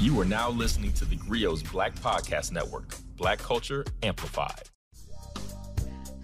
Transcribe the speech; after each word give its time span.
You 0.00 0.18
are 0.18 0.24
now 0.24 0.48
listening 0.48 0.94
to 0.94 1.04
the 1.04 1.14
Grio's 1.14 1.62
Black 1.62 1.94
Podcast 1.94 2.52
Network, 2.52 2.94
Black 3.18 3.38
Culture 3.38 3.84
Amplified. 4.02 4.70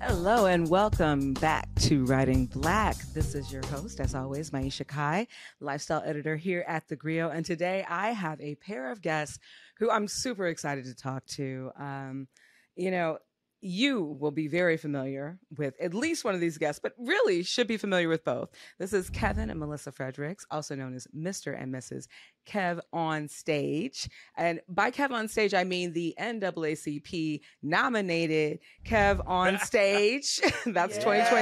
Hello 0.00 0.46
and 0.46 0.66
welcome 0.70 1.34
back 1.34 1.68
to 1.80 2.06
Writing 2.06 2.46
Black. 2.46 2.96
This 3.12 3.34
is 3.34 3.52
your 3.52 3.60
host, 3.66 4.00
as 4.00 4.14
always, 4.14 4.48
Maiysha 4.48 4.86
Kai, 4.88 5.26
lifestyle 5.60 6.02
editor 6.06 6.36
here 6.36 6.64
at 6.66 6.88
The 6.88 6.96
Grio. 6.96 7.28
And 7.28 7.44
today 7.44 7.84
I 7.86 8.12
have 8.12 8.40
a 8.40 8.54
pair 8.54 8.90
of 8.90 9.02
guests 9.02 9.38
who 9.78 9.90
I'm 9.90 10.08
super 10.08 10.46
excited 10.46 10.86
to 10.86 10.94
talk 10.94 11.26
to. 11.32 11.70
Um, 11.78 12.28
you 12.76 12.90
know, 12.90 13.18
you 13.66 14.16
will 14.20 14.30
be 14.30 14.46
very 14.46 14.76
familiar 14.76 15.38
with 15.56 15.74
at 15.80 15.92
least 15.92 16.24
one 16.24 16.34
of 16.34 16.40
these 16.40 16.56
guests, 16.56 16.80
but 16.82 16.92
really 16.98 17.42
should 17.42 17.66
be 17.66 17.76
familiar 17.76 18.08
with 18.08 18.24
both. 18.24 18.50
This 18.78 18.92
is 18.92 19.10
Kevin 19.10 19.50
and 19.50 19.58
Melissa 19.58 19.90
Fredericks, 19.90 20.46
also 20.50 20.74
known 20.76 20.94
as 20.94 21.08
Mr. 21.16 21.60
and 21.60 21.74
Mrs. 21.74 22.06
Kev 22.48 22.80
on 22.92 23.28
Stage. 23.28 24.08
And 24.36 24.60
by 24.68 24.90
Kev 24.92 25.10
on 25.10 25.26
Stage, 25.28 25.52
I 25.52 25.64
mean 25.64 25.92
the 25.92 26.14
NAACP 26.18 27.40
nominated 27.62 28.60
Kev 28.84 29.20
on 29.26 29.58
Stage. 29.64 30.40
That's 30.66 30.94
yes. 30.94 31.04
2023. 31.04 31.36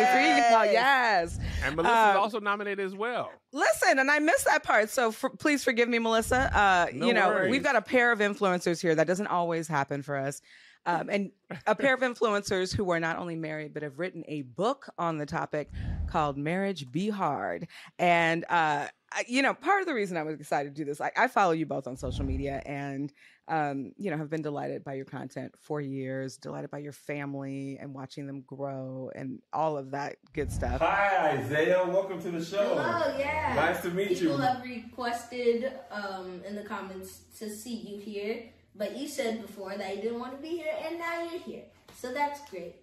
Oh, 0.56 0.62
yes. 0.62 1.38
And 1.62 1.76
Melissa's 1.76 2.16
um, 2.16 2.16
also 2.16 2.40
nominated 2.40 2.84
as 2.84 2.94
well. 2.94 3.30
Listen, 3.52 3.98
and 3.98 4.10
I 4.10 4.18
missed 4.18 4.46
that 4.46 4.62
part. 4.62 4.88
So 4.88 5.12
for, 5.12 5.28
please 5.28 5.62
forgive 5.62 5.88
me, 5.88 5.98
Melissa. 5.98 6.50
Uh, 6.56 6.86
no 6.92 7.06
you 7.06 7.12
know, 7.12 7.28
worries. 7.28 7.50
we've 7.50 7.62
got 7.62 7.76
a 7.76 7.82
pair 7.82 8.12
of 8.12 8.20
influencers 8.20 8.80
here. 8.80 8.94
That 8.94 9.06
doesn't 9.06 9.28
always 9.28 9.68
happen 9.68 10.02
for 10.02 10.16
us 10.16 10.40
um, 10.86 11.08
and 11.10 11.30
a 11.66 11.74
pair 11.74 11.94
of 11.94 12.00
influencers 12.00 12.74
who 12.74 12.90
are 12.90 13.00
not 13.00 13.18
only 13.18 13.36
married 13.36 13.72
but 13.74 13.82
have 13.82 13.98
written 13.98 14.24
a 14.28 14.42
book 14.42 14.88
on 14.98 15.18
the 15.18 15.26
topic 15.26 15.70
called 16.08 16.36
"Marriage 16.36 16.90
Be 16.90 17.08
Hard." 17.08 17.68
And 17.98 18.44
uh, 18.48 18.88
you 19.28 19.42
know, 19.42 19.54
part 19.54 19.80
of 19.80 19.86
the 19.86 19.94
reason 19.94 20.16
I 20.16 20.22
was 20.22 20.40
excited 20.40 20.74
to 20.74 20.82
do 20.82 20.84
this, 20.84 21.00
I, 21.00 21.10
I 21.16 21.28
follow 21.28 21.52
you 21.52 21.66
both 21.66 21.86
on 21.86 21.96
social 21.96 22.24
media, 22.24 22.62
and 22.66 23.12
um, 23.48 23.92
you 23.96 24.10
know, 24.10 24.16
have 24.16 24.30
been 24.30 24.42
delighted 24.42 24.84
by 24.84 24.94
your 24.94 25.04
content 25.04 25.54
for 25.60 25.80
years, 25.80 26.36
delighted 26.36 26.70
by 26.70 26.78
your 26.78 26.92
family 26.92 27.78
and 27.80 27.94
watching 27.94 28.26
them 28.26 28.42
grow 28.46 29.10
and 29.14 29.40
all 29.52 29.76
of 29.76 29.90
that 29.90 30.16
good 30.32 30.50
stuff. 30.50 30.80
Hi, 30.80 31.38
Isaiah. 31.38 31.84
Welcome 31.86 32.22
to 32.22 32.30
the 32.30 32.44
show. 32.44 32.76
Hello, 32.76 33.18
yeah. 33.18 33.52
Nice 33.54 33.82
to 33.82 33.90
meet 33.90 34.08
People 34.08 34.22
you. 34.22 34.28
People 34.30 34.40
have 34.40 34.62
requested 34.62 35.72
um, 35.90 36.40
in 36.46 36.54
the 36.54 36.62
comments 36.62 37.20
to 37.38 37.50
see 37.50 37.74
you 37.74 37.98
here. 37.98 38.44
But 38.74 38.96
you 38.96 39.06
said 39.06 39.42
before 39.42 39.76
that 39.76 39.96
you 39.96 40.02
didn't 40.02 40.18
want 40.18 40.36
to 40.36 40.42
be 40.42 40.56
here, 40.56 40.74
and 40.84 40.98
now 40.98 41.22
you're 41.22 41.40
here. 41.40 41.64
So 41.96 42.12
that's 42.12 42.48
great. 42.50 42.76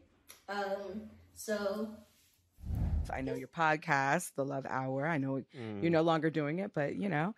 Um, 0.47 1.09
so. 1.33 1.89
I 3.11 3.21
know 3.21 3.33
your 3.33 3.49
podcast, 3.49 4.35
The 4.35 4.45
Love 4.45 4.65
Hour. 4.69 5.05
I 5.05 5.17
know 5.17 5.41
mm. 5.57 5.81
you're 5.81 5.91
no 5.91 6.01
longer 6.01 6.29
doing 6.29 6.59
it, 6.59 6.71
but 6.73 6.95
you 6.95 7.09
know, 7.09 7.35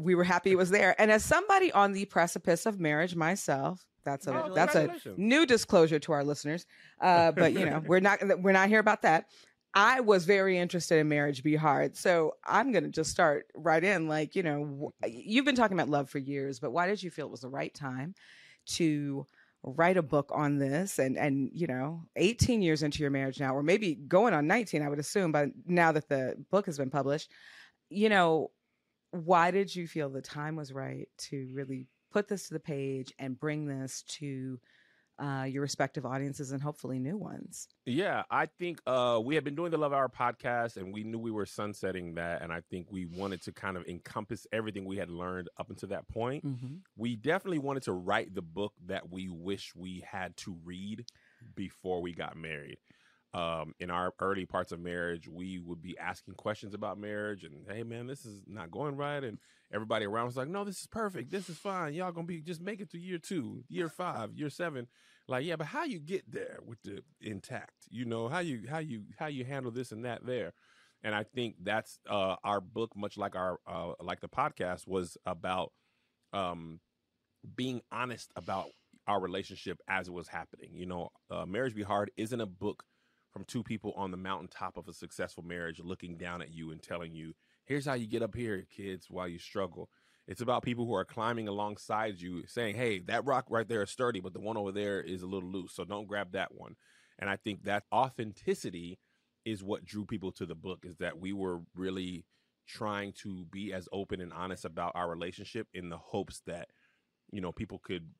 we 0.00 0.14
were 0.14 0.22
happy 0.22 0.52
it 0.52 0.56
was 0.56 0.70
there. 0.70 0.94
And 1.00 1.10
as 1.10 1.24
somebody 1.24 1.72
on 1.72 1.92
the 1.92 2.04
precipice 2.04 2.66
of 2.66 2.78
marriage 2.78 3.16
myself, 3.16 3.84
that's 4.04 4.26
a 4.26 4.44
oh, 4.44 4.54
that's 4.54 4.74
a 4.74 4.94
new 5.16 5.44
disclosure 5.44 5.98
to 5.98 6.12
our 6.12 6.24
listeners. 6.24 6.66
Uh, 7.00 7.32
but 7.32 7.52
you 7.52 7.66
know, 7.66 7.82
we're 7.86 8.00
not 8.00 8.20
we're 8.40 8.52
not 8.52 8.68
here 8.68 8.78
about 8.78 9.02
that. 9.02 9.26
I 9.74 10.00
was 10.00 10.24
very 10.24 10.58
interested 10.58 10.98
in 10.98 11.08
marriage 11.08 11.42
be 11.42 11.56
hard. 11.56 11.96
So 11.96 12.34
I'm 12.44 12.72
going 12.72 12.84
to 12.84 12.90
just 12.90 13.10
start 13.10 13.46
right 13.54 13.82
in. 13.82 14.08
Like, 14.08 14.34
you 14.34 14.42
know, 14.42 14.92
you've 15.06 15.44
been 15.44 15.56
talking 15.56 15.78
about 15.78 15.90
love 15.90 16.10
for 16.10 16.18
years, 16.18 16.58
but 16.58 16.72
why 16.72 16.86
did 16.86 17.02
you 17.02 17.10
feel 17.10 17.26
it 17.26 17.30
was 17.30 17.42
the 17.42 17.48
right 17.48 17.72
time 17.74 18.14
to 18.66 19.26
write 19.62 19.96
a 19.96 20.02
book 20.02 20.30
on 20.34 20.58
this? 20.58 20.98
And, 20.98 21.16
and, 21.16 21.50
you 21.52 21.66
know, 21.66 22.04
18 22.16 22.62
years 22.62 22.82
into 22.82 23.02
your 23.02 23.10
marriage 23.10 23.40
now, 23.40 23.54
or 23.54 23.62
maybe 23.62 23.94
going 23.94 24.34
on 24.34 24.46
19, 24.46 24.82
I 24.82 24.88
would 24.88 24.98
assume, 24.98 25.32
but 25.32 25.50
now 25.66 25.92
that 25.92 26.08
the 26.08 26.34
book 26.50 26.66
has 26.66 26.78
been 26.78 26.90
published, 26.90 27.30
you 27.90 28.08
know, 28.08 28.50
why 29.10 29.50
did 29.50 29.74
you 29.74 29.86
feel 29.86 30.08
the 30.08 30.22
time 30.22 30.56
was 30.56 30.72
right 30.72 31.08
to 31.18 31.48
really 31.54 31.86
put 32.10 32.28
this 32.28 32.48
to 32.48 32.54
the 32.54 32.60
page 32.60 33.12
and 33.18 33.38
bring 33.38 33.66
this 33.66 34.02
to 34.08 34.58
uh, 35.18 35.44
your 35.44 35.62
respective 35.62 36.06
audiences 36.06 36.52
and 36.52 36.62
hopefully 36.62 36.98
new 36.98 37.16
ones. 37.16 37.68
Yeah, 37.84 38.22
I 38.30 38.46
think 38.46 38.80
uh, 38.86 39.20
we 39.22 39.34
had 39.34 39.44
been 39.44 39.54
doing 39.54 39.70
the 39.70 39.78
Love 39.78 39.92
Hour 39.92 40.08
podcast 40.08 40.76
and 40.76 40.92
we 40.92 41.02
knew 41.02 41.18
we 41.18 41.30
were 41.30 41.46
sunsetting 41.46 42.14
that. 42.14 42.42
And 42.42 42.52
I 42.52 42.62
think 42.70 42.86
we 42.90 43.06
wanted 43.06 43.42
to 43.42 43.52
kind 43.52 43.76
of 43.76 43.86
encompass 43.86 44.46
everything 44.52 44.84
we 44.84 44.96
had 44.96 45.10
learned 45.10 45.48
up 45.58 45.70
until 45.70 45.88
that 45.88 46.08
point. 46.08 46.46
Mm-hmm. 46.46 46.76
We 46.96 47.16
definitely 47.16 47.58
wanted 47.58 47.84
to 47.84 47.92
write 47.92 48.34
the 48.34 48.42
book 48.42 48.74
that 48.86 49.10
we 49.10 49.28
wish 49.28 49.74
we 49.74 50.04
had 50.08 50.36
to 50.38 50.56
read 50.64 51.06
before 51.54 52.00
we 52.00 52.12
got 52.12 52.36
married. 52.36 52.78
Um, 53.38 53.74
in 53.78 53.90
our 53.90 54.12
early 54.20 54.46
parts 54.46 54.72
of 54.72 54.80
marriage, 54.80 55.28
we 55.28 55.60
would 55.60 55.80
be 55.80 55.96
asking 55.96 56.34
questions 56.34 56.74
about 56.74 56.98
marriage 56.98 57.44
and, 57.44 57.64
hey, 57.68 57.84
man, 57.84 58.06
this 58.08 58.24
is 58.24 58.42
not 58.48 58.70
going 58.70 58.96
right. 58.96 59.22
And 59.22 59.38
everybody 59.72 60.06
around 60.06 60.26
was 60.26 60.36
like, 60.36 60.48
no, 60.48 60.64
this 60.64 60.80
is 60.80 60.86
perfect. 60.88 61.30
This 61.30 61.48
is 61.48 61.56
fine. 61.56 61.94
Y'all 61.94 62.10
gonna 62.10 62.26
be 62.26 62.40
just 62.40 62.60
make 62.60 62.80
it 62.80 62.90
to 62.90 62.98
year 62.98 63.18
two, 63.18 63.62
year 63.68 63.88
five, 63.88 64.32
year 64.34 64.50
seven. 64.50 64.88
Like, 65.28 65.44
yeah, 65.44 65.56
but 65.56 65.68
how 65.68 65.84
you 65.84 66.00
get 66.00 66.30
there 66.30 66.58
with 66.66 66.82
the 66.82 67.02
intact? 67.20 67.86
You 67.90 68.06
know, 68.06 68.28
how 68.28 68.40
you 68.40 68.62
how 68.68 68.78
you 68.78 69.02
how 69.18 69.26
you 69.26 69.44
handle 69.44 69.70
this 69.70 69.92
and 69.92 70.04
that 70.04 70.26
there. 70.26 70.52
And 71.04 71.14
I 71.14 71.22
think 71.22 71.56
that's 71.62 72.00
uh, 72.08 72.36
our 72.42 72.60
book, 72.60 72.96
much 72.96 73.16
like 73.16 73.36
our 73.36 73.58
uh, 73.66 73.92
like 74.00 74.20
the 74.20 74.28
podcast, 74.28 74.88
was 74.88 75.16
about 75.26 75.72
um, 76.32 76.80
being 77.54 77.82
honest 77.92 78.32
about 78.34 78.70
our 79.06 79.20
relationship 79.20 79.78
as 79.88 80.08
it 80.08 80.12
was 80.12 80.28
happening. 80.28 80.70
You 80.72 80.86
know, 80.86 81.10
uh, 81.30 81.46
Marriage 81.46 81.74
Be 81.74 81.82
Hard 81.82 82.10
isn't 82.16 82.40
a 82.40 82.46
book 82.46 82.82
from 83.32 83.44
two 83.44 83.62
people 83.62 83.92
on 83.96 84.10
the 84.10 84.16
mountaintop 84.16 84.76
of 84.76 84.88
a 84.88 84.92
successful 84.92 85.42
marriage 85.42 85.80
looking 85.80 86.16
down 86.16 86.42
at 86.42 86.52
you 86.52 86.70
and 86.70 86.82
telling 86.82 87.14
you 87.14 87.34
Here's 87.68 87.84
how 87.84 87.92
you 87.92 88.06
get 88.06 88.22
up 88.22 88.34
here, 88.34 88.64
kids, 88.74 89.10
while 89.10 89.28
you 89.28 89.38
struggle. 89.38 89.90
It's 90.26 90.40
about 90.40 90.62
people 90.62 90.86
who 90.86 90.94
are 90.94 91.04
climbing 91.04 91.48
alongside 91.48 92.18
you, 92.18 92.46
saying, 92.46 92.76
"Hey, 92.76 93.00
that 93.00 93.26
rock 93.26 93.44
right 93.50 93.68
there 93.68 93.82
is 93.82 93.90
sturdy, 93.90 94.20
but 94.20 94.32
the 94.32 94.40
one 94.40 94.56
over 94.56 94.72
there 94.72 95.02
is 95.02 95.20
a 95.20 95.26
little 95.26 95.50
loose, 95.50 95.74
so 95.74 95.84
don't 95.84 96.06
grab 96.06 96.32
that 96.32 96.54
one." 96.54 96.76
And 97.18 97.28
I 97.28 97.36
think 97.36 97.64
that 97.64 97.84
authenticity 97.92 98.98
is 99.44 99.62
what 99.62 99.84
drew 99.84 100.06
people 100.06 100.32
to 100.32 100.46
the 100.46 100.54
book. 100.54 100.86
Is 100.86 100.96
that 100.96 101.18
we 101.18 101.34
were 101.34 101.60
really 101.74 102.24
trying 102.66 103.12
to 103.24 103.44
be 103.52 103.74
as 103.74 103.86
open 103.92 104.22
and 104.22 104.32
honest 104.32 104.64
about 104.64 104.92
our 104.94 105.10
relationship 105.10 105.68
in 105.74 105.90
the 105.90 105.98
hopes 105.98 106.40
that 106.46 106.70
you 107.32 107.42
know 107.42 107.52
people 107.52 107.80
could 107.80 108.14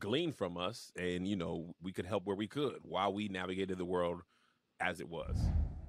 glean 0.00 0.32
from 0.32 0.56
us 0.56 0.90
and 0.96 1.28
you 1.28 1.36
know 1.36 1.74
we 1.82 1.92
could 1.92 2.06
help 2.06 2.24
where 2.24 2.36
we 2.36 2.48
could 2.48 2.78
while 2.82 3.12
we 3.12 3.28
navigated 3.28 3.76
the 3.78 3.84
world 3.84 4.22
as 4.80 5.00
it 5.00 5.08
was. 5.08 5.36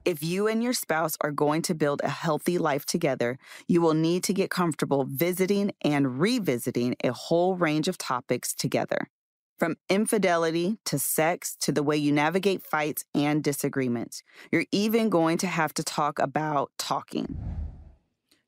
If 0.05 0.23
you 0.23 0.47
and 0.47 0.63
your 0.63 0.73
spouse 0.73 1.17
are 1.21 1.31
going 1.31 1.61
to 1.63 1.75
build 1.75 2.01
a 2.03 2.09
healthy 2.09 2.57
life 2.57 2.85
together, 2.85 3.37
you 3.67 3.81
will 3.81 3.93
need 3.93 4.23
to 4.23 4.33
get 4.33 4.49
comfortable 4.49 5.05
visiting 5.07 5.71
and 5.83 6.19
revisiting 6.19 6.95
a 7.03 7.11
whole 7.11 7.55
range 7.55 7.87
of 7.87 7.97
topics 7.97 8.53
together. 8.53 9.09
From 9.57 9.75
infidelity 9.89 10.77
to 10.85 10.97
sex 10.97 11.55
to 11.57 11.73
the 11.73 11.83
way 11.83 11.97
you 11.97 12.13
navigate 12.13 12.63
fights 12.63 13.03
and 13.13 13.43
disagreements. 13.43 14.23
You're 14.51 14.65
even 14.71 15.09
going 15.09 15.37
to 15.39 15.47
have 15.47 15.73
to 15.73 15.83
talk 15.83 16.17
about 16.17 16.71
talking. 16.77 17.37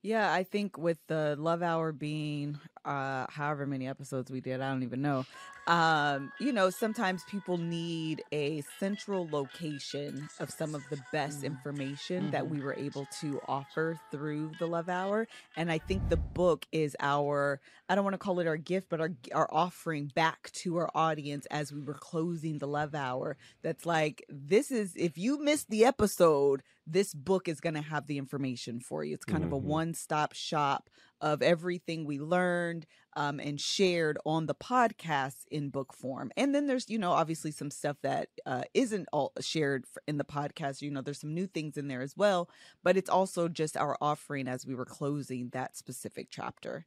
Yeah, 0.02 0.34
I 0.34 0.44
think 0.44 0.78
with 0.78 0.98
the 1.08 1.36
Love 1.38 1.62
Hour 1.62 1.92
being 1.92 2.60
uh 2.86 3.26
however 3.30 3.66
many 3.66 3.88
episodes 3.88 4.32
we 4.32 4.42
did, 4.42 4.62
I 4.62 4.70
don't 4.70 4.84
even 4.84 5.02
know. 5.02 5.26
Um, 5.68 6.32
you 6.40 6.52
know, 6.52 6.72
sometimes 6.72 7.24
people 7.30 7.58
need 7.58 8.24
a 8.32 8.64
central 8.80 9.28
location 9.32 10.28
of 10.40 10.50
some 10.50 10.74
of 10.74 10.84
the 10.90 11.00
best 11.12 11.38
mm-hmm. 11.38 11.48
information 11.48 12.24
mm-hmm. 12.24 12.32
that 12.32 12.50
we 12.50 12.60
were 12.60 12.74
able 12.74 13.08
to 13.22 13.40
offer 13.48 14.00
through 14.10 14.52
the 14.58 14.66
Love 14.66 14.90
Hour. 14.90 15.28
And 15.56 15.72
I 15.72 15.78
think 15.78 16.10
the 16.10 16.18
book 16.18 16.66
is 16.72 16.96
our 17.00 17.62
I 17.88 17.96
don't 17.96 18.04
want 18.04 18.16
to 18.16 18.20
call 18.20 18.40
it 18.40 18.48
our 18.48 18.58
gift, 18.58 18.88
but 18.90 19.02
our 19.02 19.12
our 19.34 19.48
offering 19.52 20.12
back 20.16 20.52
to 20.54 20.78
our 20.78 20.90
audience 20.96 21.46
as 21.52 21.72
we 21.72 21.82
were 21.82 21.94
closing 21.94 22.58
the 22.58 22.68
Love 22.68 22.96
Hour. 22.96 23.38
That's 23.62 23.86
like 23.86 24.26
this 24.30 24.72
is 24.72 24.96
if 24.96 25.18
you 25.18 25.42
missed 25.44 25.70
the 25.70 25.86
episode, 25.86 26.64
this 26.88 27.14
book 27.14 27.48
is 27.48 27.60
going 27.60 27.76
to 27.76 27.82
have 27.82 28.08
the 28.08 28.18
information 28.18 28.80
for 28.80 29.04
you. 29.04 29.14
It's 29.14 29.26
kind 29.26 29.44
mm-hmm. 29.44 29.54
of 29.54 29.64
a 29.64 29.68
one-stop 29.68 30.34
shop 30.34 30.90
of 31.22 31.42
everything 31.42 32.04
we 32.06 32.20
learned 32.20 32.86
um, 33.16 33.40
and 33.40 33.62
shared 33.62 34.18
on 34.26 34.48
the 34.48 34.56
podcast 34.56 35.46
in 35.52 35.70
book 35.70 35.94
form. 35.94 36.32
And 36.36 36.54
then 36.54 36.66
there's, 36.68 36.90
you 36.90 36.98
know, 36.98 37.12
obviously 37.12 37.52
some 37.52 37.70
stuff 37.72 37.98
that 38.02 38.30
uh, 38.46 38.64
not 38.76 39.06
all 39.14 39.34
shared 39.40 39.86
in 40.08 40.18
the 40.18 40.26
podcast. 40.26 40.82
You 40.82 40.92
know, 40.92 41.02
there's 41.02 41.20
some 41.20 41.34
new 41.34 41.48
things 41.48 41.78
in 41.78 41.88
there 41.88 42.02
as 42.02 42.18
well, 42.18 42.50
but 42.84 42.98
it's 42.98 43.10
also 43.10 43.48
just 43.48 43.78
our 43.78 43.96
offering 44.02 44.48
as 44.48 44.66
we 44.66 44.76
were 44.76 44.86
closing 44.86 45.50
that 45.54 45.78
specific 45.78 46.28
chapter 46.32 46.86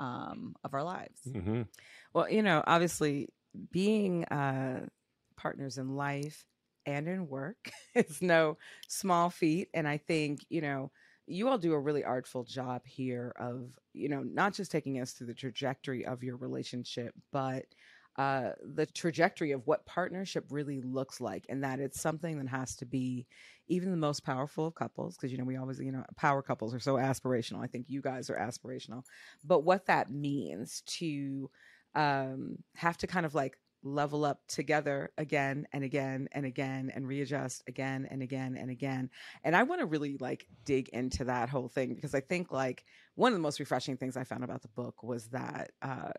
um, 0.00 0.56
of 0.64 0.74
our 0.74 0.82
lives. 0.82 1.20
Mm-hmm. 1.28 1.62
Well, 2.12 2.28
you 2.28 2.42
know, 2.42 2.62
obviously 2.66 3.28
being 3.70 4.24
uh, 4.24 4.86
partners 5.36 5.78
in 5.78 5.96
life 5.96 6.44
and 6.84 7.08
in 7.08 7.28
work 7.28 7.70
is 7.94 8.20
no 8.22 8.58
small 8.88 9.30
feat. 9.30 9.68
And 9.74 9.86
I 9.86 9.98
think, 9.98 10.40
you 10.48 10.60
know, 10.60 10.90
you 11.26 11.48
all 11.48 11.58
do 11.58 11.72
a 11.72 11.80
really 11.80 12.04
artful 12.04 12.44
job 12.44 12.82
here 12.84 13.32
of 13.38 13.78
you 13.92 14.08
know 14.08 14.22
not 14.22 14.54
just 14.54 14.70
taking 14.70 15.00
us 15.00 15.12
through 15.12 15.26
the 15.26 15.34
trajectory 15.34 16.04
of 16.06 16.22
your 16.22 16.36
relationship 16.36 17.14
but 17.32 17.64
uh, 18.18 18.52
the 18.74 18.86
trajectory 18.86 19.52
of 19.52 19.66
what 19.66 19.84
partnership 19.84 20.46
really 20.50 20.80
looks 20.80 21.20
like, 21.20 21.44
and 21.50 21.62
that 21.62 21.80
it's 21.80 22.00
something 22.00 22.38
that 22.38 22.48
has 22.48 22.74
to 22.76 22.86
be 22.86 23.26
even 23.68 23.90
the 23.90 23.96
most 23.96 24.24
powerful 24.24 24.66
of 24.66 24.74
couples, 24.74 25.16
because 25.16 25.30
you 25.30 25.36
know 25.36 25.44
we 25.44 25.56
always 25.56 25.78
you 25.78 25.92
know 25.92 26.02
power 26.16 26.40
couples 26.40 26.74
are 26.74 26.80
so 26.80 26.94
aspirational. 26.94 27.62
I 27.62 27.66
think 27.66 27.86
you 27.88 28.00
guys 28.00 28.30
are 28.30 28.36
aspirational, 28.36 29.02
but 29.44 29.64
what 29.64 29.86
that 29.86 30.10
means 30.10 30.82
to 30.86 31.50
um, 31.94 32.56
have 32.74 32.96
to 32.98 33.06
kind 33.06 33.26
of 33.26 33.34
like 33.34 33.58
level 33.82 34.24
up 34.24 34.40
together 34.48 35.12
again 35.18 35.66
and 35.72 35.84
again 35.84 36.28
and 36.32 36.44
again 36.44 36.90
and 36.94 37.06
readjust 37.06 37.62
again 37.68 38.06
and 38.10 38.22
again 38.22 38.56
and 38.56 38.70
again. 38.70 39.10
And 39.44 39.54
I 39.54 39.62
want 39.62 39.80
to 39.80 39.86
really 39.86 40.16
like 40.18 40.46
dig 40.64 40.88
into 40.90 41.24
that 41.24 41.48
whole 41.48 41.68
thing 41.68 41.94
because 41.94 42.14
I 42.14 42.20
think 42.20 42.50
like 42.50 42.84
one 43.14 43.32
of 43.32 43.38
the 43.38 43.42
most 43.42 43.60
refreshing 43.60 43.96
things 43.96 44.16
I 44.16 44.24
found 44.24 44.44
about 44.44 44.62
the 44.62 44.68
book 44.68 45.02
was 45.02 45.28
that 45.28 45.70
uh, 45.80 46.10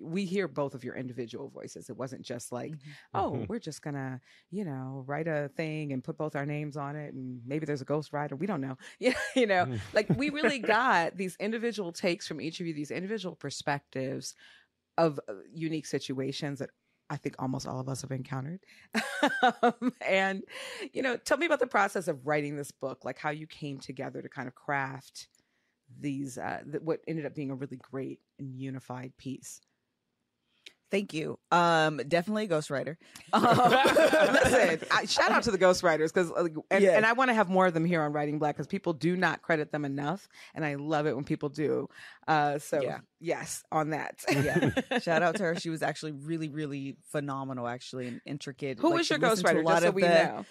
we 0.00 0.24
hear 0.24 0.46
both 0.46 0.74
of 0.74 0.84
your 0.84 0.94
individual 0.94 1.48
voices. 1.48 1.90
It 1.90 1.96
wasn't 1.96 2.22
just 2.22 2.52
like, 2.52 2.72
mm-hmm. 2.72 2.90
oh, 3.14 3.32
mm-hmm. 3.32 3.44
we're 3.48 3.58
just 3.58 3.82
gonna, 3.82 4.20
you 4.50 4.64
know, 4.64 5.04
write 5.06 5.26
a 5.26 5.50
thing 5.56 5.92
and 5.92 6.04
put 6.04 6.16
both 6.16 6.36
our 6.36 6.46
names 6.46 6.76
on 6.76 6.96
it, 6.96 7.14
and 7.14 7.40
maybe 7.46 7.66
there's 7.66 7.82
a 7.82 7.86
ghostwriter. 7.86 8.38
We 8.38 8.46
don't 8.46 8.60
know. 8.60 8.76
Yeah, 8.98 9.12
you 9.34 9.46
know, 9.46 9.66
mm. 9.66 9.80
like 9.92 10.08
we 10.16 10.30
really 10.30 10.58
got 10.76 11.16
these 11.16 11.36
individual 11.38 11.92
takes 11.92 12.26
from 12.26 12.40
each 12.40 12.60
of 12.60 12.66
you, 12.66 12.72
these 12.72 12.90
individual 12.90 13.36
perspectives 13.36 14.34
of 14.96 15.20
uh, 15.28 15.34
unique 15.52 15.86
situations 15.86 16.60
that 16.60 16.70
I 17.08 17.16
think 17.16 17.36
almost 17.38 17.66
all 17.66 17.78
of 17.78 17.88
us 17.88 18.02
have 18.02 18.10
encountered. 18.10 18.60
um, 19.62 19.92
and, 20.04 20.42
you 20.92 21.02
know, 21.02 21.16
tell 21.16 21.38
me 21.38 21.46
about 21.46 21.60
the 21.60 21.66
process 21.66 22.08
of 22.08 22.26
writing 22.26 22.56
this 22.56 22.70
book, 22.70 23.04
like 23.04 23.18
how 23.18 23.30
you 23.30 23.46
came 23.46 23.78
together 23.78 24.22
to 24.22 24.28
kind 24.28 24.48
of 24.48 24.54
craft 24.54 25.28
these, 26.00 26.36
uh, 26.36 26.62
th- 26.70 26.82
what 26.82 27.00
ended 27.06 27.26
up 27.26 27.34
being 27.34 27.50
a 27.50 27.54
really 27.54 27.76
great 27.76 28.20
and 28.38 28.58
unified 28.58 29.12
piece. 29.18 29.60
Thank 30.90 31.12
you. 31.12 31.38
Um, 31.50 32.00
definitely 32.08 32.44
a 32.44 32.48
ghostwriter. 32.48 32.96
Um, 33.32 33.42
listen, 34.32 34.80
I, 34.90 35.04
shout 35.04 35.30
out 35.30 35.42
to 35.42 35.50
the 35.50 35.58
ghostwriters 35.58 36.14
because, 36.14 36.30
uh, 36.30 36.46
and, 36.70 36.84
and, 36.84 37.04
I 37.04 37.12
want 37.12 37.28
to 37.28 37.34
have 37.34 37.50
more 37.50 37.66
of 37.66 37.74
them 37.74 37.84
here 37.84 38.00
on 38.00 38.12
Writing 38.12 38.38
Black 38.38 38.54
because 38.54 38.66
people 38.66 38.92
do 38.92 39.16
not 39.16 39.42
credit 39.42 39.72
them 39.72 39.84
enough, 39.84 40.28
and 40.54 40.64
I 40.64 40.76
love 40.76 41.06
it 41.06 41.14
when 41.14 41.24
people 41.24 41.48
do. 41.48 41.88
Uh, 42.26 42.58
so 42.58 42.80
yeah. 42.80 42.98
yes, 43.20 43.62
on 43.72 43.90
that. 43.90 44.24
yeah, 44.30 44.70
shout 45.00 45.22
out 45.22 45.36
to 45.36 45.42
her. 45.42 45.56
She 45.56 45.70
was 45.70 45.82
actually 45.82 46.12
really, 46.12 46.48
really 46.48 46.96
phenomenal, 47.10 47.66
actually, 47.66 48.06
and 48.06 48.20
intricate. 48.24 48.78
Who 48.78 48.88
like, 48.90 48.98
was 48.98 49.10
your 49.10 49.18
ghostwriter? 49.18 49.66
Just 49.66 49.82
so 49.82 49.90
we 49.90 50.02
the, 50.02 50.08
know. 50.08 50.46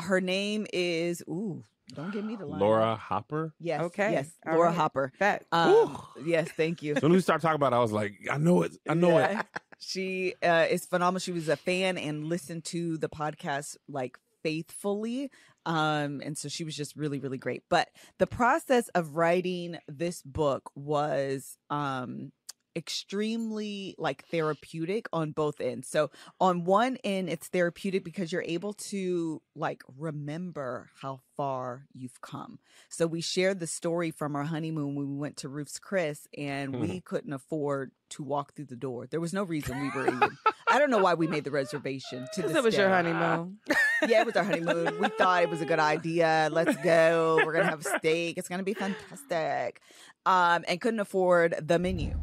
Her 0.00 0.20
name 0.20 0.66
is 0.72 1.22
ooh. 1.28 1.62
Don't 1.94 2.12
give 2.12 2.24
me 2.24 2.36
the 2.36 2.46
line. 2.46 2.60
Laura 2.60 2.96
Hopper. 2.96 3.54
Yes. 3.58 3.80
Okay. 3.82 4.12
Yes. 4.12 4.30
All 4.46 4.54
Laura 4.54 4.68
right. 4.68 4.76
Hopper. 4.76 5.12
That. 5.18 5.46
Um, 5.52 6.00
yes. 6.24 6.48
Thank 6.50 6.82
you. 6.82 6.94
So 6.94 7.00
when 7.02 7.12
we 7.12 7.20
start 7.20 7.40
talking 7.40 7.56
about, 7.56 7.72
it, 7.72 7.76
I 7.76 7.80
was 7.80 7.92
like, 7.92 8.14
I 8.30 8.38
know 8.38 8.62
it. 8.62 8.76
I 8.88 8.94
know 8.94 9.18
yeah. 9.18 9.40
it. 9.40 9.46
She 9.78 10.34
uh, 10.42 10.66
is 10.68 10.86
phenomenal. 10.86 11.20
She 11.20 11.32
was 11.32 11.48
a 11.48 11.56
fan 11.56 11.98
and 11.98 12.24
listened 12.24 12.64
to 12.66 12.98
the 12.98 13.08
podcast 13.08 13.76
like 13.88 14.18
faithfully. 14.42 15.30
Um, 15.66 16.20
and 16.24 16.36
so 16.36 16.48
she 16.48 16.64
was 16.64 16.74
just 16.76 16.96
really, 16.96 17.18
really 17.18 17.38
great. 17.38 17.62
But 17.68 17.88
the 18.18 18.26
process 18.26 18.88
of 18.88 19.16
writing 19.16 19.78
this 19.86 20.22
book 20.22 20.70
was 20.74 21.56
um 21.70 22.32
extremely 22.78 23.94
like 23.98 24.24
therapeutic 24.26 25.08
on 25.12 25.32
both 25.32 25.60
ends. 25.60 25.88
So 25.88 26.10
on 26.40 26.64
one 26.64 26.96
end 27.04 27.28
it's 27.28 27.48
therapeutic 27.48 28.04
because 28.04 28.32
you're 28.32 28.42
able 28.42 28.72
to 28.72 29.42
like 29.54 29.82
remember 29.98 30.88
how 31.02 31.20
far 31.36 31.86
you've 31.92 32.20
come. 32.22 32.58
So 32.88 33.06
we 33.06 33.20
shared 33.20 33.60
the 33.60 33.66
story 33.66 34.10
from 34.10 34.34
our 34.36 34.44
honeymoon 34.44 34.94
when 34.94 35.08
we 35.08 35.16
went 35.16 35.36
to 35.38 35.48
Ruth's 35.48 35.78
Chris 35.78 36.26
and 36.36 36.76
we 36.76 36.88
hmm. 36.88 36.98
couldn't 37.04 37.32
afford 37.32 37.90
to 38.10 38.22
walk 38.22 38.54
through 38.54 38.66
the 38.66 38.76
door. 38.76 39.06
There 39.06 39.20
was 39.20 39.34
no 39.34 39.42
reason 39.42 39.80
we 39.80 39.90
were 39.90 40.06
even 40.06 40.38
I 40.70 40.78
don't 40.78 40.90
know 40.90 40.98
why 40.98 41.14
we 41.14 41.26
made 41.26 41.44
the 41.44 41.50
reservation 41.50 42.26
to 42.34 42.42
this 42.42 42.54
It 42.54 42.62
was 42.62 42.74
day. 42.74 42.82
your 42.82 42.90
honeymoon. 42.90 43.58
yeah, 44.06 44.20
it 44.20 44.26
was 44.26 44.36
our 44.36 44.44
honeymoon. 44.44 44.98
We 45.00 45.08
thought 45.08 45.42
it 45.42 45.50
was 45.50 45.60
a 45.60 45.66
good 45.66 45.78
idea. 45.78 46.48
Let's 46.52 46.76
go. 46.78 47.40
We're 47.44 47.54
gonna 47.54 47.70
have 47.70 47.84
steak. 47.84 48.38
It's 48.38 48.48
gonna 48.48 48.62
be 48.62 48.74
fantastic. 48.74 49.80
Um, 50.26 50.64
and 50.68 50.80
couldn't 50.80 51.00
afford 51.00 51.54
the 51.60 51.78
menu. 51.78 52.20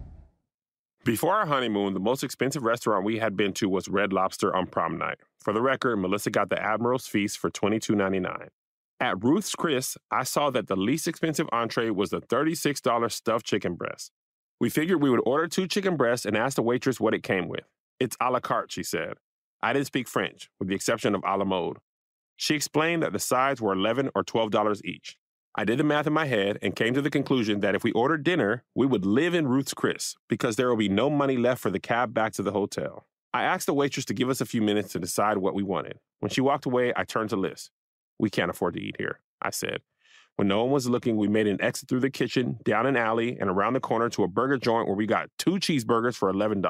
Before 1.05 1.35
our 1.35 1.45
honeymoon, 1.45 1.93
the 1.93 1.99
most 1.99 2.23
expensive 2.23 2.63
restaurant 2.63 3.05
we 3.05 3.19
had 3.19 3.37
been 3.37 3.53
to 3.53 3.69
was 3.69 3.87
Red 3.87 4.11
Lobster 4.11 4.55
on 4.55 4.65
prom 4.65 4.97
night. 4.97 5.19
For 5.39 5.53
the 5.53 5.61
record, 5.61 5.97
Melissa 5.97 6.31
got 6.31 6.49
the 6.49 6.59
Admiral's 6.59 7.05
Feast 7.05 7.37
for 7.37 7.51
$22.99. 7.51 8.47
At 8.99 9.23
Ruth's 9.23 9.53
Chris, 9.53 9.99
I 10.09 10.23
saw 10.23 10.49
that 10.49 10.65
the 10.65 10.75
least 10.75 11.07
expensive 11.07 11.47
entree 11.51 11.91
was 11.91 12.09
the 12.09 12.21
$36 12.21 13.11
stuffed 13.11 13.45
chicken 13.45 13.75
breast. 13.75 14.09
We 14.59 14.71
figured 14.71 14.99
we 14.99 15.11
would 15.11 15.21
order 15.27 15.47
two 15.47 15.67
chicken 15.67 15.95
breasts 15.95 16.25
and 16.25 16.35
ask 16.35 16.55
the 16.55 16.63
waitress 16.63 16.99
what 16.99 17.13
it 17.13 17.21
came 17.21 17.47
with. 17.49 17.65
It's 17.99 18.17
a 18.19 18.31
la 18.31 18.39
carte, 18.39 18.71
she 18.71 18.81
said. 18.81 19.17
I 19.61 19.73
didn't 19.73 19.85
speak 19.85 20.07
French, 20.07 20.49
with 20.59 20.69
the 20.69 20.75
exception 20.75 21.13
of 21.13 21.21
a 21.23 21.37
la 21.37 21.45
mode. 21.45 21.77
She 22.35 22.55
explained 22.55 23.03
that 23.03 23.13
the 23.13 23.19
sides 23.19 23.61
were 23.61 23.73
11 23.73 24.09
or 24.15 24.23
$12 24.23 24.83
each. 24.83 25.17
I 25.57 25.63
did 25.63 25.79
the 25.79 25.85
math 25.85 26.05
in 26.05 26.11
my 26.11 26.25
head 26.25 26.59
and 26.61 26.75
came 26.75 26.93
to 26.95 27.01
the 27.01 27.09
conclusion 27.09 27.61
that 27.61 27.75
if 27.75 27.83
we 27.83 27.93
ordered 27.93 28.23
dinner, 28.23 28.65
we 28.75 28.85
would 28.85 29.05
live 29.05 29.33
in 29.33 29.47
Ruth's 29.47 29.73
Chris 29.73 30.15
because 30.27 30.57
there 30.57 30.67
will 30.67 30.75
be 30.75 30.89
no 30.89 31.09
money 31.09 31.37
left 31.37 31.61
for 31.61 31.69
the 31.69 31.79
cab 31.79 32.13
back 32.13 32.33
to 32.33 32.43
the 32.43 32.51
hotel. 32.51 33.05
I 33.33 33.43
asked 33.43 33.65
the 33.65 33.73
waitress 33.73 34.05
to 34.05 34.13
give 34.13 34.29
us 34.29 34.41
a 34.41 34.45
few 34.45 34.61
minutes 34.61 34.91
to 34.91 34.99
decide 34.99 35.37
what 35.37 35.55
we 35.55 35.63
wanted. 35.63 35.99
When 36.19 36.29
she 36.29 36.41
walked 36.41 36.65
away, 36.65 36.91
I 36.95 37.05
turned 37.05 37.29
to 37.29 37.37
Liz. 37.37 37.69
We 38.19 38.29
can't 38.29 38.51
afford 38.51 38.73
to 38.73 38.81
eat 38.81 38.95
here, 38.97 39.21
I 39.41 39.51
said. 39.51 39.79
When 40.35 40.49
no 40.49 40.61
one 40.63 40.73
was 40.73 40.89
looking, 40.89 41.15
we 41.15 41.29
made 41.29 41.47
an 41.47 41.61
exit 41.61 41.87
through 41.87 42.01
the 42.01 42.09
kitchen, 42.09 42.59
down 42.65 42.85
an 42.85 42.97
alley, 42.97 43.37
and 43.39 43.49
around 43.49 43.73
the 43.73 43.79
corner 43.79 44.09
to 44.09 44.23
a 44.23 44.27
burger 44.27 44.57
joint 44.57 44.87
where 44.87 44.97
we 44.97 45.05
got 45.05 45.29
two 45.37 45.51
cheeseburgers 45.51 46.15
for 46.15 46.31
$11. 46.31 46.61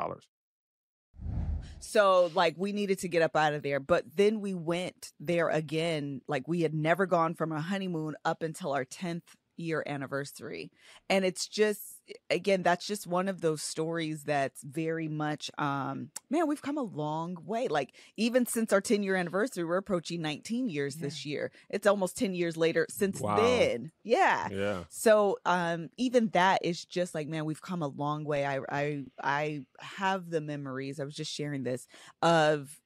So 1.85 2.31
like 2.33 2.55
we 2.57 2.73
needed 2.73 2.99
to 2.99 3.07
get 3.07 3.21
up 3.21 3.35
out 3.35 3.53
of 3.53 3.63
there. 3.63 3.79
But 3.79 4.05
then 4.15 4.41
we 4.41 4.53
went 4.53 5.11
there 5.19 5.49
again. 5.49 6.21
Like 6.27 6.47
we 6.47 6.61
had 6.61 6.73
never 6.73 7.05
gone 7.05 7.35
from 7.35 7.51
a 7.51 7.61
honeymoon 7.61 8.15
up 8.25 8.43
until 8.43 8.73
our 8.73 8.85
10th 8.85 9.21
year 9.57 9.83
anniversary. 9.85 10.71
And 11.09 11.23
it's 11.23 11.47
just 11.47 11.81
again, 12.29 12.63
that's 12.63 12.85
just 12.85 13.07
one 13.07 13.27
of 13.27 13.41
those 13.41 13.61
stories 13.61 14.23
that's 14.23 14.61
very 14.63 15.07
much 15.07 15.49
um 15.57 16.09
man, 16.29 16.47
we've 16.47 16.61
come 16.61 16.77
a 16.77 16.83
long 16.83 17.37
way. 17.45 17.67
Like 17.67 17.93
even 18.17 18.45
since 18.45 18.73
our 18.73 18.81
10 18.81 19.03
year 19.03 19.15
anniversary, 19.15 19.63
we're 19.63 19.77
approaching 19.77 20.21
19 20.21 20.69
years 20.69 20.95
yeah. 20.95 21.01
this 21.01 21.25
year. 21.25 21.51
It's 21.69 21.87
almost 21.87 22.17
10 22.17 22.33
years 22.33 22.57
later 22.57 22.85
since 22.89 23.19
wow. 23.19 23.37
then. 23.37 23.91
Yeah. 24.03 24.47
Yeah. 24.51 24.83
So 24.89 25.37
um 25.45 25.89
even 25.97 26.29
that 26.29 26.63
is 26.63 26.85
just 26.85 27.15
like, 27.15 27.27
man, 27.27 27.45
we've 27.45 27.61
come 27.61 27.81
a 27.81 27.87
long 27.87 28.23
way. 28.23 28.45
I 28.45 28.59
I 28.69 29.03
I 29.21 29.65
have 29.79 30.29
the 30.29 30.41
memories. 30.41 30.99
I 30.99 31.05
was 31.05 31.15
just 31.15 31.33
sharing 31.33 31.63
this 31.63 31.87
of 32.21 32.79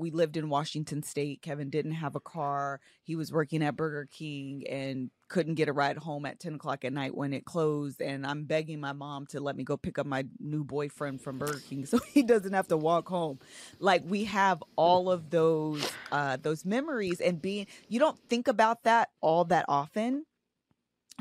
we 0.00 0.10
lived 0.10 0.36
in 0.36 0.48
Washington 0.48 1.02
State. 1.02 1.42
Kevin 1.42 1.68
didn't 1.68 1.92
have 1.92 2.16
a 2.16 2.20
car. 2.20 2.80
He 3.02 3.14
was 3.14 3.30
working 3.30 3.62
at 3.62 3.76
Burger 3.76 4.08
King 4.10 4.64
and 4.68 5.10
couldn't 5.28 5.54
get 5.54 5.68
a 5.68 5.72
ride 5.72 5.98
home 5.98 6.24
at 6.24 6.40
10 6.40 6.54
o'clock 6.54 6.84
at 6.84 6.92
night 6.92 7.14
when 7.14 7.32
it 7.32 7.44
closed. 7.44 8.00
And 8.00 8.26
I'm 8.26 8.44
begging 8.44 8.80
my 8.80 8.92
mom 8.92 9.26
to 9.26 9.40
let 9.40 9.56
me 9.56 9.62
go 9.62 9.76
pick 9.76 9.98
up 9.98 10.06
my 10.06 10.24
new 10.40 10.64
boyfriend 10.64 11.20
from 11.20 11.38
Burger 11.38 11.60
King 11.68 11.86
so 11.86 11.98
he 11.98 12.22
doesn't 12.22 12.54
have 12.54 12.68
to 12.68 12.76
walk 12.76 13.08
home. 13.08 13.38
Like 13.78 14.02
we 14.06 14.24
have 14.24 14.62
all 14.74 15.10
of 15.10 15.30
those 15.30 15.86
uh 16.10 16.38
those 16.40 16.64
memories 16.64 17.20
and 17.20 17.40
being 17.40 17.66
you 17.88 18.00
don't 18.00 18.18
think 18.28 18.48
about 18.48 18.84
that 18.84 19.10
all 19.20 19.44
that 19.44 19.66
often 19.68 20.24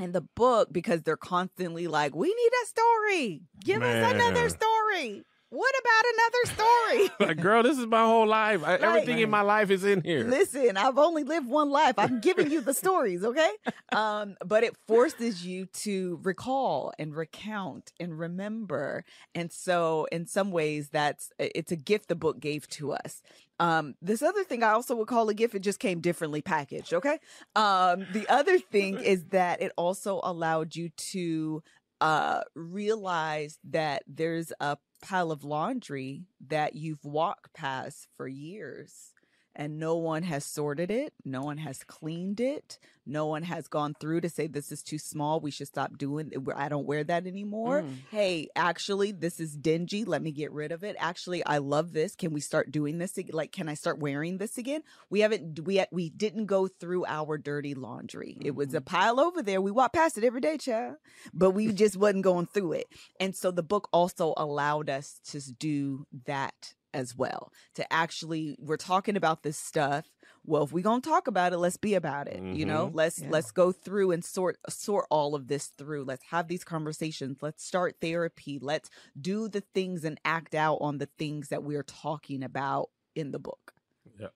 in 0.01 0.13
the 0.13 0.21
book 0.21 0.69
because 0.71 1.03
they're 1.03 1.17
constantly 1.17 1.87
like, 1.87 2.15
we 2.15 2.27
need 2.27 2.51
a 2.63 2.67
story. 2.67 3.41
Give 3.63 3.79
Man. 3.79 4.03
us 4.03 4.13
another 4.13 4.49
story 4.49 5.25
what 5.49 5.73
about 5.79 6.03
another 6.13 6.53
story? 6.53 7.11
like, 7.27 7.41
girl, 7.41 7.63
this 7.63 7.77
is 7.77 7.87
my 7.87 8.03
whole 8.03 8.27
life. 8.27 8.63
I, 8.63 8.75
everything 8.75 9.19
in 9.19 9.29
my 9.29 9.41
life 9.41 9.71
is 9.71 9.83
in 9.83 10.01
here. 10.01 10.23
Listen, 10.23 10.77
I've 10.77 10.97
only 10.99 11.23
lived 11.23 11.47
one 11.47 11.71
life. 11.71 11.95
I'm 11.97 12.19
giving 12.19 12.51
you 12.51 12.61
the 12.61 12.73
stories, 12.73 13.23
okay? 13.23 13.51
Um, 13.91 14.35
but 14.45 14.63
it 14.63 14.75
forces 14.87 15.43
you 15.43 15.65
to 15.65 16.19
recall 16.21 16.93
and 16.99 17.15
recount 17.15 17.91
and 17.99 18.17
remember. 18.17 19.03
And 19.33 19.51
so, 19.51 20.07
in 20.11 20.27
some 20.27 20.51
ways, 20.51 20.89
that's 20.89 21.31
it's 21.39 21.71
a 21.71 21.75
gift 21.75 22.07
the 22.07 22.15
book 22.15 22.39
gave 22.39 22.69
to 22.69 22.91
us. 22.91 23.23
Um, 23.59 23.95
this 23.99 24.21
other 24.21 24.43
thing 24.43 24.61
I 24.61 24.69
also 24.69 24.95
would 24.95 25.07
call 25.07 25.27
a 25.29 25.33
gift, 25.33 25.55
it 25.55 25.63
just 25.63 25.79
came 25.79 26.01
differently 26.01 26.43
packaged, 26.43 26.93
okay? 26.93 27.17
Um, 27.55 28.05
the 28.13 28.27
other 28.29 28.59
thing 28.59 28.99
is 29.03 29.25
that 29.29 29.59
it 29.59 29.71
also 29.75 30.21
allowed 30.23 30.75
you 30.75 30.89
to 30.89 31.63
uh 31.99 32.41
realize 32.55 33.57
that 33.65 34.03
there's 34.07 34.53
a 34.61 34.77
pile 35.01 35.31
of 35.31 35.43
laundry 35.43 36.25
that 36.47 36.75
you've 36.75 37.03
walked 37.03 37.53
past 37.53 38.07
for 38.15 38.27
years 38.27 39.13
and 39.59 39.77
no 39.77 39.97
one 39.97 40.23
has 40.23 40.45
sorted 40.45 40.89
it. 40.89 41.13
No 41.25 41.41
one 41.41 41.57
has 41.57 41.83
cleaned 41.83 42.39
it. 42.39 42.79
No 43.05 43.25
one 43.25 43.43
has 43.43 43.67
gone 43.67 43.93
through 43.99 44.21
to 44.21 44.29
say 44.29 44.47
this 44.47 44.71
is 44.71 44.81
too 44.81 44.97
small. 44.97 45.41
We 45.41 45.51
should 45.51 45.67
stop 45.67 45.97
doing 45.97 46.29
it. 46.31 46.39
I 46.55 46.69
don't 46.69 46.85
wear 46.85 47.03
that 47.03 47.27
anymore. 47.27 47.81
Mm. 47.81 47.97
Hey, 48.09 48.47
actually, 48.55 49.11
this 49.11 49.41
is 49.41 49.57
dingy. 49.57 50.05
Let 50.05 50.21
me 50.21 50.31
get 50.31 50.53
rid 50.53 50.71
of 50.71 50.85
it. 50.85 50.95
Actually, 50.97 51.45
I 51.45 51.57
love 51.57 51.91
this. 51.91 52.15
Can 52.15 52.31
we 52.31 52.39
start 52.39 52.71
doing 52.71 52.99
this? 52.99 53.19
Like, 53.31 53.51
can 53.51 53.67
I 53.67 53.73
start 53.73 53.99
wearing 53.99 54.37
this 54.37 54.57
again? 54.57 54.81
We 55.09 55.19
haven't, 55.19 55.59
we, 55.65 55.83
we 55.91 56.09
didn't 56.09 56.45
go 56.45 56.69
through 56.69 57.05
our 57.07 57.37
dirty 57.37 57.73
laundry. 57.73 58.37
Mm-hmm. 58.37 58.47
It 58.47 58.55
was 58.55 58.73
a 58.73 58.77
mm-hmm. 58.77 58.85
pile 58.85 59.19
over 59.19 59.43
there. 59.43 59.59
We 59.59 59.71
walked 59.71 59.95
past 59.95 60.17
it 60.17 60.23
every 60.23 60.41
day, 60.41 60.57
child, 60.57 60.95
but 61.33 61.51
we 61.51 61.73
just 61.73 61.97
wasn't 61.97 62.23
going 62.23 62.45
through 62.45 62.73
it. 62.73 62.87
And 63.19 63.35
so 63.35 63.51
the 63.51 63.63
book 63.63 63.89
also 63.91 64.33
allowed 64.37 64.89
us 64.89 65.19
to 65.31 65.41
do 65.51 66.07
that 66.25 66.75
as 66.93 67.15
well 67.15 67.51
to 67.75 67.93
actually 67.93 68.55
we're 68.59 68.77
talking 68.77 69.15
about 69.15 69.43
this 69.43 69.57
stuff 69.57 70.05
well 70.45 70.63
if 70.63 70.71
we're 70.71 70.83
going 70.83 71.01
to 71.01 71.09
talk 71.09 71.27
about 71.27 71.53
it 71.53 71.57
let's 71.57 71.77
be 71.77 71.93
about 71.93 72.27
it 72.27 72.37
mm-hmm. 72.41 72.53
you 72.53 72.65
know 72.65 72.87
mm-hmm. 72.87 72.97
let's 72.97 73.19
yeah. 73.19 73.27
let's 73.29 73.51
go 73.51 73.71
through 73.71 74.11
and 74.11 74.23
sort 74.23 74.57
sort 74.69 75.05
all 75.09 75.35
of 75.35 75.47
this 75.47 75.67
through 75.77 76.03
let's 76.03 76.25
have 76.31 76.47
these 76.47 76.63
conversations 76.63 77.37
let's 77.41 77.63
start 77.63 77.95
therapy 78.01 78.59
let's 78.61 78.89
do 79.19 79.47
the 79.47 79.61
things 79.61 80.03
and 80.03 80.19
act 80.25 80.55
out 80.55 80.77
on 80.81 80.97
the 80.97 81.09
things 81.17 81.49
that 81.49 81.63
we're 81.63 81.83
talking 81.83 82.43
about 82.43 82.89
in 83.15 83.31
the 83.31 83.39
book 83.39 83.73
yeah 84.19 84.27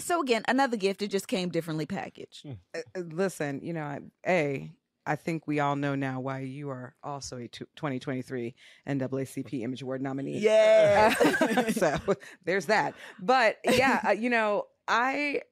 so 0.00 0.20
again 0.20 0.42
another 0.48 0.76
gift 0.76 1.02
it 1.02 1.08
just 1.08 1.28
came 1.28 1.48
differently 1.48 1.86
packaged 1.86 2.44
mm. 2.44 2.56
uh, 2.74 3.00
listen 3.12 3.60
you 3.62 3.72
know 3.72 3.98
a 4.26 4.70
I 5.08 5.16
think 5.16 5.46
we 5.46 5.58
all 5.58 5.74
know 5.74 5.94
now 5.94 6.20
why 6.20 6.40
you 6.40 6.68
are 6.68 6.94
also 7.02 7.38
a 7.38 7.48
2023 7.48 8.54
NAACP 8.86 9.62
Image 9.62 9.80
Award 9.80 10.02
nominee. 10.02 10.38
Yeah. 10.38 11.14
so 11.70 11.96
there's 12.44 12.66
that. 12.66 12.94
But 13.18 13.56
yeah, 13.64 14.00
uh, 14.06 14.10
you 14.10 14.28
know, 14.28 14.66
I 14.86 15.42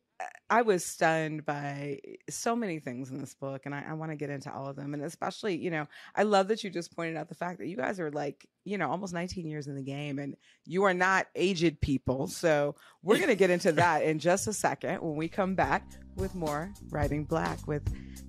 I 0.48 0.62
was 0.62 0.84
stunned 0.84 1.44
by 1.44 1.98
so 2.30 2.54
many 2.54 2.78
things 2.78 3.10
in 3.10 3.18
this 3.18 3.34
book, 3.34 3.66
and 3.66 3.74
I, 3.74 3.84
I 3.90 3.92
want 3.94 4.12
to 4.12 4.16
get 4.16 4.30
into 4.30 4.52
all 4.52 4.66
of 4.66 4.76
them. 4.76 4.94
And 4.94 5.02
especially, 5.02 5.56
you 5.56 5.70
know, 5.70 5.86
I 6.14 6.22
love 6.22 6.48
that 6.48 6.62
you 6.62 6.70
just 6.70 6.94
pointed 6.94 7.16
out 7.16 7.28
the 7.28 7.34
fact 7.34 7.58
that 7.58 7.66
you 7.66 7.76
guys 7.76 8.00
are 8.00 8.10
like, 8.10 8.48
you 8.64 8.78
know, 8.78 8.90
almost 8.90 9.12
19 9.12 9.48
years 9.48 9.66
in 9.66 9.74
the 9.74 9.82
game, 9.82 10.18
and 10.18 10.36
you 10.64 10.84
are 10.84 10.94
not 10.94 11.26
aged 11.34 11.80
people. 11.80 12.28
So 12.28 12.76
we're 13.02 13.16
going 13.16 13.28
to 13.28 13.34
get 13.36 13.50
into 13.50 13.72
that 13.72 14.04
in 14.04 14.18
just 14.18 14.46
a 14.46 14.52
second 14.52 15.02
when 15.02 15.16
we 15.16 15.28
come 15.28 15.54
back 15.54 15.84
with 16.14 16.34
more 16.34 16.72
Writing 16.90 17.24
Black 17.24 17.66
with 17.66 17.82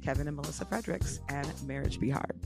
Kevin 0.03 0.27
and 0.27 0.35
Melissa 0.35 0.65
Fredericks 0.65 1.19
and 1.29 1.47
Marriage 1.65 1.99
Be 1.99 2.09
Hard. 2.09 2.39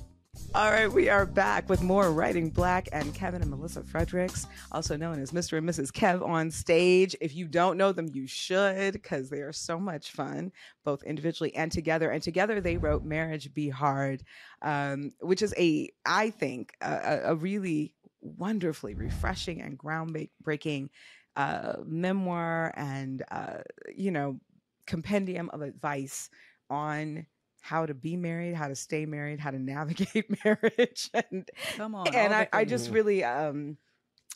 All 0.54 0.70
right, 0.70 0.92
we 0.92 1.08
are 1.08 1.26
back 1.26 1.70
with 1.70 1.82
more 1.82 2.12
Writing 2.12 2.50
Black 2.50 2.90
and 2.92 3.14
Kevin 3.14 3.42
and 3.42 3.50
Melissa 3.50 3.84
Fredericks, 3.84 4.48
also 4.74 4.98
known 4.98 5.18
as 5.22 5.32
Mr. 5.32 5.58
and 5.58 5.70
Mrs. 5.70 5.92
Kev 5.92 6.28
on 6.28 6.52
stage. 6.52 7.16
If 7.22 7.34
you 7.34 7.48
don't 7.48 7.78
know 7.78 7.94
them, 7.94 8.10
you 8.14 8.28
should 8.28 8.92
because 8.94 9.30
they 9.30 9.40
are 9.40 9.54
so 9.54 9.80
much 9.80 10.12
fun, 10.12 10.52
both 10.84 11.04
individually 11.04 11.56
and 11.56 11.72
together. 11.72 12.12
And 12.12 12.22
together 12.22 12.60
they 12.60 12.76
wrote 12.76 13.06
Marriage 13.06 13.54
Be 13.54 13.70
Hard, 13.70 14.24
um, 14.62 15.12
which 15.22 15.42
is 15.42 15.54
a, 15.58 15.90
I 16.06 16.32
think, 16.32 16.74
a, 16.82 17.20
a 17.26 17.36
really 17.36 17.94
wonderfully 18.20 18.94
refreshing 18.94 19.62
and 19.62 19.80
groundbreaking 19.80 20.90
uh, 21.38 21.76
memoir 21.86 22.74
and, 22.76 23.24
uh, 23.32 23.60
you 23.96 24.12
know, 24.12 24.40
compendium 24.86 25.50
of 25.52 25.62
advice 25.62 26.30
on 26.70 27.26
how 27.62 27.86
to 27.86 27.94
be 27.94 28.18
married, 28.18 28.56
how 28.56 28.68
to 28.68 28.76
stay 28.76 29.06
married, 29.06 29.40
how 29.40 29.52
to 29.52 29.60
navigate 29.60 30.26
marriage. 30.46 31.10
and 31.14 31.50
come 31.78 31.96
on. 31.96 32.14
And 32.14 32.34
I, 32.34 32.50
I 32.52 32.66
just 32.66 32.92
really 32.92 33.24
um 33.24 33.78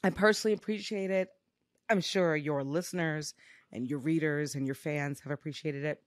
I 0.04 0.12
personally 0.12 0.54
appreciate 0.54 1.12
it. 1.12 1.30
I'm 1.90 2.02
sure 2.02 2.36
your 2.36 2.64
listeners 2.64 3.34
and 3.72 3.88
your 3.88 4.00
readers 4.00 4.56
and 4.56 4.66
your 4.66 4.76
fans 4.76 5.20
have 5.22 5.32
appreciated 5.32 5.84
it. 5.84 6.02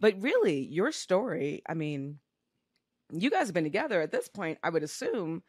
But 0.00 0.20
really, 0.20 0.60
your 0.66 0.92
story, 0.92 1.62
I 1.68 1.74
mean, 1.74 2.18
you 3.10 3.30
guys 3.30 3.46
have 3.46 3.54
been 3.54 3.64
together 3.64 4.00
at 4.00 4.12
this 4.12 4.28
point, 4.28 4.58
I 4.62 4.70
would 4.70 4.82
assume, 4.82 5.42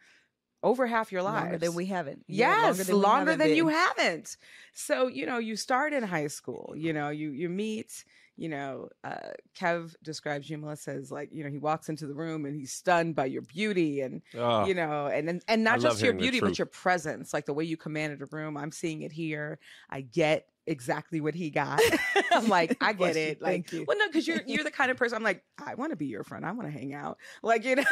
over 0.64 0.88
half 0.88 1.12
your 1.12 1.22
lives. 1.22 1.44
Longer 1.44 1.58
than 1.58 1.74
we 1.74 1.86
haven't. 1.86 2.26
Yeah, 2.28 2.50
yes, 2.50 2.64
longer 2.66 2.84
than, 2.84 3.02
longer 3.02 3.36
than 3.36 3.56
you 3.56 3.68
haven't. 3.68 4.38
So, 4.74 5.08
you 5.08 5.26
know, 5.26 5.38
you 5.38 5.56
start 5.56 5.94
in 5.94 6.04
high 6.04 6.28
school, 6.28 6.74
you 6.76 6.94
know, 6.94 7.10
you 7.10 7.32
you 7.32 7.50
meet, 7.50 8.04
you 8.40 8.48
know, 8.48 8.88
uh, 9.04 9.18
Kev 9.60 9.94
describes 10.02 10.50
you, 10.50 10.58
Melissa, 10.58 10.92
as 10.92 11.12
like, 11.12 11.28
you 11.34 11.44
know, 11.44 11.50
he 11.50 11.58
walks 11.58 11.90
into 11.90 12.08
the 12.08 12.14
room 12.14 12.46
and 12.46 12.56
he's 12.56 12.72
stunned 12.72 13.14
by 13.14 13.26
your 13.26 13.42
beauty 13.42 14.00
and, 14.00 14.22
oh, 14.38 14.66
you 14.66 14.74
know, 14.74 15.08
and, 15.08 15.28
and, 15.30 15.44
and 15.50 15.62
not 15.62 15.80
I 15.80 15.80
just 15.80 16.02
your 16.02 16.14
beauty, 16.14 16.40
but 16.40 16.58
your 16.58 16.66
presence, 16.66 17.34
like 17.34 17.46
the 17.46 17.54
way 17.54 17.66
you 17.66 17.76
commanded 17.76 18.22
a 18.22 18.28
room. 18.32 18.56
I'm 18.56 18.72
seeing 18.72 19.02
it 19.02 19.12
here. 19.12 19.60
I 19.90 20.02
get 20.02 20.48
exactly 20.68 21.20
what 21.20 21.36
he 21.36 21.50
got. 21.50 21.82
I'm 22.32 22.48
like, 22.48 22.78
I 22.82 22.94
get 22.94 23.18
it. 23.18 23.42
Like, 23.42 23.70
well, 23.74 23.98
no, 23.98 24.08
because 24.08 24.26
you're 24.26 24.42
you're 24.46 24.64
the 24.64 24.72
kind 24.72 24.90
of 24.90 24.96
person. 24.98 25.18
I'm 25.18 25.24
like, 25.24 25.44
I 25.64 25.76
want 25.76 25.92
to 25.92 25.98
be 25.98 26.06
your 26.06 26.24
friend. 26.24 26.46
I 26.46 26.54
want 26.54 26.72
to 26.72 26.72
hang 26.72 26.94
out. 26.94 27.18
Like, 27.44 27.66
you 27.66 27.76
know, 27.76 27.84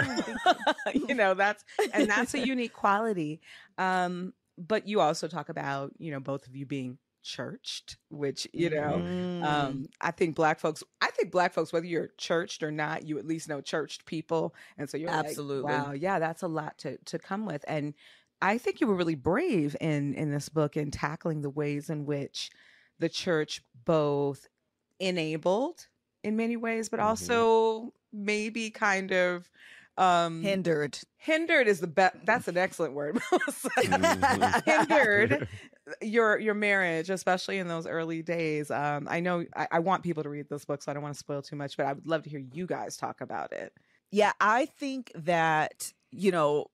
you 0.94 1.14
know, 1.14 1.34
that's 1.34 1.66
and 1.92 2.10
that's 2.10 2.34
a 2.36 2.40
unique 2.40 2.74
quality. 2.74 3.42
Um, 3.78 4.34
but 4.58 4.88
you 4.88 5.02
also 5.02 5.28
talk 5.28 5.50
about, 5.50 5.92
you 5.98 6.12
know, 6.12 6.22
both 6.22 6.48
of 6.48 6.56
you 6.56 6.66
being 6.66 6.98
churched, 7.28 7.98
which, 8.10 8.48
you 8.54 8.70
know, 8.70 9.02
mm. 9.04 9.44
um, 9.44 9.88
I 10.02 10.12
think 10.12 10.36
black 10.36 10.60
folks, 10.60 10.84
I 11.02 11.12
think 11.12 11.32
black 11.32 11.54
folks, 11.54 11.74
whether 11.74 11.86
you're 11.86 12.10
churched 12.18 12.64
or 12.64 12.72
not, 12.72 13.06
you 13.06 13.20
at 13.20 13.28
least 13.28 13.50
know 13.50 13.62
churched 13.62 14.06
people. 14.06 14.56
And 14.78 14.90
so 14.90 14.98
you're 14.98 15.10
absolutely, 15.10 15.72
like, 15.72 15.86
wow, 15.86 15.92
yeah, 15.92 16.20
that's 16.20 16.42
a 16.42 16.48
lot 16.48 16.78
to, 16.80 16.98
to 16.98 17.20
come 17.20 17.46
with. 17.46 17.64
And 17.68 17.94
I 18.42 18.58
think 18.58 18.82
you 18.82 18.88
were 18.88 18.96
really 18.96 19.16
brave 19.16 19.76
in, 19.82 20.14
in 20.14 20.32
this 20.32 20.50
book 20.50 20.78
in 20.78 20.90
tackling 20.90 21.42
the 21.42 21.50
ways 21.50 21.90
in 21.90 22.06
which 22.06 22.50
the 23.00 23.10
church 23.10 23.62
both 23.86 24.48
enabled 25.00 25.88
in 26.24 26.36
many 26.36 26.58
ways, 26.58 26.90
but 26.90 27.00
mm-hmm. 27.00 27.10
also 27.10 27.94
maybe 28.14 28.70
kind 28.70 29.12
of 29.12 29.50
um 29.98 30.44
hindered 30.44 30.98
hindered 31.18 31.68
is 31.68 31.80
the 31.80 31.88
best 31.88 32.16
that's 32.24 32.48
an 32.48 32.56
excellent 32.56 32.94
word 32.94 33.16
mm-hmm. 33.34 34.70
hindered 34.70 35.48
your 36.02 36.38
your 36.40 36.54
marriage 36.54 37.10
especially 37.10 37.58
in 37.60 37.68
those 37.68 37.88
early 37.88 38.22
days 38.22 38.70
um 38.72 39.08
i 39.10 39.20
know 39.20 39.46
I, 39.56 39.68
I 39.72 39.80
want 39.80 40.04
people 40.04 40.24
to 40.24 40.30
read 40.30 40.50
this 40.50 40.66
book 40.66 40.82
so 40.82 40.92
i 40.92 40.94
don't 40.94 41.04
want 41.04 41.16
to 41.16 41.20
spoil 41.20 41.42
too 41.42 41.56
much 41.56 41.78
but 41.78 41.86
i 41.86 41.94
would 41.94 42.08
love 42.08 42.24
to 42.24 42.30
hear 42.30 42.44
you 42.52 42.66
guys 42.66 42.98
talk 42.98 43.22
about 43.22 43.52
it. 43.54 43.74
Yeah 44.12 44.34
i 44.40 44.66
think 44.66 45.12
that 45.16 45.94
you 46.12 46.32
know 46.32 46.68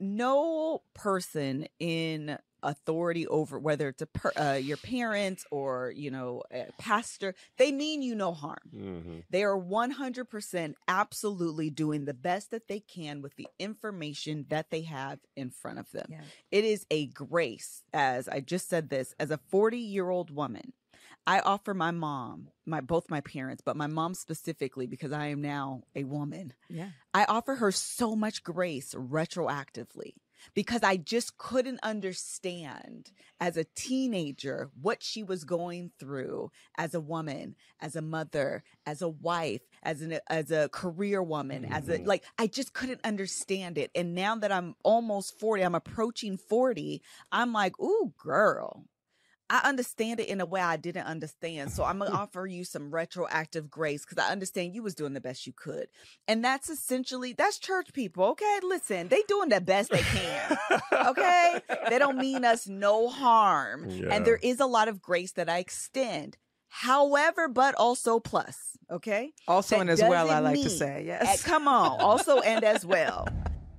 no 0.00 0.82
person 0.94 1.66
in 1.78 2.38
authority 2.62 3.26
over 3.26 3.58
whether 3.58 3.88
it's 3.88 4.02
a 4.02 4.06
per, 4.06 4.32
uh, 4.36 4.52
your 4.54 4.76
parents 4.76 5.44
or 5.50 5.92
you 5.94 6.10
know 6.10 6.42
a 6.52 6.66
pastor 6.78 7.34
they 7.58 7.72
mean 7.72 8.02
you 8.02 8.14
no 8.14 8.32
harm 8.32 8.58
mm-hmm. 8.74 9.18
they 9.30 9.42
are 9.42 9.58
100% 9.58 10.74
absolutely 10.88 11.70
doing 11.70 12.04
the 12.04 12.14
best 12.14 12.50
that 12.50 12.68
they 12.68 12.80
can 12.80 13.22
with 13.22 13.36
the 13.36 13.46
information 13.58 14.46
that 14.48 14.70
they 14.70 14.82
have 14.82 15.18
in 15.36 15.50
front 15.50 15.78
of 15.78 15.90
them 15.92 16.06
yeah. 16.08 16.20
it 16.50 16.64
is 16.64 16.86
a 16.90 17.06
grace 17.06 17.82
as 17.92 18.28
i 18.28 18.40
just 18.40 18.68
said 18.68 18.90
this 18.90 19.14
as 19.18 19.30
a 19.30 19.40
40 19.50 19.78
year 19.78 20.10
old 20.10 20.30
woman 20.30 20.72
I 21.26 21.40
offer 21.40 21.72
my 21.72 21.92
mom, 21.92 22.48
my 22.66 22.80
both 22.80 23.10
my 23.10 23.20
parents, 23.20 23.62
but 23.64 23.76
my 23.76 23.86
mom 23.86 24.14
specifically 24.14 24.86
because 24.86 25.12
I 25.12 25.26
am 25.26 25.40
now 25.40 25.82
a 25.94 26.04
woman. 26.04 26.52
Yeah. 26.68 26.90
I 27.14 27.24
offer 27.24 27.56
her 27.56 27.70
so 27.70 28.16
much 28.16 28.42
grace 28.42 28.94
retroactively 28.94 30.14
because 30.54 30.82
I 30.82 30.96
just 30.96 31.38
couldn't 31.38 31.80
understand 31.82 33.12
as 33.40 33.56
a 33.56 33.66
teenager 33.76 34.70
what 34.80 35.02
she 35.02 35.22
was 35.22 35.44
going 35.44 35.92
through 35.98 36.50
as 36.76 36.94
a 36.94 37.00
woman, 37.00 37.54
as 37.80 37.96
a 37.96 38.02
mother, 38.02 38.64
as 38.86 39.02
a 39.02 39.08
wife, 39.08 39.62
as 39.82 40.00
an 40.02 40.18
as 40.28 40.50
a 40.50 40.68
career 40.70 41.22
woman, 41.22 41.62
mm-hmm. 41.62 41.72
as 41.72 41.88
a 41.88 41.98
mm-hmm. 41.98 42.06
like 42.08 42.24
I 42.38 42.46
just 42.46 42.72
couldn't 42.72 43.04
understand 43.04 43.78
it. 43.78 43.90
And 43.94 44.14
now 44.14 44.36
that 44.36 44.52
I'm 44.52 44.74
almost 44.82 45.38
40, 45.38 45.62
I'm 45.62 45.74
approaching 45.74 46.36
40, 46.36 47.02
I'm 47.30 47.52
like, 47.52 47.78
"Ooh, 47.80 48.12
girl, 48.18 48.84
I 49.52 49.68
understand 49.68 50.18
it 50.18 50.28
in 50.28 50.40
a 50.40 50.46
way 50.46 50.62
I 50.62 50.78
didn't 50.78 51.04
understand. 51.04 51.72
So 51.72 51.84
I'm 51.84 51.98
gonna 51.98 52.12
mm. 52.12 52.18
offer 52.18 52.46
you 52.46 52.64
some 52.64 52.90
retroactive 52.90 53.70
grace 53.70 54.02
because 54.02 54.16
I 54.16 54.32
understand 54.32 54.74
you 54.74 54.82
was 54.82 54.94
doing 54.94 55.12
the 55.12 55.20
best 55.20 55.46
you 55.46 55.52
could. 55.52 55.88
And 56.26 56.42
that's 56.42 56.70
essentially 56.70 57.34
that's 57.34 57.58
church 57.58 57.92
people. 57.92 58.24
Okay. 58.28 58.60
Listen, 58.62 59.08
they 59.08 59.20
doing 59.28 59.50
the 59.50 59.60
best 59.60 59.90
they 59.90 60.00
can. 60.00 60.56
okay. 61.06 61.60
They 61.90 61.98
don't 61.98 62.16
mean 62.16 62.44
us 62.46 62.66
no 62.66 63.10
harm. 63.10 63.90
Yeah. 63.90 64.14
And 64.14 64.24
there 64.24 64.38
is 64.42 64.58
a 64.58 64.64
lot 64.64 64.88
of 64.88 65.02
grace 65.02 65.32
that 65.32 65.50
I 65.50 65.58
extend. 65.58 66.38
However, 66.70 67.46
but 67.48 67.74
also 67.74 68.20
plus. 68.20 68.78
Okay. 68.90 69.34
Also 69.46 69.76
that 69.76 69.82
and 69.82 69.90
as 69.90 70.00
well, 70.00 70.30
I 70.30 70.38
like 70.38 70.62
to 70.62 70.70
say. 70.70 71.04
Yes. 71.06 71.42
come 71.42 71.68
on. 71.68 72.00
Also 72.00 72.40
and 72.40 72.64
as 72.64 72.86
well. 72.86 73.28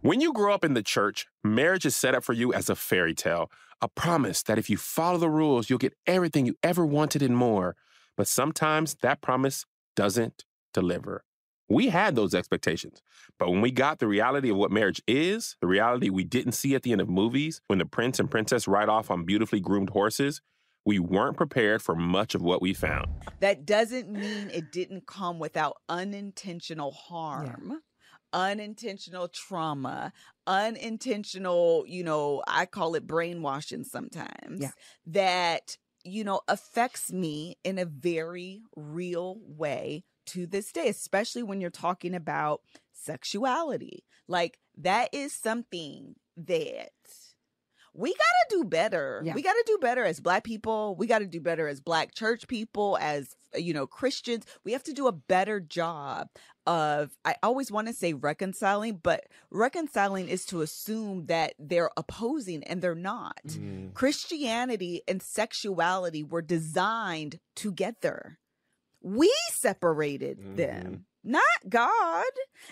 When 0.03 0.19
you 0.19 0.33
grow 0.33 0.53
up 0.53 0.65
in 0.65 0.73
the 0.73 0.83
church, 0.83 1.27
marriage 1.45 1.85
is 1.85 1.95
set 1.95 2.13
up 2.13 2.25
for 2.25 2.33
you 2.33 2.51
as 2.51 2.69
a 2.69 2.75
fairy 2.75 3.13
tale, 3.13 3.49
a 3.81 3.87
promise 3.87 4.43
that 4.43 4.57
if 4.57 4.69
you 4.69 4.75
follow 4.75 5.17
the 5.17 5.29
rules, 5.29 5.69
you'll 5.69 5.79
get 5.79 5.95
everything 6.05 6.45
you 6.45 6.55
ever 6.61 6.85
wanted 6.85 7.21
and 7.21 7.37
more. 7.37 7.77
But 8.17 8.27
sometimes 8.27 8.97
that 9.01 9.21
promise 9.21 9.65
doesn't 9.95 10.43
deliver. 10.73 11.23
We 11.69 11.87
had 11.87 12.17
those 12.17 12.35
expectations. 12.35 13.01
But 13.39 13.49
when 13.49 13.61
we 13.61 13.71
got 13.71 13.99
the 13.99 14.07
reality 14.07 14.49
of 14.49 14.57
what 14.57 14.71
marriage 14.71 15.01
is, 15.07 15.55
the 15.61 15.67
reality 15.67 16.09
we 16.09 16.25
didn't 16.25 16.51
see 16.51 16.75
at 16.75 16.83
the 16.83 16.91
end 16.91 16.99
of 16.99 17.07
movies, 17.07 17.61
when 17.67 17.79
the 17.79 17.85
prince 17.85 18.19
and 18.19 18.29
princess 18.29 18.67
ride 18.67 18.89
off 18.89 19.09
on 19.09 19.23
beautifully 19.23 19.61
groomed 19.61 19.91
horses, 19.91 20.41
We 20.85 20.99
weren't 20.99 21.37
prepared 21.37 21.81
for 21.81 21.95
much 21.95 22.35
of 22.35 22.41
what 22.41 22.61
we 22.61 22.73
found. 22.73 23.07
That 23.39 23.65
doesn't 23.65 24.11
mean 24.11 24.49
it 24.53 24.71
didn't 24.71 25.07
come 25.07 25.39
without 25.39 25.77
unintentional 25.87 26.91
harm. 26.91 27.79
Unintentional 28.33 29.27
trauma, 29.27 30.11
unintentional, 30.47 31.85
you 31.87 32.03
know, 32.03 32.43
I 32.47 32.65
call 32.65 32.95
it 32.95 33.05
brainwashing 33.07 33.83
sometimes. 33.83 34.59
Yeah. 34.59 34.71
That, 35.05 35.77
you 36.03 36.23
know, 36.23 36.41
affects 36.47 37.11
me 37.11 37.57
in 37.63 37.77
a 37.77 37.85
very 37.85 38.63
real 38.75 39.37
way 39.45 40.03
to 40.25 40.47
this 40.47 40.71
day, 40.71 40.87
especially 40.87 41.43
when 41.43 41.61
you're 41.61 41.69
talking 41.69 42.15
about 42.15 42.61
sexuality. 42.91 44.03
Like, 44.27 44.57
that 44.77 45.09
is 45.13 45.33
something 45.33 46.15
that 46.35 46.91
we 47.93 48.09
got 48.09 48.49
to 48.49 48.57
do 48.57 48.63
better. 48.63 49.21
Yeah. 49.23 49.33
We 49.33 49.41
got 49.41 49.53
to 49.53 49.63
do 49.67 49.77
better 49.79 50.03
as 50.03 50.19
black 50.19 50.43
people. 50.43 50.95
We 50.95 51.07
got 51.07 51.19
to 51.19 51.27
do 51.27 51.39
better 51.39 51.67
as 51.67 51.79
black 51.79 52.15
church 52.15 52.47
people, 52.47 52.97
as, 52.99 53.35
you 53.55 53.73
know, 53.73 53.85
Christians. 53.85 54.45
We 54.63 54.71
have 54.71 54.83
to 54.83 54.93
do 54.93 55.07
a 55.07 55.11
better 55.11 55.59
job 55.59 56.29
of, 56.65 57.11
I 57.23 57.35
always 57.43 57.71
want 57.71 57.87
to 57.87 57.93
say 57.93 58.13
reconciling, 58.13 58.99
but 59.03 59.25
reconciling 59.51 60.27
is 60.27 60.45
to 60.47 60.61
assume 60.61 61.27
that 61.27 61.53
they're 61.59 61.91
opposing 61.95 62.63
and 62.63 62.81
they're 62.81 62.95
not. 62.95 63.41
Mm. 63.45 63.93
Christianity 63.93 65.01
and 65.07 65.21
sexuality 65.21 66.23
were 66.23 66.41
designed 66.41 67.39
together. 67.55 68.39
We 69.01 69.31
separated 69.51 70.55
them, 70.55 71.05
not 71.23 71.41
God. 71.69 72.25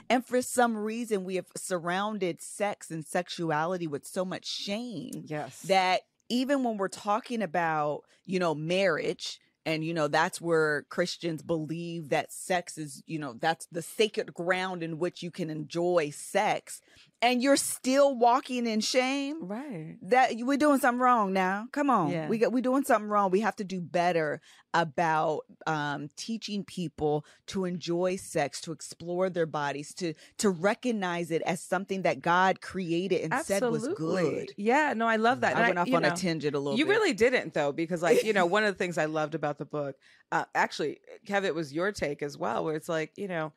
And 0.10 0.25
for 0.25 0.41
some 0.41 0.77
reason, 0.77 1.24
we 1.24 1.36
have 1.36 1.48
surrounded 1.55 2.41
sex 2.41 2.91
and 2.91 3.05
sexuality 3.05 3.88
with 3.88 4.05
so 4.05 4.25
much 4.25 4.46
shame 4.46 5.24
Yes. 5.25 5.62
that 5.63 6.01
even 6.29 6.63
when 6.63 6.77
we're 6.77 6.88
talking 6.88 7.41
about, 7.41 8.03
you 8.25 8.39
know, 8.39 8.55
marriage, 8.55 9.39
and 9.65 9.84
you 9.84 9.93
know 9.93 10.08
that's 10.08 10.41
where 10.41 10.84
christians 10.89 11.43
believe 11.43 12.10
that 12.10 12.31
sex 12.31 12.77
is 12.79 13.03
you 13.05 13.20
know 13.20 13.34
that's 13.34 13.67
the 13.72 13.81
sacred 13.81 14.34
ground 14.34 14.81
in 14.81 14.98
which 14.98 15.22
you 15.22 15.29
can 15.29 15.50
enjoy 15.51 16.10
sex 16.10 16.81
and 17.22 17.42
you're 17.42 17.58
still 17.58 18.16
walking 18.16 18.66
in 18.66 18.80
shame 18.80 19.46
right. 19.46 19.98
that 20.01 20.32
we're 20.38 20.58
doing 20.58 20.80
something 20.80 21.00
wrong 21.00 21.34
now. 21.34 21.68
Come 21.72 21.90
on. 21.90 22.10
Yeah. 22.10 22.28
we 22.28 22.38
got 22.38 22.51
we're 22.51 22.62
doing 22.62 22.84
something 22.84 23.10
wrong. 23.10 23.30
We 23.32 23.42
have 23.42 23.56
to 23.58 23.63
do 23.63 23.80
better 23.80 24.42
about 24.74 25.42
um, 25.68 26.10
teaching 26.16 26.63
people 26.63 27.25
to 27.46 27.66
enjoy 27.66 28.16
sex 28.16 28.62
to 28.62 28.72
explore 28.72 29.30
their 29.30 29.46
bodies 29.46 29.94
to 29.96 30.13
to 30.38 30.50
recognize 30.50 31.30
it 31.30 31.42
as 31.44 31.62
something 31.62 32.04
that 32.04 32.22
god 32.22 32.62
created 32.62 33.22
and 33.32 33.46
said 33.46 33.62
was 33.63 33.88
good. 33.90 34.51
Yeah, 34.58 34.94
no, 34.96 35.08
I 35.08 35.18
love 35.18 35.42
that. 35.42 35.56
i 35.56 35.60
And 35.60 35.68
went 35.68 35.80
off 35.80 35.88
you 35.88 35.96
on 35.96 36.06
a 36.06 36.16
tangent 36.16 36.56
a 36.56 36.60
little 36.60 36.78
You 36.78 36.86
bit. 36.86 36.92
really 36.92 37.13
didn't 37.13 37.54
though, 37.54 37.72
because 37.72 38.01
like 38.01 38.24
you 38.24 38.34
know, 38.34 38.46
one 38.48 38.63
of 38.63 38.74
the 38.74 38.78
things 38.78 38.98
I 38.98 39.06
loved 39.06 39.36
about 39.36 39.58
the 39.58 39.66
book, 39.66 39.96
uh, 40.32 40.46
actually, 40.56 41.00
Kev, 41.28 41.44
it 41.44 41.54
was 41.54 41.74
your 41.74 41.92
take 41.92 42.24
as 42.24 42.38
well, 42.38 42.63
where 42.63 42.75
it's 42.75 42.90
like 42.90 43.12
you 43.18 43.28
know, 43.28 43.54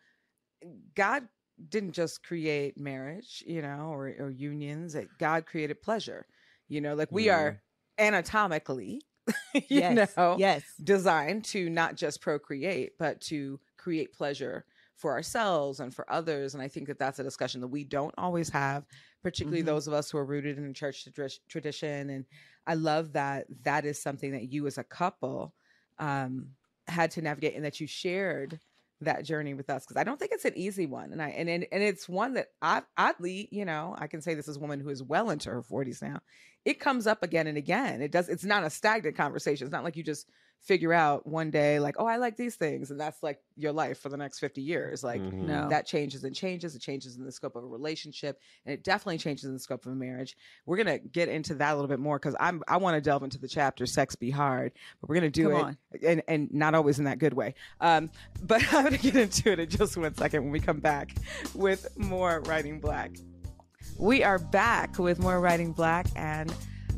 God 0.95 1.29
didn't 1.69 1.93
just 1.93 2.23
create 2.25 2.79
marriage, 2.79 3.43
you 3.47 3.63
know, 3.63 3.89
or 3.93 4.09
or 4.19 4.31
unions. 4.31 4.93
That 4.95 5.19
God 5.19 5.47
created 5.47 5.83
pleasure. 5.83 6.27
You 6.69 6.81
know, 6.81 6.95
like 6.95 7.13
we 7.13 7.29
are 7.29 7.59
anatomically, 7.99 9.03
you 9.69 9.83
yes 9.89 10.17
know, 10.17 10.43
yes 10.43 10.83
designed 10.83 11.45
to 11.47 11.71
not 11.71 11.97
just 11.97 12.21
procreate, 12.21 12.93
but 12.99 13.21
to 13.23 13.61
create 13.79 14.13
pleasure 14.13 14.67
for 14.97 15.13
ourselves 15.13 15.81
and 15.81 15.95
for 15.95 16.11
others. 16.11 16.55
And 16.55 16.63
I 16.63 16.69
think 16.69 16.87
that 16.87 16.99
that's 16.99 17.19
a 17.19 17.25
discussion 17.25 17.61
that 17.61 17.69
we 17.69 17.85
don't 17.85 18.15
always 18.17 18.49
have, 18.51 18.85
particularly 19.23 19.63
Mhm. 19.63 19.65
those 19.65 19.87
of 19.89 19.93
us 19.93 20.11
who 20.11 20.19
are 20.19 20.25
rooted 20.25 20.57
in 20.59 20.65
a 20.67 20.73
church 20.73 21.05
tradi- 21.05 21.41
tradition. 21.49 22.11
And 22.11 22.25
I 22.67 22.75
love 22.75 23.13
that 23.13 23.47
that 23.63 23.85
is 23.85 24.01
something 24.01 24.33
that 24.33 24.51
you 24.53 24.67
as 24.67 24.79
a 24.79 24.85
couple 24.85 25.55
um, 25.99 26.51
had 26.87 27.11
to 27.13 27.23
navigate 27.23 27.55
and 27.55 27.65
that 27.65 27.81
you 27.81 27.87
shared 27.87 28.61
that 29.05 29.25
journey 29.25 29.55
with 29.55 29.71
us 29.71 29.85
because 29.85 30.01
I 30.01 30.05
don't 30.05 30.19
think 30.19 30.33
it's 30.33 30.45
an 30.45 30.57
easy 30.57 30.87
one, 30.87 31.13
and 31.13 31.23
I 31.23 31.31
and 31.31 31.49
and, 31.49 31.67
and 31.71 31.83
it's 31.83 32.09
one 32.09 32.35
that 32.35 32.49
I, 32.63 32.83
oddly, 32.97 33.49
you 33.51 33.65
know, 33.65 33.95
I 33.99 34.07
can 34.07 34.23
say 34.23 34.35
this 34.35 34.49
is 34.49 34.57
a 34.57 34.61
woman 34.61 34.81
who 34.81 34.89
is 34.89 35.03
well 35.03 35.31
into 35.31 35.51
her 35.51 35.63
forties 35.63 36.03
now. 36.03 36.21
It 36.65 36.81
comes 36.81 37.07
up 37.07 37.23
again 37.23 37.47
and 37.47 37.59
again. 37.59 38.03
It 38.03 38.13
does. 38.13 38.29
It's 38.29 38.45
not 38.45 38.65
a 38.65 38.71
stagnant 38.71 39.17
conversation. 39.17 39.67
It's 39.67 39.73
not 39.73 39.85
like 39.85 39.97
you 39.97 40.03
just 40.03 40.27
figure 40.65 40.93
out 40.95 41.27
one 41.27 41.51
day, 41.51 41.79
like, 41.79 41.97
oh, 41.99 42.07
I 42.07 42.17
like 42.17 42.37
these 42.39 42.57
things, 42.57 42.91
and 42.91 42.99
that's 42.99 43.23
like 43.23 43.39
your 43.57 43.71
life 43.73 43.99
for 44.01 44.09
the 44.09 44.17
next 44.17 44.39
fifty 44.39 44.63
years. 44.63 45.05
Like 45.05 45.21
Mhm. 45.21 45.47
no 45.47 45.69
that 45.69 45.87
changes 45.87 46.25
and 46.25 46.35
changes. 46.35 46.75
It 46.75 46.81
changes 46.81 47.17
in 47.17 47.25
the 47.25 47.31
scope 47.33 47.55
of 47.55 47.65
a 47.65 47.67
relationship, 47.67 48.41
and 48.65 48.73
it 48.73 48.83
definitely 48.83 49.19
changes 49.19 49.45
in 49.45 49.53
the 49.53 49.59
scope 49.59 49.85
of 49.87 49.93
a 49.93 49.95
marriage. 49.95 50.37
We're 50.67 50.79
gonna 50.79 50.99
get 50.99 51.29
into 51.29 51.55
that 51.57 51.73
a 51.73 51.75
little 51.75 51.89
bit 51.89 51.99
more 52.01 52.19
because 52.19 52.35
I'm 52.41 52.63
I 52.67 52.79
want 52.79 52.97
to 52.97 53.01
delve 53.03 53.23
into 53.23 53.39
the 53.39 53.49
chapter 53.49 53.85
"Sex 53.87 54.17
Be 54.17 54.31
Hard," 54.31 54.73
but 55.01 55.09
we're 55.11 55.17
gonna 55.17 55.31
do 55.31 55.51
Come 55.51 55.53
it 55.53 55.63
on. 55.63 55.77
and 56.03 56.23
and 56.29 56.55
not 56.55 56.75
always 56.75 56.99
in 56.99 57.05
that 57.05 57.19
good 57.19 57.35
way. 57.35 57.55
Um, 57.81 58.11
but 58.43 58.63
I'm 58.73 58.85
gonna 58.85 58.97
get 58.99 59.17
into 59.17 59.53
it 59.53 59.59
in 59.59 59.69
just 59.69 59.97
one 59.97 60.15
second 60.15 60.43
when 60.45 60.51
we 60.53 60.61
come 60.61 60.81
back 60.81 61.15
with 61.55 61.87
more 61.99 62.41
writing 62.47 62.81
black. 62.81 63.11
We 63.99 64.25
are 64.25 64.39
back 64.39 64.99
with 64.99 65.19
more 65.21 65.41
writing 65.41 65.73
black 65.73 66.07
and. 66.17 66.53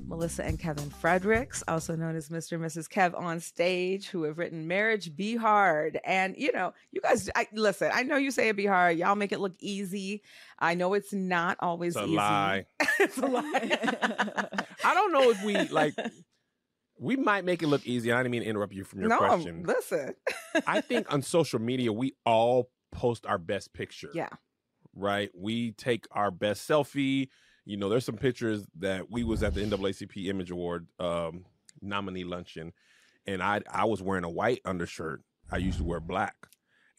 Melissa 0.06 0.44
and 0.44 0.58
Kevin 0.58 0.88
Fredericks, 0.88 1.64
also 1.66 1.96
known 1.96 2.14
as 2.14 2.28
Mr. 2.28 2.52
and 2.52 2.64
Mrs. 2.64 2.88
Kev 2.88 3.18
on 3.18 3.40
stage, 3.40 4.06
who 4.08 4.22
have 4.22 4.38
written 4.38 4.68
Marriage 4.68 5.14
Be 5.16 5.34
Hard. 5.34 5.98
And, 6.04 6.36
you 6.38 6.52
know, 6.52 6.72
you 6.92 7.00
guys, 7.00 7.28
I, 7.34 7.48
listen, 7.52 7.90
I 7.92 8.04
know 8.04 8.16
you 8.16 8.30
say 8.30 8.48
it 8.48 8.56
be 8.56 8.66
hard. 8.66 8.98
Y'all 8.98 9.16
make 9.16 9.32
it 9.32 9.40
look 9.40 9.54
easy. 9.58 10.22
I 10.60 10.74
know 10.74 10.94
it's 10.94 11.12
not 11.12 11.56
always 11.60 11.96
It's 11.96 12.02
a 12.02 12.06
easy. 12.06 12.16
lie. 12.16 12.66
it's 13.00 13.18
a 13.18 13.26
lie. 13.26 13.42
I 14.84 14.94
don't 14.94 15.12
know 15.12 15.30
if 15.30 15.42
we 15.44 15.56
like. 15.68 15.94
We 16.98 17.16
might 17.16 17.44
make 17.44 17.62
it 17.62 17.66
look 17.66 17.84
easy. 17.86 18.12
I 18.12 18.18
didn't 18.18 18.30
mean 18.32 18.42
to 18.42 18.48
interrupt 18.48 18.72
you 18.72 18.84
from 18.84 19.00
your 19.00 19.08
no, 19.08 19.18
question. 19.18 19.64
listen. 19.64 20.14
I 20.66 20.80
think 20.80 21.12
on 21.12 21.22
social 21.22 21.58
media 21.58 21.92
we 21.92 22.14
all 22.24 22.70
post 22.92 23.26
our 23.26 23.38
best 23.38 23.72
picture. 23.74 24.10
Yeah. 24.14 24.28
Right. 24.94 25.30
We 25.34 25.72
take 25.72 26.06
our 26.12 26.30
best 26.30 26.66
selfie. 26.68 27.28
You 27.66 27.76
know, 27.76 27.88
there's 27.88 28.04
some 28.04 28.16
pictures 28.16 28.64
that 28.78 29.10
we 29.10 29.24
was 29.24 29.42
at 29.42 29.54
the 29.54 29.60
NAACP 29.60 30.28
Image 30.28 30.50
Award 30.52 30.86
um, 31.00 31.44
nominee 31.82 32.24
luncheon, 32.24 32.72
and 33.26 33.42
I 33.42 33.60
I 33.70 33.84
was 33.84 34.00
wearing 34.00 34.24
a 34.24 34.30
white 34.30 34.60
undershirt. 34.64 35.22
I 35.50 35.58
used 35.58 35.78
to 35.78 35.84
wear 35.84 35.98
black, 35.98 36.46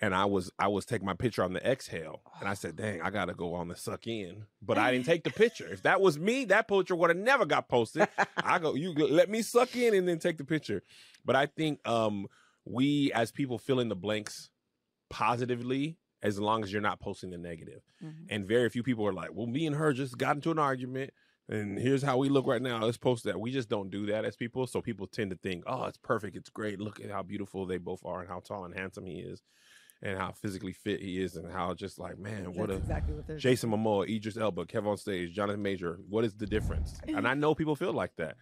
and 0.01 0.13
I 0.13 0.25
was 0.25 0.51
I 0.59 0.67
was 0.67 0.85
taking 0.85 1.05
my 1.05 1.13
picture 1.13 1.41
on 1.41 1.53
the 1.53 1.65
exhale, 1.65 2.21
and 2.39 2.49
I 2.49 2.53
said, 2.53 2.75
"Dang, 2.75 3.01
I 3.01 3.09
gotta 3.09 3.33
go 3.33 3.53
on 3.53 3.69
the 3.69 3.77
suck 3.77 4.07
in," 4.07 4.43
but 4.61 4.77
I 4.77 4.91
didn't 4.91 5.05
take 5.05 5.23
the 5.23 5.29
picture. 5.43 5.67
If 5.71 5.83
that 5.83 6.01
was 6.01 6.19
me, 6.19 6.43
that 6.45 6.67
picture 6.67 6.95
would 6.95 7.09
have 7.11 7.17
never 7.17 7.45
got 7.45 7.69
posted. 7.69 8.07
I 8.35 8.59
go, 8.59 8.75
you 8.75 8.93
go, 8.93 9.05
let 9.05 9.29
me 9.29 9.41
suck 9.41 9.73
in 9.75 9.95
and 9.95 10.07
then 10.07 10.19
take 10.19 10.37
the 10.37 10.43
picture. 10.43 10.83
But 11.23 11.37
I 11.37 11.45
think 11.45 11.87
um 11.87 12.27
we 12.65 13.11
as 13.13 13.31
people 13.31 13.57
fill 13.57 13.79
in 13.79 13.87
the 13.87 13.95
blanks 13.95 14.49
positively 15.09 15.97
as 16.27 16.39
long 16.39 16.63
as 16.63 16.71
you're 16.71 16.81
not 16.81 16.99
posting 16.99 17.29
the 17.31 17.37
negative. 17.37 17.81
Mhm. 18.03 18.27
And 18.29 18.47
very 18.47 18.69
few 18.69 18.83
people 18.83 19.05
are 19.07 19.13
like, 19.13 19.29
well, 19.33 19.47
me 19.47 19.65
and 19.65 19.75
her 19.75 19.93
just 19.93 20.17
got 20.17 20.35
into 20.35 20.51
an 20.51 20.59
argument. 20.59 21.11
And 21.49 21.79
here's 21.79 22.03
how 22.03 22.17
we 22.17 22.27
look 22.27 22.45
right 22.45 22.61
now. 22.61 22.83
Let's 22.83 22.97
post 22.97 23.23
that. 23.23 23.39
We 23.39 23.51
just 23.51 23.69
don't 23.69 23.89
do 23.89 24.05
that 24.07 24.25
as 24.25 24.35
people. 24.35 24.67
So 24.67 24.81
people 24.81 25.07
tend 25.07 25.31
to 25.31 25.37
think, 25.37 25.63
oh, 25.65 25.85
it's 25.85 25.97
perfect. 25.97 26.35
It's 26.35 26.49
great. 26.49 26.79
Look 26.79 26.99
at 26.99 27.09
how 27.09 27.23
beautiful 27.23 27.65
they 27.65 27.77
both 27.77 28.03
are 28.05 28.19
and 28.19 28.29
how 28.29 28.41
tall 28.41 28.65
and 28.65 28.77
handsome 28.77 29.05
he 29.05 29.19
is 29.19 29.41
and 30.01 30.17
how 30.17 30.31
physically 30.31 30.73
fit 30.73 31.01
he 31.01 31.21
is 31.21 31.35
and 31.37 31.51
how 31.51 31.73
just 31.73 31.97
like, 31.99 32.19
man, 32.19 32.53
what 32.53 32.69
a 32.69 32.75
exactly 32.75 33.15
what 33.15 33.37
Jason 33.37 33.71
Momoa, 33.71 34.07
Idris 34.13 34.37
Elba, 34.37 34.65
Kevin 34.65 34.91
on 34.91 34.97
stage, 34.97 35.33
Jonathan 35.33 35.61
Major. 35.61 35.99
What 36.09 36.25
is 36.25 36.33
the 36.35 36.45
difference? 36.45 36.99
And 37.07 37.27
I 37.27 37.33
know 37.33 37.55
people 37.55 37.75
feel 37.75 37.93
like 37.93 38.15
that, 38.17 38.35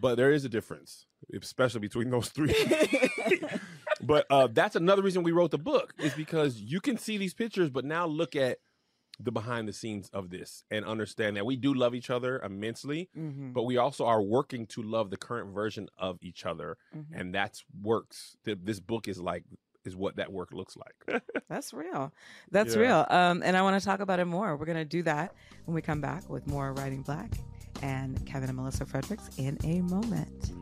but 0.00 0.14
there 0.14 0.30
is 0.32 0.44
a 0.44 0.48
difference, 0.48 1.06
especially 1.42 1.80
between 1.80 2.10
those 2.10 2.28
three. 2.30 2.54
but 4.06 4.26
uh, 4.30 4.48
that's 4.52 4.76
another 4.76 5.02
reason 5.02 5.22
we 5.22 5.32
wrote 5.32 5.50
the 5.50 5.58
book 5.58 5.92
is 5.98 6.14
because 6.14 6.60
you 6.60 6.80
can 6.80 6.98
see 6.98 7.16
these 7.18 7.34
pictures, 7.34 7.70
but 7.70 7.84
now 7.84 8.06
look 8.06 8.36
at 8.36 8.58
the 9.20 9.30
behind 9.30 9.68
the 9.68 9.72
scenes 9.72 10.08
of 10.12 10.30
this 10.30 10.64
and 10.72 10.84
understand 10.84 11.36
that 11.36 11.46
we 11.46 11.54
do 11.56 11.72
love 11.72 11.94
each 11.94 12.10
other 12.10 12.40
immensely, 12.40 13.08
Mhm. 13.16 13.52
but 13.52 13.62
we 13.62 13.76
also 13.76 14.04
are 14.06 14.20
working 14.20 14.66
to 14.66 14.82
love 14.82 15.10
the 15.10 15.16
current 15.16 15.54
version 15.54 15.88
of 15.96 16.18
each 16.20 16.44
other, 16.44 16.76
Mhm. 16.96 17.04
and 17.12 17.34
that's 17.34 17.64
works. 17.80 18.36
Th- 18.44 18.58
This 18.60 18.80
book 18.80 19.06
is 19.06 19.20
like 19.20 19.44
is 19.84 19.94
what 19.94 20.16
that 20.16 20.32
work 20.32 20.50
looks 20.54 20.76
like. 20.78 21.22
That's 21.50 21.74
real. 21.74 22.10
That's 22.50 22.74
Yeah. 22.74 22.80
real. 22.80 23.06
Um, 23.10 23.42
and 23.44 23.54
I 23.54 23.60
want 23.60 23.78
to 23.78 23.84
talk 23.84 24.00
about 24.00 24.18
it 24.18 24.24
more. 24.24 24.56
We're 24.56 24.64
going 24.64 24.78
to 24.78 24.84
do 24.86 25.02
that 25.02 25.34
when 25.66 25.74
we 25.74 25.82
come 25.82 26.00
back 26.00 26.26
with 26.30 26.46
more 26.46 26.72
Writing 26.72 27.02
Black 27.02 27.30
and 27.82 28.24
Kevin 28.26 28.48
and 28.48 28.56
Melissa 28.56 28.86
Fredericks 28.86 29.28
in 29.36 29.58
a 29.62 29.82
moment. 29.82 30.54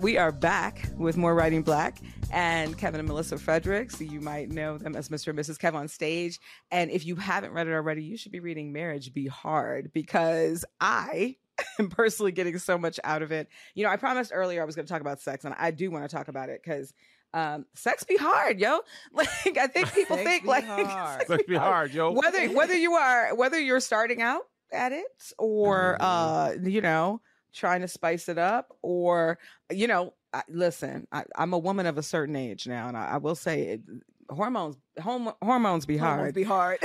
We 0.00 0.18
are 0.18 0.32
back 0.32 0.88
with 0.96 1.16
more 1.16 1.36
Writing 1.36 1.62
Black 1.62 1.98
and 2.32 2.76
Kevin 2.76 2.98
and 2.98 3.08
Melissa 3.08 3.38
Fredericks. 3.38 4.00
You 4.00 4.20
might 4.20 4.50
know 4.50 4.76
them 4.76 4.96
as 4.96 5.08
Mr. 5.08 5.28
and 5.28 5.38
Mrs. 5.38 5.56
Kev 5.56 5.74
on 5.74 5.86
stage. 5.86 6.40
And 6.72 6.90
if 6.90 7.06
you 7.06 7.14
haven't 7.14 7.52
read 7.52 7.68
it 7.68 7.72
already, 7.72 8.02
you 8.02 8.16
should 8.16 8.32
be 8.32 8.40
reading 8.40 8.72
Marriage 8.72 9.14
Be 9.14 9.28
Hard 9.28 9.92
because 9.94 10.64
I 10.80 11.36
am 11.78 11.90
personally 11.90 12.32
getting 12.32 12.58
so 12.58 12.76
much 12.76 12.98
out 13.04 13.22
of 13.22 13.30
it. 13.30 13.46
You 13.76 13.84
know, 13.84 13.90
I 13.90 13.96
promised 13.96 14.32
earlier 14.34 14.60
I 14.60 14.64
was 14.64 14.74
going 14.74 14.84
to 14.84 14.92
talk 14.92 15.00
about 15.00 15.20
sex, 15.20 15.44
and 15.44 15.54
I 15.56 15.70
do 15.70 15.92
want 15.92 16.10
to 16.10 16.14
talk 16.14 16.26
about 16.26 16.48
it 16.48 16.60
because 16.62 16.92
um, 17.32 17.64
sex 17.74 18.02
be 18.02 18.16
hard, 18.16 18.58
yo. 18.58 18.80
Like 19.12 19.28
I 19.58 19.68
think 19.68 19.92
people 19.94 20.16
Sex 20.16 20.28
think 20.28 20.42
be 20.42 20.48
like 20.48 20.64
hard. 20.66 21.20
sex 21.20 21.30
Let's 21.30 21.44
be 21.44 21.54
hard, 21.54 21.94
yo. 21.94 22.10
whether 22.10 22.48
whether 22.48 22.74
you 22.74 22.94
are 22.94 23.32
whether 23.36 23.60
you're 23.60 23.78
starting 23.80 24.20
out 24.22 24.42
at 24.72 24.90
it 24.90 25.32
or 25.38 25.96
Mhm. 26.00 26.58
uh 26.64 26.68
you 26.68 26.80
know 26.80 27.20
trying 27.54 27.80
to 27.80 27.88
spice 27.88 28.28
it 28.28 28.38
up 28.38 28.76
or 28.82 29.38
you 29.70 29.86
know 29.86 30.12
I, 30.34 30.42
listen, 30.48 31.06
I, 31.12 31.22
am 31.38 31.52
a 31.52 31.58
woman 31.58 31.86
of 31.86 31.96
a 31.96 32.02
certain 32.02 32.34
age 32.34 32.66
now, 32.66 32.88
and 32.88 32.96
I, 32.96 33.10
I 33.12 33.16
will 33.18 33.36
say, 33.36 33.62
it, 33.62 33.82
hormones, 34.28 34.76
hom- 34.98 35.32
hormones 35.40 35.86
be 35.86 35.96
hard. 35.96 36.18
Hormones 36.24 36.34
be 36.34 36.42
hard. 36.44 36.78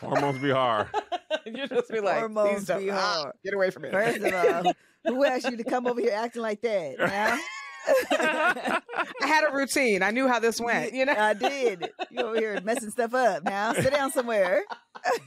hormones 0.00 0.38
be 0.38 0.50
hard. 0.50 0.88
you 1.44 1.66
just 1.66 1.90
be 1.90 2.00
like, 2.00 2.18
hormones 2.18 2.66
be 2.66 2.90
ah, 2.90 2.96
hard. 2.96 3.32
Get 3.44 3.54
away 3.54 3.70
from 3.70 3.82
me. 3.82 3.90
First 3.90 4.20
of 4.22 4.64
all, 4.64 4.72
who 5.04 5.24
asked 5.24 5.50
you 5.50 5.58
to 5.58 5.64
come 5.64 5.86
over 5.86 6.00
here 6.00 6.12
acting 6.14 6.42
like 6.42 6.62
that? 6.62 6.96
Now? 6.98 7.38
I 8.10 8.80
had 9.20 9.44
a 9.48 9.52
routine. 9.54 10.02
I 10.02 10.10
knew 10.10 10.28
how 10.28 10.38
this 10.38 10.60
went. 10.60 10.94
You 10.94 11.06
know, 11.06 11.14
I 11.16 11.34
did. 11.34 11.90
You 12.10 12.20
over 12.20 12.36
here 12.36 12.60
messing 12.62 12.90
stuff 12.90 13.14
up. 13.14 13.44
Now 13.44 13.72
sit 13.72 13.92
down 13.92 14.10
somewhere. 14.12 14.62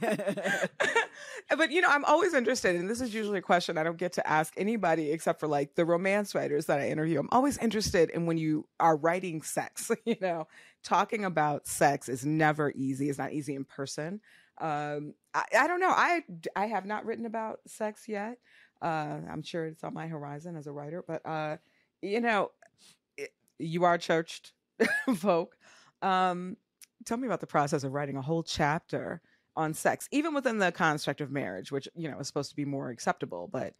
but 0.00 1.70
you 1.70 1.80
know, 1.80 1.88
I'm 1.88 2.04
always 2.04 2.34
interested, 2.34 2.76
and 2.76 2.88
this 2.88 3.00
is 3.00 3.14
usually 3.14 3.38
a 3.38 3.42
question 3.42 3.78
I 3.78 3.82
don't 3.82 3.96
get 3.96 4.12
to 4.14 4.26
ask 4.26 4.52
anybody 4.56 5.10
except 5.10 5.40
for 5.40 5.46
like 5.46 5.74
the 5.74 5.84
romance 5.84 6.34
writers 6.34 6.66
that 6.66 6.80
I 6.80 6.88
interview. 6.88 7.18
I'm 7.18 7.28
always 7.32 7.58
interested 7.58 8.10
in 8.10 8.26
when 8.26 8.36
you 8.38 8.66
are 8.78 8.96
writing 8.96 9.42
sex. 9.42 9.90
You 10.06 10.16
know, 10.20 10.48
talking 10.82 11.24
about 11.24 11.68
sex 11.68 12.08
is 12.08 12.24
never 12.24 12.72
easy. 12.74 13.10
It's 13.10 13.18
not 13.18 13.32
easy 13.32 13.54
in 13.54 13.64
person. 13.64 14.20
Um, 14.60 15.14
I, 15.34 15.44
I 15.60 15.66
don't 15.68 15.78
know. 15.78 15.90
I 15.90 16.22
I 16.56 16.66
have 16.66 16.84
not 16.84 17.04
written 17.04 17.26
about 17.26 17.60
sex 17.66 18.08
yet. 18.08 18.38
Uh, 18.82 19.18
I'm 19.30 19.42
sure 19.42 19.66
it's 19.66 19.84
on 19.84 19.94
my 19.94 20.06
horizon 20.08 20.56
as 20.56 20.66
a 20.66 20.72
writer, 20.72 21.04
but 21.06 21.24
uh, 21.26 21.58
you 22.02 22.20
know, 22.20 22.50
it, 23.16 23.30
you 23.58 23.84
are 23.84 23.98
churched 23.98 24.52
folk. 25.16 25.56
Um, 26.02 26.56
tell 27.04 27.16
me 27.16 27.26
about 27.26 27.40
the 27.40 27.46
process 27.46 27.84
of 27.84 27.92
writing 27.92 28.16
a 28.16 28.22
whole 28.22 28.42
chapter 28.42 29.20
on 29.56 29.74
sex, 29.74 30.08
even 30.10 30.34
within 30.34 30.58
the 30.58 30.72
construct 30.72 31.20
of 31.20 31.30
marriage, 31.30 31.72
which 31.72 31.88
you 31.94 32.10
know 32.10 32.18
is 32.18 32.26
supposed 32.26 32.50
to 32.50 32.56
be 32.56 32.64
more 32.64 32.90
acceptable. 32.90 33.48
But 33.50 33.74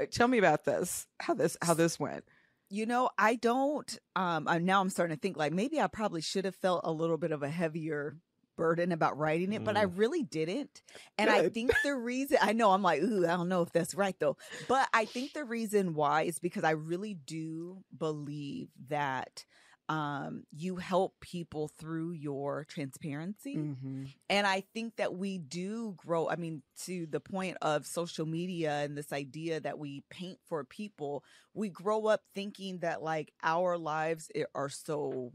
uh, 0.00 0.06
tell 0.10 0.28
me 0.28 0.38
about 0.38 0.64
this, 0.64 1.06
how 1.20 1.34
this 1.34 1.56
how 1.62 1.74
this 1.74 1.98
went. 1.98 2.24
You 2.70 2.86
know, 2.86 3.10
I 3.18 3.36
don't. 3.36 3.98
Um, 4.16 4.48
I, 4.48 4.58
now 4.58 4.80
I'm 4.80 4.90
starting 4.90 5.16
to 5.16 5.20
think 5.20 5.36
like 5.36 5.52
maybe 5.52 5.80
I 5.80 5.86
probably 5.86 6.20
should 6.20 6.44
have 6.44 6.56
felt 6.56 6.82
a 6.84 6.92
little 6.92 7.18
bit 7.18 7.32
of 7.32 7.42
a 7.42 7.48
heavier 7.48 8.16
burden 8.56 8.92
about 8.92 9.18
writing 9.18 9.52
it, 9.52 9.62
mm. 9.62 9.64
but 9.64 9.76
I 9.76 9.86
mm. 9.86 9.98
really 9.98 10.22
didn't. 10.22 10.82
And 11.18 11.28
Good. 11.28 11.44
I 11.44 11.48
think 11.48 11.72
the 11.84 11.94
reason 11.94 12.38
I 12.40 12.52
know 12.52 12.70
I'm 12.70 12.82
like, 12.82 13.02
ooh, 13.02 13.24
I 13.24 13.36
don't 13.36 13.48
know 13.48 13.62
if 13.62 13.72
that's 13.72 13.94
right 13.94 14.16
though. 14.18 14.36
But 14.68 14.88
I 14.92 15.04
think 15.04 15.32
the 15.32 15.44
reason 15.44 15.94
why 15.94 16.22
is 16.22 16.38
because 16.38 16.64
I 16.64 16.72
really 16.72 17.14
do 17.14 17.82
believe 17.96 18.68
that 18.88 19.44
um 19.88 20.44
you 20.50 20.76
help 20.76 21.14
people 21.20 21.70
through 21.78 22.12
your 22.12 22.64
transparency 22.70 23.56
mm-hmm. 23.56 24.04
and 24.30 24.46
i 24.46 24.62
think 24.72 24.96
that 24.96 25.14
we 25.14 25.36
do 25.36 25.94
grow 25.98 26.26
i 26.28 26.36
mean 26.36 26.62
to 26.80 27.06
the 27.10 27.20
point 27.20 27.56
of 27.60 27.86
social 27.86 28.24
media 28.24 28.80
and 28.82 28.96
this 28.96 29.12
idea 29.12 29.60
that 29.60 29.78
we 29.78 30.02
paint 30.08 30.38
for 30.48 30.64
people 30.64 31.22
we 31.52 31.68
grow 31.68 32.06
up 32.06 32.22
thinking 32.34 32.78
that 32.78 33.02
like 33.02 33.30
our 33.42 33.76
lives 33.76 34.30
are 34.54 34.70
so 34.70 35.30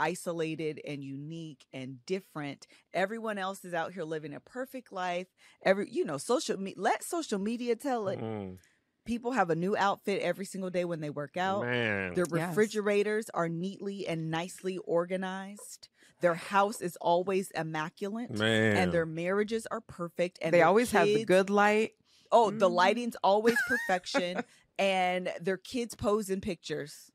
isolated 0.00 0.80
and 0.86 1.04
unique 1.04 1.66
and 1.72 2.04
different. 2.06 2.66
Everyone 2.94 3.38
else 3.38 3.64
is 3.64 3.74
out 3.74 3.92
here 3.92 4.04
living 4.04 4.34
a 4.34 4.40
perfect 4.40 4.92
life. 4.92 5.26
Every 5.64 5.88
you 5.90 6.04
know, 6.04 6.18
social 6.18 6.58
me 6.58 6.74
let 6.76 7.04
social 7.04 7.38
media 7.38 7.76
tell 7.76 8.08
it. 8.08 8.18
Mm. 8.18 8.56
People 9.04 9.32
have 9.32 9.50
a 9.50 9.54
new 9.54 9.76
outfit 9.76 10.22
every 10.22 10.44
single 10.44 10.70
day 10.70 10.84
when 10.84 11.00
they 11.00 11.10
work 11.10 11.36
out. 11.36 11.64
Man. 11.64 12.14
Their 12.14 12.26
refrigerators 12.30 13.26
yes. 13.26 13.30
are 13.34 13.48
neatly 13.48 14.06
and 14.06 14.30
nicely 14.30 14.78
organized. 14.78 15.88
Their 16.20 16.34
house 16.34 16.80
is 16.80 16.96
always 16.96 17.50
immaculate. 17.52 18.30
Man. 18.30 18.76
And 18.76 18.92
their 18.92 19.06
marriages 19.06 19.66
are 19.70 19.80
perfect. 19.80 20.38
And 20.42 20.52
they 20.52 20.62
always 20.62 20.90
kids, 20.90 20.98
have 20.98 21.06
the 21.06 21.24
good 21.24 21.50
light. 21.50 21.92
Oh, 22.30 22.50
mm. 22.50 22.58
the 22.58 22.68
lighting's 22.68 23.16
always 23.22 23.56
perfection. 23.66 24.44
and 24.78 25.32
their 25.40 25.56
kids 25.56 25.94
pose 25.94 26.30
in 26.30 26.40
pictures. 26.40 27.10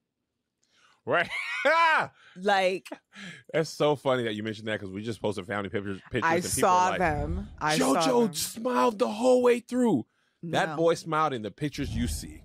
Right. 1.06 1.30
like 2.42 2.90
that's 3.54 3.70
so 3.70 3.96
funny 3.96 4.24
that 4.24 4.34
you 4.34 4.44
mentioned 4.44 4.68
that 4.68 4.80
because 4.80 4.92
we 4.92 5.04
just 5.04 5.22
posted 5.22 5.46
family 5.46 5.70
pictures. 5.70 6.02
pictures 6.12 6.32
I 6.32 6.36
and 6.36 6.46
saw 6.46 6.90
like, 6.90 7.00
them. 7.00 7.48
I 7.60 7.78
JoJo 7.78 8.04
saw 8.04 8.20
them. 8.22 8.34
smiled 8.34 9.00
the 9.00 9.10
whole 9.10 9.44
way 9.44 9.60
through. 9.60 10.06
No. 10.42 10.60
That 10.60 10.78
boy 10.78 10.96
smiled 10.96 11.34
in 11.34 11.42
the 11.42 11.52
pictures 11.52 11.96
you 11.96 12.08
see. 12.08 12.42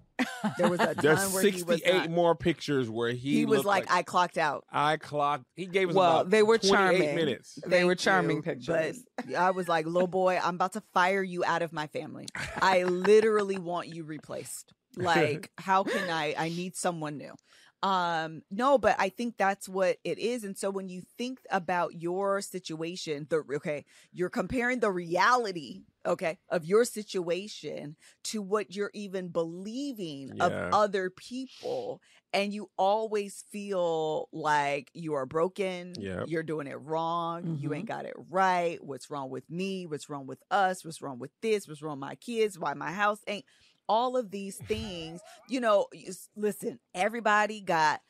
There 0.59 0.69
was 0.69 0.81
a 0.81 0.95
There's 1.01 1.19
time 1.19 1.33
where 1.33 1.43
68 1.43 1.55
he 1.55 1.63
was 1.65 1.83
not, 1.83 2.11
more 2.11 2.35
pictures 2.35 2.91
where 2.91 3.11
he 3.11 3.37
he 3.37 3.47
was 3.47 3.65
like, 3.65 3.89
like, 3.89 3.99
I 3.99 4.03
clocked 4.03 4.39
out. 4.39 4.65
I 4.71 4.97
clocked. 4.97 5.45
He 5.55 5.67
gave 5.67 5.91
us 5.91 5.95
well, 5.95 6.21
about 6.21 6.31
they 6.31 6.43
were 6.43 6.59
28 6.59 6.71
charming. 6.71 7.15
minutes. 7.15 7.59
They 7.65 7.79
Thank 7.79 7.87
were 7.87 7.95
charming 7.95 8.37
you, 8.39 8.43
pictures. 8.43 9.03
But 9.17 9.35
I 9.35 9.51
was 9.51 9.69
like, 9.69 9.87
little 9.87 10.07
boy, 10.09 10.39
I'm 10.43 10.55
about 10.55 10.75
to 10.75 10.83
fire 10.93 11.23
you 11.23 11.45
out 11.45 11.63
of 11.63 11.73
my 11.73 11.87
family. 11.89 12.27
I 12.61 12.85
literally 12.85 13.59
want 13.59 13.89
you 13.89 14.05
replaced. 14.05 14.73
Like, 14.97 15.53
how 15.57 15.85
can 15.85 16.11
I? 16.11 16.35
I 16.37 16.49
need 16.49 16.75
someone 16.75 17.17
new 17.17 17.33
um 17.83 18.43
no 18.51 18.77
but 18.77 18.95
i 18.99 19.09
think 19.09 19.37
that's 19.39 19.69
what 19.69 19.97
it 20.05 20.19
is 20.19 20.45
and 20.45 20.57
so 20.57 20.71
when 20.71 20.89
you 20.89 21.03
think 21.17 21.39
about 21.51 22.01
your 22.01 22.41
situation 22.43 23.27
the 23.31 23.43
okay 23.55 23.85
you're 24.13 24.29
comparing 24.29 24.81
the 24.81 24.91
reality 24.91 25.83
okay 26.05 26.39
of 26.51 26.65
your 26.65 26.85
situation 26.85 27.97
to 28.23 28.43
what 28.43 28.75
you're 28.75 28.91
even 28.93 29.29
believing 29.29 30.33
yeah. 30.35 30.45
of 30.45 30.75
other 30.75 31.09
people 31.11 32.01
and 32.33 32.53
you 32.53 32.71
always 32.77 33.45
feel 33.51 34.29
like 34.33 34.91
you 34.95 35.15
are 35.15 35.27
broken 35.27 35.95
yep. 35.99 36.25
you're 36.27 36.43
doing 36.43 36.67
it 36.67 36.79
wrong 36.81 37.43
mm-hmm. 37.43 37.63
you 37.63 37.75
ain't 37.75 37.89
got 37.89 38.05
it 38.05 38.15
right 38.29 38.83
what's 38.83 39.11
wrong 39.11 39.31
with 39.31 39.49
me 39.51 39.87
what's 39.87 40.09
wrong 40.09 40.27
with 40.27 40.43
us 40.51 40.85
what's 40.85 41.03
wrong 41.03 41.19
with 41.19 41.31
this 41.41 41.67
what's 41.67 41.83
wrong 41.83 41.99
with 41.99 42.09
my 42.09 42.15
kids 42.17 42.59
why 42.59 42.75
my 42.75 42.93
house 42.93 43.21
ain't 43.27 43.45
all 43.91 44.17
of 44.17 44.31
these 44.31 44.57
things. 44.57 45.21
You 45.49 45.61
know, 45.61 45.87
listen, 46.37 46.79
everybody 46.95 47.61
got 47.61 48.01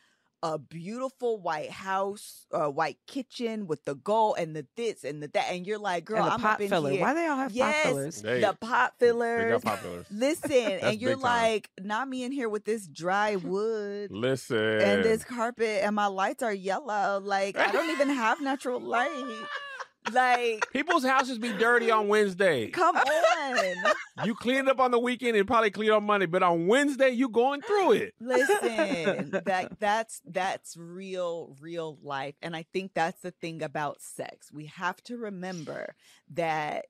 a 0.43 0.59
beautiful 0.59 1.41
white 1.41 1.71
house, 1.71 2.47
a 2.51 2.71
white 2.71 2.99
kitchen 3.07 3.67
with 3.67 3.85
the 3.87 3.95
gold 3.95 4.37
and 4.39 4.55
the 4.55 4.67
this 4.77 5.05
and 5.05 5.23
the 5.23 5.29
that, 5.29 5.47
and 5.51 5.67
you're 5.67 5.79
like, 5.79 6.05
girl, 6.05 6.23
and 6.23 6.33
I'm 6.33 6.41
pot 6.41 6.55
up 6.55 6.61
in 6.61 6.69
filler. 6.69 6.91
here. 6.91 7.01
Why 7.01 7.15
they 7.15 7.27
all 7.27 7.37
have 7.37 7.53
yes, 7.53 7.75
pot 7.75 7.89
fillers? 7.89 8.23
They, 8.23 8.41
the 8.41 8.57
pot 8.61 8.95
fillers. 8.99 9.43
They 9.43 9.51
got 9.51 9.63
pot 9.63 9.79
fillers. 9.79 10.07
Listen, 10.11 10.51
and 10.83 11.01
you're 11.01 11.17
like, 11.17 11.71
not 11.81 12.09
me 12.09 12.25
in 12.25 12.33
here 12.33 12.49
with 12.49 12.67
this 12.67 12.87
dry 12.87 13.37
wood. 13.37 14.11
Listen, 14.11 14.81
and 14.81 15.03
this 15.03 15.25
carpet, 15.25 15.81
and 15.83 15.95
my 15.95 16.07
lights 16.07 16.43
are 16.43 16.55
yellow. 16.55 17.21
Like 17.23 17.57
I 17.57 17.73
don't 17.73 17.91
even 17.91 18.11
have 18.11 18.41
natural 18.43 18.81
light. 18.81 19.47
Like 20.13 20.67
people's 20.73 21.05
houses 21.05 21.39
be 21.39 21.53
dirty 21.53 21.91
on 21.91 22.09
Wednesday. 22.09 22.69
Come 22.69 22.97
on. 22.97 23.85
you 24.25 24.35
clean 24.35 24.59
it 24.59 24.69
up 24.69 24.81
on 24.81 24.91
the 24.91 24.99
weekend 24.99 25.37
and 25.37 25.47
probably 25.47 25.71
clean 25.71 25.91
on 25.91 26.05
Monday, 26.05 26.27
but 26.27 26.43
on 26.43 26.67
Wednesday 26.67 27.11
you 27.11 27.29
going 27.29 27.61
through 27.61 27.93
it. 27.93 28.15
Listen, 28.21 29.31
that 29.45 29.79
that's 29.79 30.21
that's 30.25 30.77
real, 30.77 31.57
real 31.61 31.99
life. 32.03 32.35
And 32.43 32.57
I 32.57 32.65
think 32.73 32.93
that's 32.95 33.21
the 33.21 33.31
thing 33.31 33.63
about 33.63 34.01
sex. 34.01 34.51
We 34.53 34.67
have 34.67 35.03
to 35.05 35.17
remember 35.17 35.95
that 36.33 36.87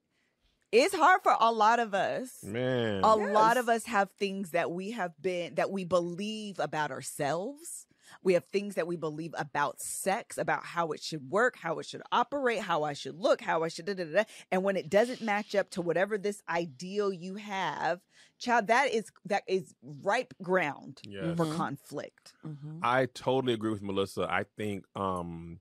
it's 0.73 0.95
hard 0.95 1.23
for 1.23 1.37
a 1.39 1.51
lot 1.51 1.81
of 1.81 1.95
us. 1.95 2.45
Man. 2.45 3.03
A 3.03 3.19
yes. 3.19 3.35
lot 3.35 3.57
of 3.57 3.69
us 3.69 3.87
have 3.87 4.11
things 4.13 4.51
that 4.51 4.71
we 4.71 4.93
have 4.93 5.21
been 5.21 5.57
that 5.57 5.71
we 5.71 5.85
believe 5.85 6.59
about 6.61 6.91
ourselves 6.93 7.87
we 8.23 8.35
have 8.35 8.45
things 8.47 8.75
that 8.75 8.87
we 8.87 8.97
believe 8.97 9.35
about 9.39 9.81
sex, 9.81 10.39
about 10.39 10.65
how 10.65 10.93
it 10.93 11.03
should 11.03 11.31
work, 11.31 11.57
how 11.57 11.79
it 11.79 11.87
should 11.87 12.03
operate, 12.13 12.61
how 12.61 12.83
I 12.83 12.93
should 12.93 13.19
look, 13.19 13.41
how 13.41 13.63
I 13.63 13.69
should 13.69 13.87
da, 13.87 13.95
da, 13.95 14.05
da, 14.05 14.25
and 14.51 14.63
when 14.63 14.77
it 14.77 14.91
doesn't 14.91 15.23
match 15.23 15.55
up 15.55 15.71
to 15.71 15.83
whatever 15.83 16.19
this 16.19 16.43
ideal 16.49 17.13
you 17.13 17.37
have, 17.37 18.01
child, 18.39 18.67
that 18.67 18.93
is 18.93 19.11
that 19.27 19.43
is 19.47 19.75
ripe 19.83 20.35
ground 20.43 21.01
yes. 21.07 21.37
for 21.37 21.47
conflict. 21.55 22.35
Mm-hmm. 22.47 22.79
I 22.83 23.07
totally 23.07 23.53
agree 23.53 23.71
with 23.71 23.83
Melissa. 23.83 24.27
I 24.31 24.45
think 24.57 24.85
um 24.95 25.61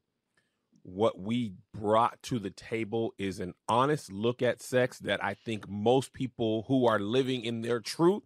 what 0.84 1.20
we 1.20 1.54
brought 1.74 2.22
to 2.24 2.40
the 2.40 2.50
table 2.50 3.14
is 3.18 3.40
an 3.40 3.54
honest 3.68 4.12
look 4.12 4.42
at 4.42 4.62
sex 4.62 4.98
that 5.00 5.24
I 5.24 5.34
think 5.34 5.70
most 5.70 6.14
people 6.14 6.66
who 6.68 6.88
are 6.88 7.00
living 7.00 7.44
in 7.44 7.62
their 7.62 7.80
truth 7.80 8.24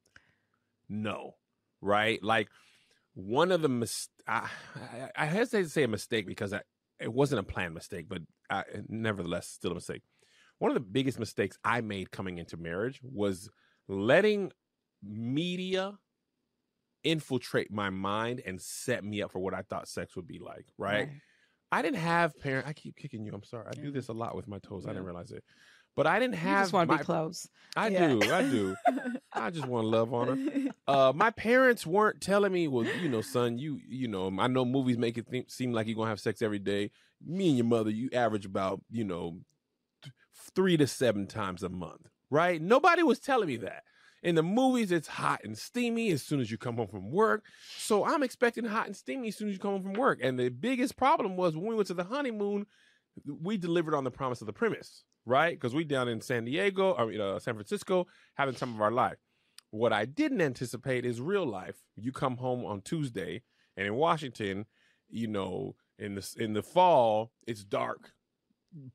know, 0.88 1.36
right? 1.82 2.24
Like 2.24 2.50
one 3.14 3.52
of 3.52 3.62
the 3.62 3.70
mis- 3.70 4.10
I, 4.28 4.50
I, 4.76 5.24
I 5.24 5.26
hesitate 5.26 5.64
to 5.64 5.70
say 5.70 5.84
a 5.84 5.88
mistake 5.88 6.26
because 6.26 6.54
I, 6.54 6.62
it 7.00 7.12
wasn't 7.14 7.40
a 7.40 7.44
planned 7.44 7.74
mistake, 7.74 8.08
but 8.10 8.22
I, 8.50 8.64
nevertheless, 8.88 9.48
still 9.48 9.72
a 9.72 9.76
mistake. 9.76 10.02
One 10.60 10.72
of 10.72 10.76
the 10.76 10.82
biggest 10.82 11.20
mistakes 11.20 11.58
I 11.64 11.82
made 11.82 12.12
coming 12.12 12.38
into 12.38 12.58
marriage 12.58 13.00
was 13.04 13.50
letting 13.88 14.52
media 15.04 15.98
infiltrate 17.04 17.72
my 17.72 17.90
mind 17.90 18.42
and 18.46 18.62
set 18.62 19.04
me 19.04 19.22
up 19.22 19.32
for 19.32 19.40
what 19.40 19.54
I 19.54 19.62
thought 19.64 19.88
sex 19.88 20.16
would 20.16 20.28
be 20.28 20.40
like. 20.40 20.66
Right? 20.78 21.08
right. 21.08 21.10
I 21.72 21.82
didn't 21.82 21.98
have 21.98 22.40
parents. 22.40 22.70
I 22.70 22.74
keep 22.74 22.96
kicking 22.96 23.26
you. 23.26 23.34
I'm 23.34 23.44
sorry. 23.44 23.66
I 23.68 23.74
do 23.74 23.92
this 23.92 24.08
a 24.08 24.14
lot 24.14 24.36
with 24.36 24.48
my 24.48 24.60
toes. 24.60 24.84
Yeah. 24.84 24.92
I 24.92 24.94
didn't 24.94 25.06
realize 25.06 25.32
it. 25.32 25.44
But 25.96 26.08
I 26.08 26.20
didn't 26.20 26.36
have. 26.36 26.58
You 26.58 26.64
just 26.64 26.74
want 26.74 26.90
to 26.90 26.98
be 26.98 27.04
close. 27.04 27.48
I 27.76 27.90
yeah. 27.90 28.08
do. 28.08 28.34
I 28.34 28.42
do. 28.44 28.76
I 29.34 29.50
just 29.52 29.68
want 29.68 29.84
to 29.84 29.88
love 29.88 30.14
on 30.14 30.28
her. 30.28 30.70
Uh, 30.86 31.14
my 31.16 31.30
parents 31.30 31.88
weren't 31.88 32.20
telling 32.20 32.52
me, 32.52 32.68
well, 32.68 32.84
you 32.84 33.08
know, 33.08 33.22
son, 33.22 33.58
you, 33.58 33.80
you 33.88 34.06
know, 34.06 34.30
I 34.38 34.48
know 34.48 34.66
movies 34.66 34.98
make 34.98 35.18
it 35.18 35.32
th- 35.32 35.50
seem 35.50 35.72
like 35.72 35.88
you're 35.88 35.96
gonna 35.96 36.10
have 36.10 36.20
sex 36.20 36.42
every 36.42 36.60
day. 36.60 36.92
Me 37.26 37.48
and 37.48 37.58
your 37.58 37.66
mother, 37.66 37.90
you 37.90 38.10
average 38.12 38.46
about, 38.46 38.82
you 38.92 39.06
know, 39.06 39.40
th- 40.04 40.14
three 40.54 40.76
to 40.76 40.86
seven 40.86 41.26
times 41.26 41.64
a 41.64 41.70
month, 41.70 42.10
right? 42.30 42.62
Nobody 42.62 43.02
was 43.02 43.20
telling 43.20 43.48
me 43.48 43.56
that. 43.58 43.84
In 44.24 44.36
the 44.36 44.44
movies, 44.44 44.92
it's 44.92 45.08
hot 45.08 45.40
and 45.46 45.58
steamy 45.58 46.12
as 46.12 46.22
soon 46.22 46.42
as 46.42 46.52
you 46.52 46.58
come 46.58 46.76
home 46.76 46.88
from 46.88 47.12
work. 47.12 47.46
So 47.78 48.06
I'm 48.06 48.22
expecting 48.22 48.66
hot 48.66 48.88
and 48.88 48.96
steamy 48.96 49.30
as 49.30 49.38
soon 49.38 49.48
as 49.48 49.54
you 49.54 49.60
come 49.60 49.72
home 49.72 49.84
from 49.84 49.94
work. 49.94 50.20
And 50.22 50.38
the 50.38 50.50
biggest 50.50 50.98
problem 50.98 51.38
was 51.38 51.56
when 51.56 51.66
we 51.66 51.76
went 51.76 51.88
to 51.88 51.94
the 51.94 52.04
honeymoon, 52.04 52.66
we 53.26 53.58
delivered 53.58 53.96
on 53.96 54.04
the 54.04 54.12
promise 54.12 54.42
of 54.42 54.48
the 54.48 54.54
premise, 54.54 55.04
right? 55.26 55.54
Because 55.54 55.74
we 55.74 55.84
down 55.84 56.08
in 56.08 56.22
San 56.22 56.46
Diego, 56.46 56.96
I 56.96 57.06
mean, 57.06 57.22
uh, 57.22 57.40
San 57.40 57.56
Francisco, 57.56 58.08
having 58.36 58.56
some 58.56 58.74
of 58.74 58.82
our 58.82 58.92
life. 58.92 59.18
What 59.72 59.94
I 59.94 60.06
didn't 60.06 60.42
anticipate 60.42 61.06
is 61.06 61.20
real 61.20 61.46
life. 61.46 61.78
You 61.96 62.12
come 62.12 62.38
home 62.38 62.66
on 62.66 62.82
Tuesday, 62.82 63.42
and 63.76 63.88
in 63.88 63.96
Washington, 63.96 64.66
you 65.10 65.28
know, 65.28 65.76
in 65.98 66.16
the 66.16 66.36
in 66.38 66.54
the 66.54 66.62
fall, 66.62 67.32
it's 67.48 67.64
dark, 67.64 68.12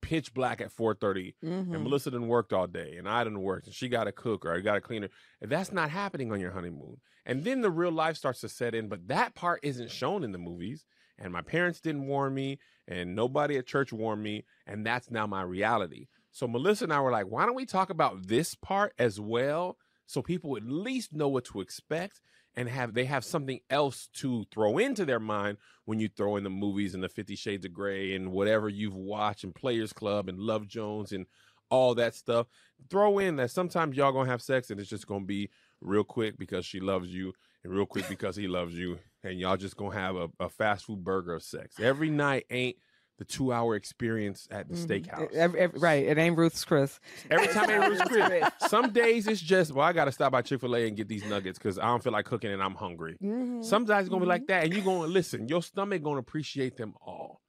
pitch 0.00 0.32
black 0.34 0.60
at 0.60 0.70
four 0.70 0.94
thirty, 0.94 1.34
mm 1.44 1.50
mm-hmm. 1.50 1.74
and 1.74 1.82
Melissa 1.82 2.10
didn't 2.10 2.28
worked 2.28 2.52
all 2.52 2.66
day, 2.66 2.96
and 2.96 3.08
I 3.08 3.24
didn't 3.24 3.42
work, 3.42 3.66
and 3.66 3.74
she 3.74 3.88
got 3.88 4.06
a 4.06 4.12
cook 4.12 4.44
or 4.44 4.54
I 4.54 4.60
got 4.60 4.76
a 4.76 4.80
cleaner. 4.80 5.08
That's 5.40 5.72
not 5.72 5.90
happening 5.90 6.30
on 6.32 6.40
your 6.40 6.52
honeymoon. 6.52 6.98
And 7.26 7.44
then 7.44 7.60
the 7.60 7.70
real 7.70 7.92
life 7.92 8.16
starts 8.16 8.40
to 8.40 8.48
set 8.48 8.74
in, 8.74 8.88
but 8.88 9.08
that 9.08 9.34
part 9.34 9.60
isn't 9.62 9.90
shown 9.90 10.24
in 10.24 10.32
the 10.32 10.38
movies. 10.38 10.84
And 11.18 11.32
my 11.32 11.42
parents 11.42 11.80
didn't 11.80 12.06
warn 12.06 12.32
me, 12.32 12.58
and 12.86 13.16
nobody 13.16 13.58
at 13.58 13.66
church 13.66 13.92
warned 13.92 14.22
me, 14.22 14.44
and 14.66 14.86
that's 14.86 15.10
now 15.10 15.26
my 15.26 15.42
reality. 15.42 16.06
So 16.38 16.48
Melissa 16.48 16.84
and 16.84 16.92
I 16.92 17.00
were 17.00 17.10
like, 17.10 17.26
why 17.26 17.46
don't 17.46 17.54
we 17.54 17.66
talk 17.66 17.90
about 17.90 18.26
this 18.28 18.54
part 18.54 18.92
as 18.98 19.20
well? 19.20 19.76
so 20.08 20.22
people 20.22 20.56
at 20.56 20.64
least 20.64 21.12
know 21.12 21.28
what 21.28 21.44
to 21.44 21.60
expect 21.60 22.20
and 22.56 22.68
have 22.68 22.94
they 22.94 23.04
have 23.04 23.24
something 23.24 23.60
else 23.70 24.08
to 24.14 24.44
throw 24.52 24.78
into 24.78 25.04
their 25.04 25.20
mind 25.20 25.58
when 25.84 26.00
you 26.00 26.08
throw 26.08 26.36
in 26.36 26.44
the 26.44 26.50
movies 26.50 26.94
and 26.94 27.04
the 27.04 27.08
50 27.08 27.36
shades 27.36 27.64
of 27.64 27.72
gray 27.72 28.14
and 28.14 28.32
whatever 28.32 28.68
you've 28.68 28.96
watched 28.96 29.44
and 29.44 29.54
players 29.54 29.92
club 29.92 30.28
and 30.28 30.40
love 30.40 30.66
jones 30.66 31.12
and 31.12 31.26
all 31.70 31.94
that 31.94 32.14
stuff 32.14 32.46
throw 32.90 33.18
in 33.18 33.36
that 33.36 33.50
sometimes 33.50 33.96
y'all 33.96 34.12
gonna 34.12 34.28
have 34.28 34.42
sex 34.42 34.70
and 34.70 34.80
it's 34.80 34.90
just 34.90 35.06
gonna 35.06 35.24
be 35.24 35.50
real 35.80 36.04
quick 36.04 36.38
because 36.38 36.64
she 36.64 36.80
loves 36.80 37.08
you 37.08 37.32
and 37.62 37.72
real 37.72 37.86
quick 37.86 38.08
because 38.08 38.34
he 38.34 38.48
loves 38.48 38.74
you 38.74 38.98
and 39.22 39.38
y'all 39.38 39.58
just 39.58 39.76
gonna 39.76 39.94
have 39.94 40.16
a, 40.16 40.28
a 40.40 40.48
fast 40.48 40.86
food 40.86 41.04
burger 41.04 41.34
of 41.34 41.42
sex 41.42 41.78
every 41.78 42.08
night 42.08 42.46
ain't 42.50 42.76
the 43.18 43.24
two 43.24 43.52
hour 43.52 43.74
experience 43.74 44.48
at 44.50 44.68
the 44.68 44.74
mm-hmm. 44.74 45.10
steakhouse. 45.10 45.34
Every, 45.34 45.60
every, 45.60 45.80
right. 45.80 46.04
It 46.04 46.18
ain't 46.18 46.38
Ruth's 46.38 46.64
Chris. 46.64 46.98
Every 47.30 47.48
time 47.52 47.68
ain't 47.68 47.88
Ruth's 47.88 48.08
Chris. 48.08 48.48
Some 48.68 48.92
days 48.92 49.26
it's 49.26 49.40
just, 49.40 49.72
well, 49.72 49.86
I 49.86 49.92
got 49.92 50.06
to 50.06 50.12
stop 50.12 50.32
by 50.32 50.42
Chick 50.42 50.60
fil 50.60 50.76
A 50.76 50.86
and 50.86 50.96
get 50.96 51.08
these 51.08 51.24
nuggets 51.24 51.58
because 51.58 51.78
I 51.78 51.86
don't 51.86 52.02
feel 52.02 52.12
like 52.12 52.24
cooking 52.24 52.52
and 52.52 52.62
I'm 52.62 52.74
hungry. 52.74 53.18
Mm-hmm. 53.22 53.62
Sometimes 53.62 54.02
it's 54.02 54.08
going 54.08 54.20
to 54.20 54.26
be 54.26 54.28
like 54.28 54.42
mm-hmm. 54.42 54.52
that. 54.52 54.64
And 54.64 54.72
you're 54.72 54.84
going 54.84 55.02
to 55.02 55.12
listen, 55.12 55.48
your 55.48 55.62
stomach 55.62 56.02
going 56.02 56.16
to 56.16 56.20
appreciate 56.20 56.76
them 56.76 56.94
all. 57.04 57.42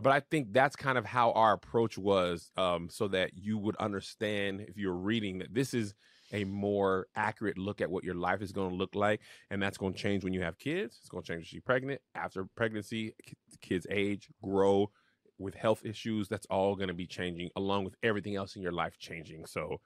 But 0.00 0.12
I 0.12 0.20
think 0.20 0.52
that's 0.52 0.76
kind 0.76 0.98
of 0.98 1.06
how 1.06 1.32
our 1.32 1.52
approach 1.52 1.96
was 1.96 2.50
um, 2.56 2.88
so 2.90 3.08
that 3.08 3.30
you 3.34 3.58
would 3.58 3.76
understand 3.76 4.60
if 4.60 4.76
you're 4.76 4.92
reading 4.92 5.38
that 5.38 5.54
this 5.54 5.72
is 5.72 5.94
a 6.32 6.44
more 6.44 7.06
accurate 7.14 7.56
look 7.56 7.80
at 7.80 7.90
what 7.90 8.02
your 8.02 8.16
life 8.16 8.42
is 8.42 8.50
going 8.50 8.70
to 8.70 8.76
look 8.76 8.94
like. 8.94 9.20
And 9.50 9.62
that's 9.62 9.78
going 9.78 9.94
to 9.94 9.98
change 9.98 10.24
when 10.24 10.32
you 10.32 10.42
have 10.42 10.58
kids. 10.58 10.98
It's 11.00 11.08
going 11.08 11.22
to 11.22 11.28
change 11.28 11.38
when 11.38 11.44
she's 11.44 11.62
pregnant, 11.62 12.00
after 12.14 12.44
pregnancy, 12.56 13.14
kids 13.60 13.86
age, 13.88 14.28
grow 14.42 14.90
with 15.38 15.54
health 15.54 15.84
issues, 15.84 16.28
that's 16.28 16.46
all 16.46 16.76
going 16.76 16.88
to 16.88 16.94
be 16.94 17.06
changing 17.06 17.50
along 17.56 17.84
with 17.84 17.94
everything 18.02 18.36
else 18.36 18.56
in 18.56 18.62
your 18.62 18.72
life 18.72 18.98
changing. 18.98 19.46
So 19.46 19.80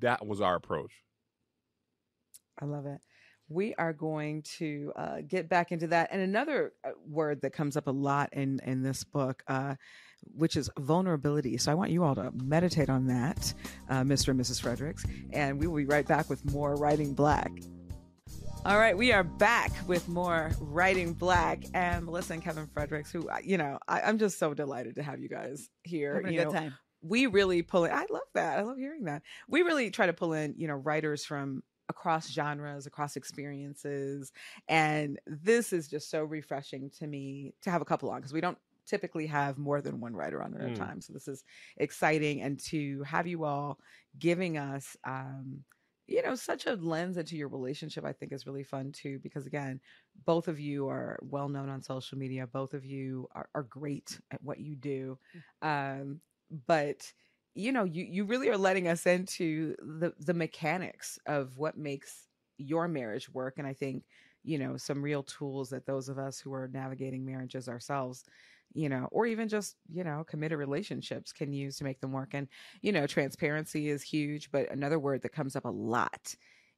that 0.00 0.26
was 0.26 0.40
our 0.40 0.56
approach. 0.56 0.92
I 2.60 2.64
love 2.66 2.86
it. 2.86 3.00
We 3.48 3.74
are 3.74 3.92
going 3.92 4.42
to 4.58 4.92
uh, 4.96 5.16
get 5.26 5.48
back 5.48 5.70
into 5.70 5.86
that. 5.88 6.08
And 6.10 6.22
another 6.22 6.72
uh, 6.82 6.90
word 7.06 7.42
that 7.42 7.52
comes 7.52 7.76
up 7.76 7.88
a 7.88 7.90
lot 7.90 8.30
in, 8.32 8.60
in 8.64 8.82
this 8.82 9.04
book, 9.04 9.42
uh, 9.48 9.74
which 10.34 10.56
is 10.56 10.70
vulnerability. 10.78 11.58
So 11.58 11.70
I 11.70 11.74
want 11.74 11.90
you 11.90 12.04
all 12.04 12.14
to 12.14 12.32
meditate 12.42 12.88
on 12.88 13.06
that, 13.08 13.52
uh, 13.90 14.00
Mr. 14.00 14.28
and 14.28 14.40
Mrs. 14.40 14.62
Fredericks. 14.62 15.04
And 15.32 15.58
we 15.58 15.66
will 15.66 15.76
be 15.76 15.84
right 15.84 16.06
back 16.06 16.30
with 16.30 16.50
more 16.52 16.76
Writing 16.76 17.12
Black. 17.12 17.50
All 18.66 18.78
right, 18.78 18.96
we 18.96 19.12
are 19.12 19.24
back 19.24 19.72
with 19.86 20.08
more 20.08 20.50
Writing 20.58 21.12
Black 21.12 21.64
and 21.74 22.06
Melissa 22.06 22.32
and 22.32 22.42
Kevin 22.42 22.66
Fredericks, 22.66 23.12
who, 23.12 23.28
you 23.42 23.58
know, 23.58 23.78
I, 23.86 24.08
am 24.08 24.16
just 24.18 24.38
so 24.38 24.54
delighted 24.54 24.94
to 24.94 25.02
have 25.02 25.20
you 25.20 25.28
guys 25.28 25.68
here. 25.82 26.14
Having 26.14 26.32
you 26.32 26.40
a 26.40 26.44
good 26.44 26.52
know, 26.54 26.60
time. 26.60 26.74
We 27.02 27.26
really 27.26 27.60
pull 27.60 27.84
in, 27.84 27.90
I 27.90 28.06
love 28.08 28.22
that. 28.32 28.58
I 28.58 28.62
love 28.62 28.78
hearing 28.78 29.04
that. 29.04 29.20
We 29.48 29.60
really 29.60 29.90
try 29.90 30.06
to 30.06 30.14
pull 30.14 30.32
in, 30.32 30.54
you 30.56 30.66
know, 30.66 30.76
writers 30.76 31.26
from 31.26 31.62
across 31.90 32.30
genres, 32.30 32.86
across 32.86 33.16
experiences. 33.16 34.32
And 34.66 35.18
this 35.26 35.74
is 35.74 35.86
just 35.86 36.10
so 36.10 36.24
refreshing 36.24 36.90
to 37.00 37.06
me 37.06 37.52
to 37.64 37.70
have 37.70 37.82
a 37.82 37.84
couple 37.84 38.08
on 38.08 38.16
because 38.16 38.32
we 38.32 38.40
don't 38.40 38.56
typically 38.86 39.26
have 39.26 39.58
more 39.58 39.82
than 39.82 40.00
one 40.00 40.16
writer 40.16 40.42
on 40.42 40.54
at 40.54 40.62
a 40.62 40.70
mm. 40.70 40.78
time. 40.78 41.02
So 41.02 41.12
this 41.12 41.28
is 41.28 41.44
exciting. 41.76 42.40
And 42.40 42.58
to 42.60 43.02
have 43.02 43.26
you 43.26 43.44
all 43.44 43.78
giving 44.18 44.56
us, 44.56 44.96
um, 45.04 45.64
you 46.06 46.22
know, 46.22 46.34
such 46.34 46.66
a 46.66 46.74
lens 46.74 47.16
into 47.16 47.36
your 47.36 47.48
relationship, 47.48 48.04
I 48.04 48.12
think 48.12 48.32
is 48.32 48.46
really 48.46 48.62
fun 48.62 48.92
too, 48.92 49.18
because 49.22 49.46
again, 49.46 49.80
both 50.26 50.48
of 50.48 50.60
you 50.60 50.88
are 50.88 51.18
well 51.22 51.48
known 51.48 51.68
on 51.68 51.82
social 51.82 52.18
media. 52.18 52.46
Both 52.46 52.74
of 52.74 52.84
you 52.84 53.28
are, 53.34 53.48
are 53.54 53.62
great 53.62 54.18
at 54.30 54.42
what 54.42 54.60
you 54.60 54.76
do. 54.76 55.18
Mm. 55.62 56.00
Um, 56.00 56.20
but 56.66 57.10
you 57.54 57.70
know, 57.70 57.84
you, 57.84 58.04
you 58.04 58.24
really 58.24 58.48
are 58.48 58.58
letting 58.58 58.88
us 58.88 59.06
into 59.06 59.76
the, 59.78 60.12
the 60.18 60.34
mechanics 60.34 61.18
of 61.26 61.56
what 61.56 61.78
makes 61.78 62.26
your 62.58 62.88
marriage 62.88 63.30
work. 63.30 63.54
And 63.58 63.66
I 63.66 63.72
think, 63.72 64.04
you 64.42 64.58
know, 64.58 64.76
some 64.76 65.02
real 65.02 65.22
tools 65.22 65.70
that 65.70 65.86
those 65.86 66.08
of 66.08 66.18
us 66.18 66.38
who 66.40 66.52
are 66.52 66.68
navigating 66.72 67.24
marriages 67.24 67.68
ourselves 67.68 68.24
you 68.74 68.88
know, 68.88 69.08
or 69.12 69.24
even 69.24 69.48
just, 69.48 69.76
you 69.88 70.04
know, 70.04 70.24
committed 70.28 70.58
relationships 70.58 71.32
can 71.32 71.52
use 71.52 71.76
to 71.78 71.84
make 71.84 72.00
them 72.00 72.12
work. 72.12 72.34
And, 72.34 72.48
you 72.82 72.92
know, 72.92 73.06
transparency 73.06 73.88
is 73.88 74.02
huge, 74.02 74.50
but 74.50 74.70
another 74.70 74.98
word 74.98 75.22
that 75.22 75.32
comes 75.32 75.56
up 75.56 75.64
a 75.64 75.70
lot 75.70 76.34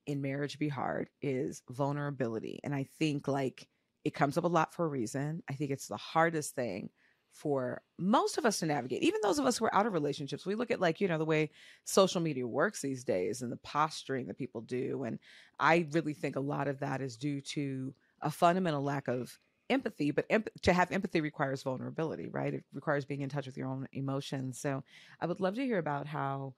in 0.06 0.22
marriage 0.22 0.58
be 0.58 0.68
hard 0.68 1.08
is 1.22 1.62
vulnerability. 1.70 2.60
And 2.62 2.74
I 2.74 2.86
think 2.98 3.26
like 3.26 3.66
it 4.04 4.14
comes 4.14 4.38
up 4.38 4.44
a 4.44 4.48
lot 4.48 4.72
for 4.72 4.84
a 4.84 4.88
reason. 4.88 5.42
I 5.50 5.54
think 5.54 5.70
it's 5.70 5.88
the 5.88 5.96
hardest 5.96 6.54
thing 6.54 6.90
for 7.32 7.82
most 7.98 8.38
of 8.38 8.46
us 8.46 8.60
to 8.60 8.66
navigate, 8.66 9.02
even 9.02 9.20
those 9.22 9.38
of 9.38 9.46
us 9.46 9.58
who 9.58 9.64
are 9.66 9.74
out 9.74 9.86
of 9.86 9.92
relationships. 9.92 10.46
We 10.46 10.54
look 10.54 10.70
at 10.70 10.80
like, 10.80 11.00
you 11.00 11.08
know, 11.08 11.18
the 11.18 11.24
way 11.24 11.50
social 11.84 12.20
media 12.20 12.46
works 12.46 12.80
these 12.80 13.04
days 13.04 13.42
and 13.42 13.50
the 13.50 13.58
posturing 13.58 14.26
that 14.26 14.38
people 14.38 14.60
do. 14.60 15.04
And 15.04 15.18
I 15.58 15.86
really 15.92 16.14
think 16.14 16.36
a 16.36 16.40
lot 16.40 16.68
of 16.68 16.78
that 16.80 17.00
is 17.00 17.16
due 17.16 17.40
to 17.40 17.94
a 18.22 18.30
fundamental 18.30 18.82
lack 18.82 19.08
of 19.08 19.38
empathy, 19.70 20.10
but 20.10 20.26
emp- 20.30 20.50
to 20.62 20.72
have 20.72 20.92
empathy 20.92 21.20
requires 21.20 21.62
vulnerability, 21.62 22.28
right? 22.28 22.54
It 22.54 22.64
requires 22.72 23.04
being 23.04 23.22
in 23.22 23.28
touch 23.28 23.46
with 23.46 23.56
your 23.56 23.68
own 23.68 23.88
emotions. 23.92 24.60
So 24.60 24.84
I 25.20 25.26
would 25.26 25.40
love 25.40 25.54
to 25.56 25.64
hear 25.64 25.78
about 25.78 26.06
how 26.06 26.54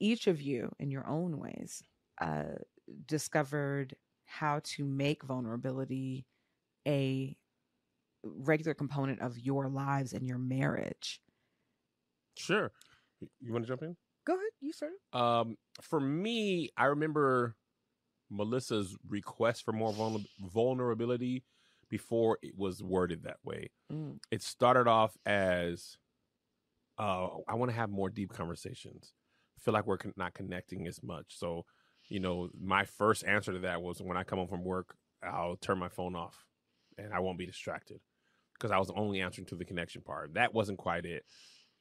each 0.00 0.26
of 0.26 0.40
you, 0.40 0.72
in 0.78 0.90
your 0.90 1.06
own 1.06 1.38
ways, 1.38 1.82
uh, 2.20 2.56
discovered 3.06 3.94
how 4.24 4.60
to 4.64 4.84
make 4.84 5.22
vulnerability 5.22 6.26
a 6.86 7.36
regular 8.24 8.74
component 8.74 9.20
of 9.20 9.38
your 9.38 9.68
lives 9.68 10.12
and 10.12 10.26
your 10.26 10.38
marriage. 10.38 11.20
Sure. 12.36 12.72
You 13.40 13.52
want 13.52 13.64
to 13.64 13.68
jump 13.68 13.82
in? 13.82 13.96
Go 14.24 14.34
ahead. 14.34 14.50
You 14.60 14.72
start. 14.72 14.92
Um, 15.12 15.56
for 15.80 16.00
me, 16.00 16.70
I 16.76 16.86
remember 16.86 17.56
Melissa's 18.30 18.96
request 19.08 19.64
for 19.64 19.72
more 19.72 19.94
vulnerability 20.40 21.44
before 21.92 22.38
it 22.40 22.56
was 22.56 22.82
worded 22.82 23.24
that 23.24 23.36
way. 23.44 23.70
Mm. 23.92 24.18
It 24.30 24.42
started 24.42 24.88
off 24.88 25.14
as 25.26 25.98
uh, 26.98 27.28
I 27.46 27.54
want 27.54 27.70
to 27.70 27.76
have 27.76 27.90
more 27.90 28.08
deep 28.08 28.32
conversations. 28.32 29.12
I 29.58 29.60
feel 29.60 29.74
like 29.74 29.86
we're 29.86 29.98
con- 29.98 30.14
not 30.16 30.32
connecting 30.32 30.86
as 30.86 31.02
much. 31.02 31.26
So, 31.28 31.66
you 32.08 32.18
know, 32.18 32.48
my 32.58 32.86
first 32.86 33.26
answer 33.26 33.52
to 33.52 33.58
that 33.58 33.82
was 33.82 34.00
when 34.00 34.16
I 34.16 34.24
come 34.24 34.38
home 34.38 34.48
from 34.48 34.64
work, 34.64 34.96
I'll 35.22 35.56
turn 35.56 35.78
my 35.78 35.90
phone 35.90 36.16
off 36.16 36.46
and 36.96 37.12
I 37.12 37.18
won't 37.18 37.36
be 37.36 37.44
distracted 37.44 38.00
because 38.54 38.70
I 38.70 38.78
was 38.78 38.90
only 38.96 39.20
answering 39.20 39.46
to 39.48 39.54
the 39.54 39.66
connection 39.66 40.00
part. 40.00 40.32
That 40.32 40.54
wasn't 40.54 40.78
quite 40.78 41.04
it. 41.04 41.26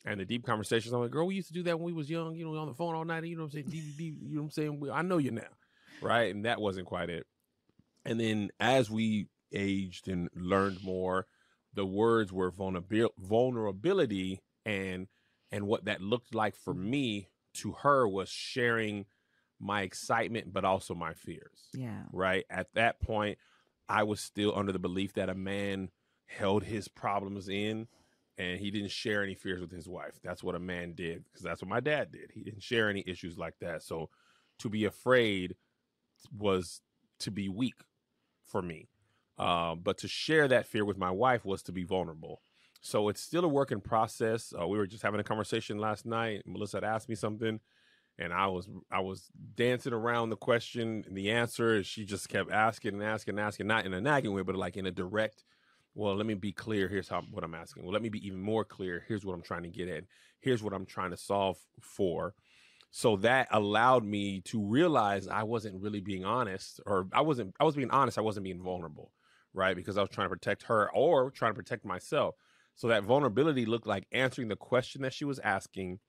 And 0.03 0.19
the 0.19 0.25
deep 0.25 0.45
conversations, 0.45 0.93
I'm 0.93 0.99
like, 0.99 1.11
girl, 1.11 1.27
we 1.27 1.35
used 1.35 1.47
to 1.47 1.53
do 1.53 1.63
that 1.63 1.79
when 1.79 1.85
we 1.85 1.93
was 1.93 2.09
young, 2.09 2.35
you 2.35 2.43
know, 2.43 2.59
on 2.59 2.67
the 2.67 2.73
phone 2.73 2.95
all 2.95 3.05
night. 3.05 3.23
You 3.23 3.37
know 3.37 3.43
what 3.43 3.53
I'm 3.53 3.63
saying? 3.63 3.69
Deep, 3.69 3.97
deep, 3.97 4.15
you 4.21 4.35
know 4.35 4.41
what 4.41 4.45
I'm 4.47 4.51
saying? 4.51 4.89
I 4.91 5.03
know 5.03 5.19
you 5.19 5.31
now. 5.31 5.43
Right. 6.01 6.35
And 6.35 6.43
that 6.43 6.59
wasn't 6.59 6.87
quite 6.87 7.09
it. 7.09 7.25
And 8.03 8.19
then 8.19 8.49
as 8.59 8.89
we 8.89 9.27
aged 9.51 10.07
and 10.07 10.29
learned 10.35 10.83
more, 10.83 11.27
the 11.73 11.85
words 11.85 12.31
were 12.31 12.51
vulnerability 12.51 14.41
and 14.65 15.07
and 15.51 15.67
what 15.67 15.85
that 15.85 16.01
looked 16.01 16.33
like 16.33 16.55
for 16.55 16.73
me 16.73 17.27
to 17.53 17.73
her 17.73 18.07
was 18.07 18.29
sharing 18.29 19.05
my 19.59 19.81
excitement 19.81 20.53
but 20.53 20.65
also 20.65 20.95
my 20.95 21.13
fears. 21.13 21.69
Yeah. 21.73 22.03
Right? 22.11 22.45
At 22.49 22.73
that 22.73 23.01
point, 23.01 23.37
I 23.89 24.03
was 24.03 24.21
still 24.21 24.57
under 24.57 24.71
the 24.71 24.79
belief 24.79 25.13
that 25.13 25.29
a 25.29 25.35
man 25.35 25.89
held 26.25 26.63
his 26.63 26.87
problems 26.87 27.49
in 27.49 27.87
and 28.37 28.59
he 28.59 28.71
didn't 28.71 28.91
share 28.91 29.23
any 29.23 29.35
fears 29.35 29.61
with 29.61 29.71
his 29.71 29.87
wife. 29.87 30.17
That's 30.23 30.43
what 30.43 30.55
a 30.55 30.59
man 30.59 30.93
did 30.93 31.25
because 31.25 31.43
that's 31.43 31.61
what 31.61 31.69
my 31.69 31.79
dad 31.79 32.11
did. 32.11 32.31
He 32.33 32.41
didn't 32.41 32.63
share 32.63 32.89
any 32.89 33.03
issues 33.05 33.37
like 33.37 33.55
that. 33.59 33.83
So 33.83 34.09
to 34.59 34.69
be 34.69 34.85
afraid 34.85 35.55
was 36.35 36.81
to 37.19 37.31
be 37.31 37.49
weak 37.49 37.75
for 38.45 38.61
me. 38.61 38.89
Uh, 39.37 39.75
but 39.75 39.97
to 39.99 40.07
share 40.07 40.47
that 40.47 40.67
fear 40.67 40.85
with 40.85 40.97
my 40.97 41.11
wife 41.11 41.45
was 41.45 41.63
to 41.63 41.71
be 41.71 41.83
vulnerable. 41.83 42.41
So 42.81 43.09
it's 43.09 43.21
still 43.21 43.45
a 43.45 43.47
work 43.47 43.71
in 43.71 43.79
process. 43.79 44.53
Uh, 44.59 44.67
we 44.67 44.77
were 44.77 44.87
just 44.87 45.03
having 45.03 45.19
a 45.19 45.23
conversation 45.23 45.77
last 45.77 46.05
night. 46.05 46.43
Melissa 46.45 46.77
had 46.77 46.83
asked 46.83 47.09
me 47.09 47.15
something, 47.15 47.59
and 48.17 48.33
I 48.33 48.47
was 48.47 48.67
I 48.91 48.99
was 49.01 49.29
dancing 49.55 49.93
around 49.93 50.29
the 50.29 50.35
question 50.35 51.03
and 51.07 51.15
the 51.15 51.31
answer, 51.31 51.83
she 51.83 52.05
just 52.05 52.27
kept 52.27 52.51
asking 52.51 52.95
and 52.95 53.03
asking 53.03 53.33
and 53.33 53.39
asking, 53.39 53.67
not 53.67 53.85
in 53.85 53.93
a 53.93 54.01
nagging 54.01 54.33
way, 54.33 54.41
but 54.41 54.55
like 54.55 54.77
in 54.77 54.87
a 54.87 54.91
direct. 54.91 55.43
Well, 55.93 56.15
let 56.15 56.25
me 56.25 56.35
be 56.35 56.51
clear. 56.53 56.87
Here's 56.87 57.09
how 57.09 57.21
what 57.31 57.43
I'm 57.43 57.53
asking. 57.53 57.83
Well, 57.83 57.93
let 57.93 58.01
me 58.01 58.09
be 58.09 58.25
even 58.25 58.41
more 58.41 58.63
clear. 58.63 59.03
Here's 59.07 59.25
what 59.25 59.33
I'm 59.33 59.41
trying 59.41 59.63
to 59.63 59.69
get 59.69 59.89
at. 59.89 60.05
Here's 60.39 60.63
what 60.63 60.73
I'm 60.73 60.85
trying 60.85 61.11
to 61.11 61.17
solve 61.17 61.57
for. 61.81 62.33
So 62.91 63.17
that 63.17 63.47
allowed 63.51 64.03
me 64.03 64.41
to 64.45 64.61
realize 64.61 65.27
I 65.27 65.43
wasn't 65.43 65.81
really 65.81 66.01
being 66.01 66.25
honest, 66.25 66.81
or 66.85 67.07
I 67.13 67.21
wasn't. 67.21 67.55
I 67.59 67.63
was 67.63 67.75
being 67.75 67.91
honest. 67.91 68.17
I 68.17 68.21
wasn't 68.21 68.43
being 68.43 68.61
vulnerable, 68.61 69.11
right? 69.53 69.75
Because 69.75 69.97
I 69.97 70.01
was 70.01 70.09
trying 70.09 70.25
to 70.25 70.35
protect 70.35 70.63
her 70.63 70.89
or 70.93 71.31
trying 71.31 71.51
to 71.51 71.57
protect 71.57 71.85
myself. 71.85 72.35
So 72.75 72.87
that 72.87 73.03
vulnerability 73.03 73.65
looked 73.65 73.87
like 73.87 74.07
answering 74.11 74.47
the 74.47 74.55
question 74.55 75.01
that 75.01 75.13
she 75.13 75.25
was 75.25 75.39
asking 75.39 75.99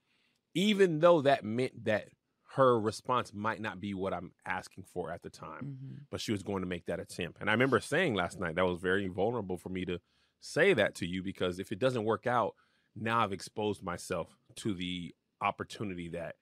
even 0.55 1.01
though 1.01 1.23
that 1.23 1.45
meant 1.45 1.85
that 1.85 2.09
her 2.55 2.79
response 2.79 3.33
might 3.33 3.61
not 3.61 3.81
be 3.81 3.95
what 3.95 4.13
I'm 4.13 4.33
asking 4.45 4.85
for 4.93 5.11
at 5.11 5.23
the 5.23 5.31
time, 5.31 5.79
mm-hmm. 5.79 5.95
but 6.11 6.21
she 6.21 6.33
was 6.33 6.43
going 6.43 6.61
to 6.61 6.69
make 6.69 6.87
that 6.87 7.01
attempt. 7.01 7.41
And 7.41 7.49
I 7.49 7.55
remember 7.55 7.81
saying 7.81 8.15
last 8.15 8.39
night 8.39 8.57
that 8.57 8.67
was 8.67 8.79
very 8.79 9.09
vulnerable 9.09 9.57
for 9.57 9.71
me 9.71 9.87
to 9.87 9.99
say 10.41 10.75
that 10.75 10.95
to 10.97 11.07
you 11.07 11.23
because 11.23 11.59
if 11.59 11.73
it 11.73 11.79
doesn't 11.79 12.05
work 12.05 12.27
out, 12.27 12.55
now 12.95 13.21
I've 13.21 13.33
exposed 13.33 13.83
myself 13.83 14.37
to 14.57 14.75
the 14.75 15.15
opportunity 15.41 16.11
that 16.11 16.35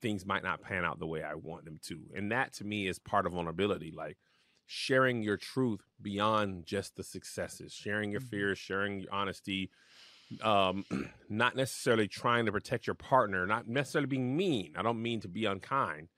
things 0.00 0.24
might 0.24 0.44
not 0.44 0.62
pan 0.62 0.84
out 0.84 1.00
the 1.00 1.06
way 1.06 1.24
I 1.24 1.34
want 1.34 1.64
them 1.64 1.80
to. 1.88 2.02
And 2.14 2.30
that 2.30 2.52
to 2.54 2.64
me 2.64 2.86
is 2.86 3.00
part 3.00 3.26
of 3.26 3.32
vulnerability, 3.32 3.92
like 3.94 4.16
sharing 4.70 5.22
your 5.22 5.38
truth 5.38 5.80
beyond 6.00 6.66
just 6.66 6.94
the 6.94 7.02
successes, 7.02 7.72
sharing 7.72 8.12
your 8.12 8.20
mm-hmm. 8.20 8.28
fears, 8.28 8.58
sharing 8.58 9.00
your 9.00 9.12
honesty, 9.12 9.70
um, 10.42 10.84
not 11.30 11.56
necessarily 11.56 12.06
trying 12.06 12.44
to 12.44 12.52
protect 12.52 12.86
your 12.86 12.94
partner, 12.94 13.46
not 13.46 13.66
necessarily 13.66 14.06
being 14.06 14.36
mean. 14.36 14.74
I 14.76 14.82
don't 14.82 15.00
mean 15.00 15.22
to 15.22 15.28
be 15.28 15.46
unkind, 15.46 16.08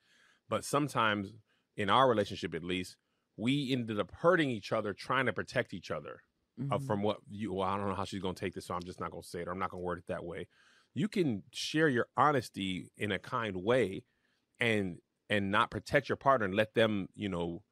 but 0.49 0.65
sometimes 0.65 1.31
in 1.77 1.89
our 1.89 2.09
relationship, 2.09 2.53
at 2.53 2.63
least, 2.63 2.97
we 3.37 3.71
ended 3.71 4.01
up 4.01 4.11
hurting 4.11 4.49
each 4.49 4.73
other 4.73 4.93
trying 4.93 5.27
to 5.27 5.33
protect 5.33 5.73
each 5.73 5.89
other 5.89 6.21
uh, 6.59 6.63
mm-hmm. 6.63 6.73
uh, 6.73 6.79
from 6.79 7.03
what 7.03 7.19
you. 7.29 7.53
Well, 7.53 7.67
I 7.67 7.77
don't 7.77 7.87
know 7.87 7.95
how 7.95 8.03
she's 8.03 8.21
going 8.21 8.35
to 8.35 8.39
take 8.39 8.53
this, 8.53 8.67
so 8.67 8.75
I'm 8.75 8.83
just 8.83 8.99
not 8.99 9.11
going 9.11 9.23
to 9.23 9.29
say 9.29 9.39
it, 9.39 9.47
or 9.47 9.51
I'm 9.51 9.59
not 9.59 9.71
going 9.71 9.81
to 9.81 9.85
word 9.85 9.99
it 9.99 10.07
that 10.09 10.25
way. 10.25 10.47
You 10.93 11.07
can 11.07 11.43
share 11.53 11.87
your 11.87 12.07
honesty 12.17 12.91
in 12.97 13.13
a 13.13 13.17
kind 13.17 13.63
way, 13.63 14.03
and 14.59 14.97
and 15.29 15.51
not 15.51 15.71
protect 15.71 16.09
your 16.09 16.17
partner 16.17 16.45
and 16.45 16.53
let 16.53 16.73
them, 16.73 17.07
you 17.15 17.29
know, 17.29 17.63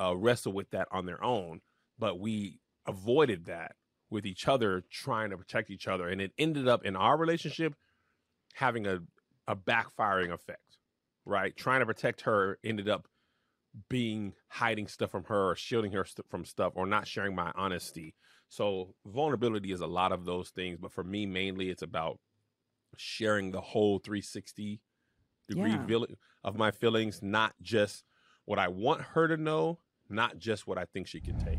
uh, 0.00 0.16
wrestle 0.16 0.52
with 0.52 0.70
that 0.70 0.88
on 0.90 1.06
their 1.06 1.22
own. 1.22 1.60
But 1.98 2.18
we 2.18 2.60
avoided 2.86 3.46
that 3.46 3.76
with 4.10 4.26
each 4.26 4.46
other 4.46 4.84
trying 4.90 5.30
to 5.30 5.36
protect 5.36 5.70
each 5.70 5.88
other 5.88 6.08
and 6.08 6.20
it 6.20 6.32
ended 6.38 6.68
up 6.68 6.84
in 6.84 6.96
our 6.96 7.16
relationship 7.16 7.74
having 8.54 8.86
a 8.86 9.00
a 9.48 9.56
backfiring 9.56 10.32
effect 10.32 10.78
right 11.24 11.56
trying 11.56 11.80
to 11.80 11.86
protect 11.86 12.22
her 12.22 12.58
ended 12.64 12.88
up 12.88 13.06
being 13.88 14.32
hiding 14.48 14.86
stuff 14.86 15.10
from 15.10 15.24
her 15.24 15.50
or 15.50 15.56
shielding 15.56 15.90
her 15.90 16.04
st- 16.04 16.28
from 16.30 16.44
stuff 16.44 16.72
or 16.76 16.86
not 16.86 17.08
sharing 17.08 17.34
my 17.34 17.50
honesty 17.56 18.14
so 18.48 18.94
vulnerability 19.06 19.72
is 19.72 19.80
a 19.80 19.86
lot 19.86 20.12
of 20.12 20.24
those 20.24 20.50
things 20.50 20.78
but 20.80 20.92
for 20.92 21.02
me 21.02 21.26
mainly 21.26 21.68
it's 21.68 21.82
about 21.82 22.18
sharing 22.96 23.50
the 23.50 23.60
whole 23.60 23.98
360 23.98 24.80
degree 25.48 25.70
yeah. 25.72 26.04
of 26.44 26.56
my 26.56 26.70
feelings 26.70 27.20
not 27.20 27.52
just 27.60 28.04
what 28.44 28.58
i 28.58 28.68
want 28.68 29.00
her 29.00 29.26
to 29.26 29.36
know 29.36 29.78
not 30.14 30.38
just 30.38 30.66
what 30.66 30.78
i 30.78 30.84
think 30.84 31.06
she 31.06 31.20
can 31.20 31.36
take 31.38 31.58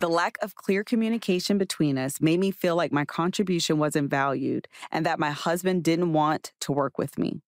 the 0.00 0.08
lack 0.08 0.38
of 0.40 0.54
clear 0.54 0.82
communication 0.82 1.58
between 1.58 1.98
us 1.98 2.22
made 2.22 2.40
me 2.40 2.50
feel 2.50 2.74
like 2.74 2.90
my 2.90 3.04
contribution 3.04 3.78
wasn't 3.78 4.08
valued 4.08 4.66
and 4.90 5.04
that 5.04 5.18
my 5.18 5.30
husband 5.30 5.84
didn't 5.84 6.14
want 6.14 6.52
to 6.62 6.72
work 6.72 6.96
with 6.96 7.18
me. 7.18 7.42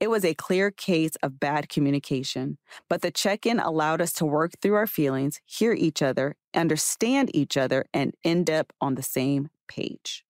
It 0.00 0.08
was 0.08 0.24
a 0.24 0.32
clear 0.32 0.70
case 0.70 1.16
of 1.22 1.38
bad 1.38 1.68
communication, 1.68 2.56
but 2.88 3.02
the 3.02 3.10
check 3.10 3.44
in 3.44 3.60
allowed 3.60 4.00
us 4.00 4.14
to 4.14 4.24
work 4.24 4.52
through 4.62 4.76
our 4.76 4.86
feelings, 4.86 5.42
hear 5.44 5.74
each 5.74 6.00
other, 6.00 6.36
understand 6.54 7.36
each 7.36 7.58
other, 7.58 7.84
and 7.92 8.14
end 8.24 8.48
up 8.48 8.72
on 8.80 8.94
the 8.94 9.02
same 9.02 9.50
page. 9.68 10.24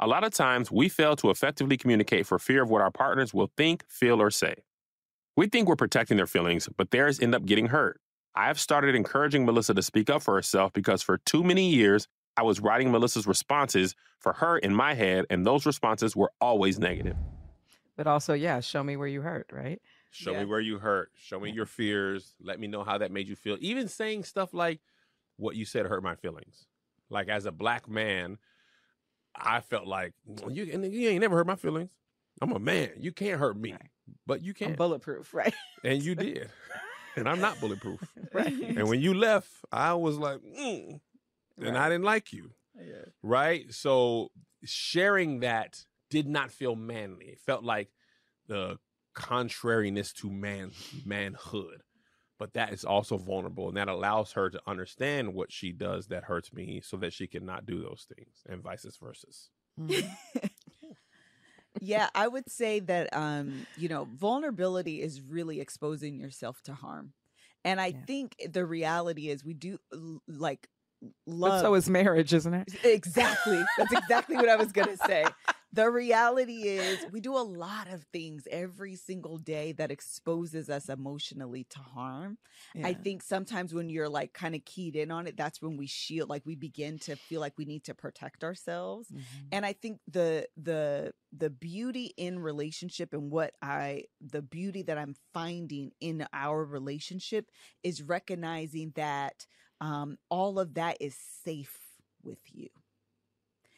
A 0.00 0.08
lot 0.08 0.24
of 0.24 0.34
times, 0.34 0.72
we 0.72 0.88
fail 0.88 1.14
to 1.16 1.30
effectively 1.30 1.76
communicate 1.76 2.26
for 2.26 2.40
fear 2.40 2.62
of 2.64 2.70
what 2.70 2.82
our 2.82 2.90
partners 2.90 3.32
will 3.32 3.52
think, 3.56 3.84
feel, 3.88 4.20
or 4.20 4.32
say. 4.32 4.56
We 5.36 5.46
think 5.46 5.68
we're 5.68 5.76
protecting 5.76 6.16
their 6.16 6.26
feelings, 6.26 6.68
but 6.76 6.90
theirs 6.90 7.20
end 7.20 7.36
up 7.36 7.46
getting 7.46 7.66
hurt. 7.66 8.00
I 8.34 8.46
have 8.46 8.60
started 8.60 8.94
encouraging 8.94 9.44
Melissa 9.44 9.74
to 9.74 9.82
speak 9.82 10.08
up 10.08 10.22
for 10.22 10.34
herself 10.34 10.72
because 10.72 11.02
for 11.02 11.18
too 11.18 11.42
many 11.42 11.68
years, 11.70 12.06
I 12.36 12.42
was 12.42 12.60
writing 12.60 12.92
Melissa's 12.92 13.26
responses 13.26 13.94
for 14.18 14.32
her 14.34 14.56
in 14.58 14.74
my 14.74 14.94
head, 14.94 15.26
and 15.30 15.44
those 15.44 15.66
responses 15.66 16.14
were 16.14 16.32
always 16.40 16.78
negative. 16.78 17.16
But 17.96 18.06
also, 18.06 18.32
yeah, 18.34 18.60
show 18.60 18.82
me 18.82 18.96
where 18.96 19.08
you 19.08 19.20
hurt, 19.20 19.50
right? 19.52 19.80
Show 20.10 20.32
yeah. 20.32 20.40
me 20.40 20.44
where 20.46 20.60
you 20.60 20.78
hurt. 20.78 21.10
Show 21.16 21.40
me 21.40 21.50
your 21.50 21.66
fears. 21.66 22.34
Let 22.40 22.58
me 22.58 22.66
know 22.66 22.82
how 22.82 22.98
that 22.98 23.12
made 23.12 23.28
you 23.28 23.36
feel. 23.36 23.56
Even 23.60 23.88
saying 23.88 24.24
stuff 24.24 24.54
like 24.54 24.80
what 25.36 25.56
you 25.56 25.64
said 25.64 25.86
hurt 25.86 26.02
my 26.02 26.14
feelings. 26.14 26.66
Like 27.10 27.28
as 27.28 27.46
a 27.46 27.52
black 27.52 27.88
man, 27.88 28.38
I 29.34 29.60
felt 29.60 29.86
like 29.86 30.14
you, 30.48 30.64
you 30.64 31.08
ain't 31.08 31.20
never 31.20 31.36
hurt 31.36 31.46
my 31.46 31.56
feelings. 31.56 31.90
I'm 32.40 32.52
a 32.52 32.58
man. 32.58 32.90
You 32.98 33.12
can't 33.12 33.38
hurt 33.38 33.56
me, 33.58 33.72
right. 33.72 33.82
but 34.26 34.42
you 34.42 34.54
can. 34.54 34.68
I'm 34.68 34.76
bulletproof, 34.76 35.34
right? 35.34 35.54
And 35.84 36.02
you 36.02 36.14
did 36.14 36.48
and 37.16 37.28
I'm 37.28 37.40
not 37.40 37.60
bulletproof. 37.60 38.00
right. 38.32 38.52
And 38.52 38.88
when 38.88 39.00
you 39.00 39.14
left, 39.14 39.48
I 39.72 39.94
was 39.94 40.18
like, 40.18 40.40
mm, 40.40 41.00
and 41.58 41.66
right. 41.66 41.76
I 41.76 41.88
didn't 41.88 42.04
like 42.04 42.32
you. 42.32 42.50
Yeah. 42.76 43.04
Right. 43.22 43.72
So 43.72 44.30
sharing 44.64 45.40
that 45.40 45.84
did 46.10 46.28
not 46.28 46.50
feel 46.50 46.76
manly. 46.76 47.26
It 47.26 47.40
felt 47.40 47.64
like 47.64 47.88
the 48.46 48.78
contrariness 49.14 50.12
to 50.14 50.30
man 50.30 50.72
manhood. 51.04 51.82
But 52.38 52.54
that 52.54 52.72
is 52.72 52.86
also 52.86 53.18
vulnerable, 53.18 53.68
and 53.68 53.76
that 53.76 53.88
allows 53.88 54.32
her 54.32 54.48
to 54.48 54.60
understand 54.66 55.34
what 55.34 55.52
she 55.52 55.72
does 55.72 56.06
that 56.06 56.24
hurts 56.24 56.54
me, 56.54 56.80
so 56.82 56.96
that 56.96 57.12
she 57.12 57.26
can 57.26 57.44
not 57.44 57.66
do 57.66 57.82
those 57.82 58.06
things, 58.16 58.42
and 58.48 58.62
vice 58.62 58.86
versa. 58.98 59.26
Mm-hmm. 59.78 60.46
yeah, 61.80 62.08
I 62.14 62.28
would 62.28 62.50
say 62.50 62.80
that 62.80 63.14
um, 63.14 63.66
you 63.76 63.88
know, 63.88 64.06
vulnerability 64.16 65.02
is 65.02 65.20
really 65.20 65.60
exposing 65.60 66.18
yourself 66.18 66.60
to 66.64 66.74
harm. 66.74 67.12
And 67.64 67.80
I 67.80 67.88
yeah. 67.88 68.04
think 68.06 68.36
the 68.52 68.64
reality 68.64 69.28
is 69.28 69.44
we 69.44 69.54
do 69.54 69.78
like 70.26 70.68
love 71.26 71.52
but 71.52 71.60
so 71.62 71.74
is 71.74 71.88
marriage, 71.88 72.32
isn't 72.32 72.54
it? 72.54 72.68
Exactly. 72.84 73.62
That's 73.76 73.92
exactly 73.92 74.36
what 74.36 74.48
I 74.48 74.56
was 74.56 74.72
going 74.72 74.88
to 74.88 74.96
say 74.96 75.24
the 75.72 75.88
reality 75.88 76.62
is 76.62 76.98
we 77.12 77.20
do 77.20 77.36
a 77.36 77.38
lot 77.38 77.88
of 77.92 78.02
things 78.12 78.48
every 78.50 78.96
single 78.96 79.38
day 79.38 79.72
that 79.72 79.90
exposes 79.90 80.68
us 80.68 80.88
emotionally 80.88 81.64
to 81.70 81.78
harm 81.78 82.38
yeah. 82.74 82.86
i 82.86 82.92
think 82.92 83.22
sometimes 83.22 83.72
when 83.72 83.88
you're 83.88 84.08
like 84.08 84.32
kind 84.32 84.54
of 84.54 84.64
keyed 84.64 84.96
in 84.96 85.10
on 85.10 85.26
it 85.26 85.36
that's 85.36 85.62
when 85.62 85.76
we 85.76 85.86
shield 85.86 86.28
like 86.28 86.44
we 86.44 86.54
begin 86.54 86.98
to 86.98 87.16
feel 87.16 87.40
like 87.40 87.54
we 87.56 87.64
need 87.64 87.84
to 87.84 87.94
protect 87.94 88.42
ourselves 88.42 89.08
mm-hmm. 89.08 89.46
and 89.52 89.64
i 89.64 89.72
think 89.72 89.98
the 90.08 90.46
the 90.56 91.12
the 91.36 91.50
beauty 91.50 92.12
in 92.16 92.38
relationship 92.38 93.12
and 93.12 93.30
what 93.30 93.52
i 93.62 94.02
the 94.20 94.42
beauty 94.42 94.82
that 94.82 94.98
i'm 94.98 95.14
finding 95.32 95.90
in 96.00 96.26
our 96.32 96.64
relationship 96.64 97.50
is 97.82 98.02
recognizing 98.02 98.92
that 98.96 99.46
um 99.80 100.16
all 100.28 100.58
of 100.58 100.74
that 100.74 100.96
is 101.00 101.16
safe 101.44 101.78
with 102.22 102.40
you 102.52 102.68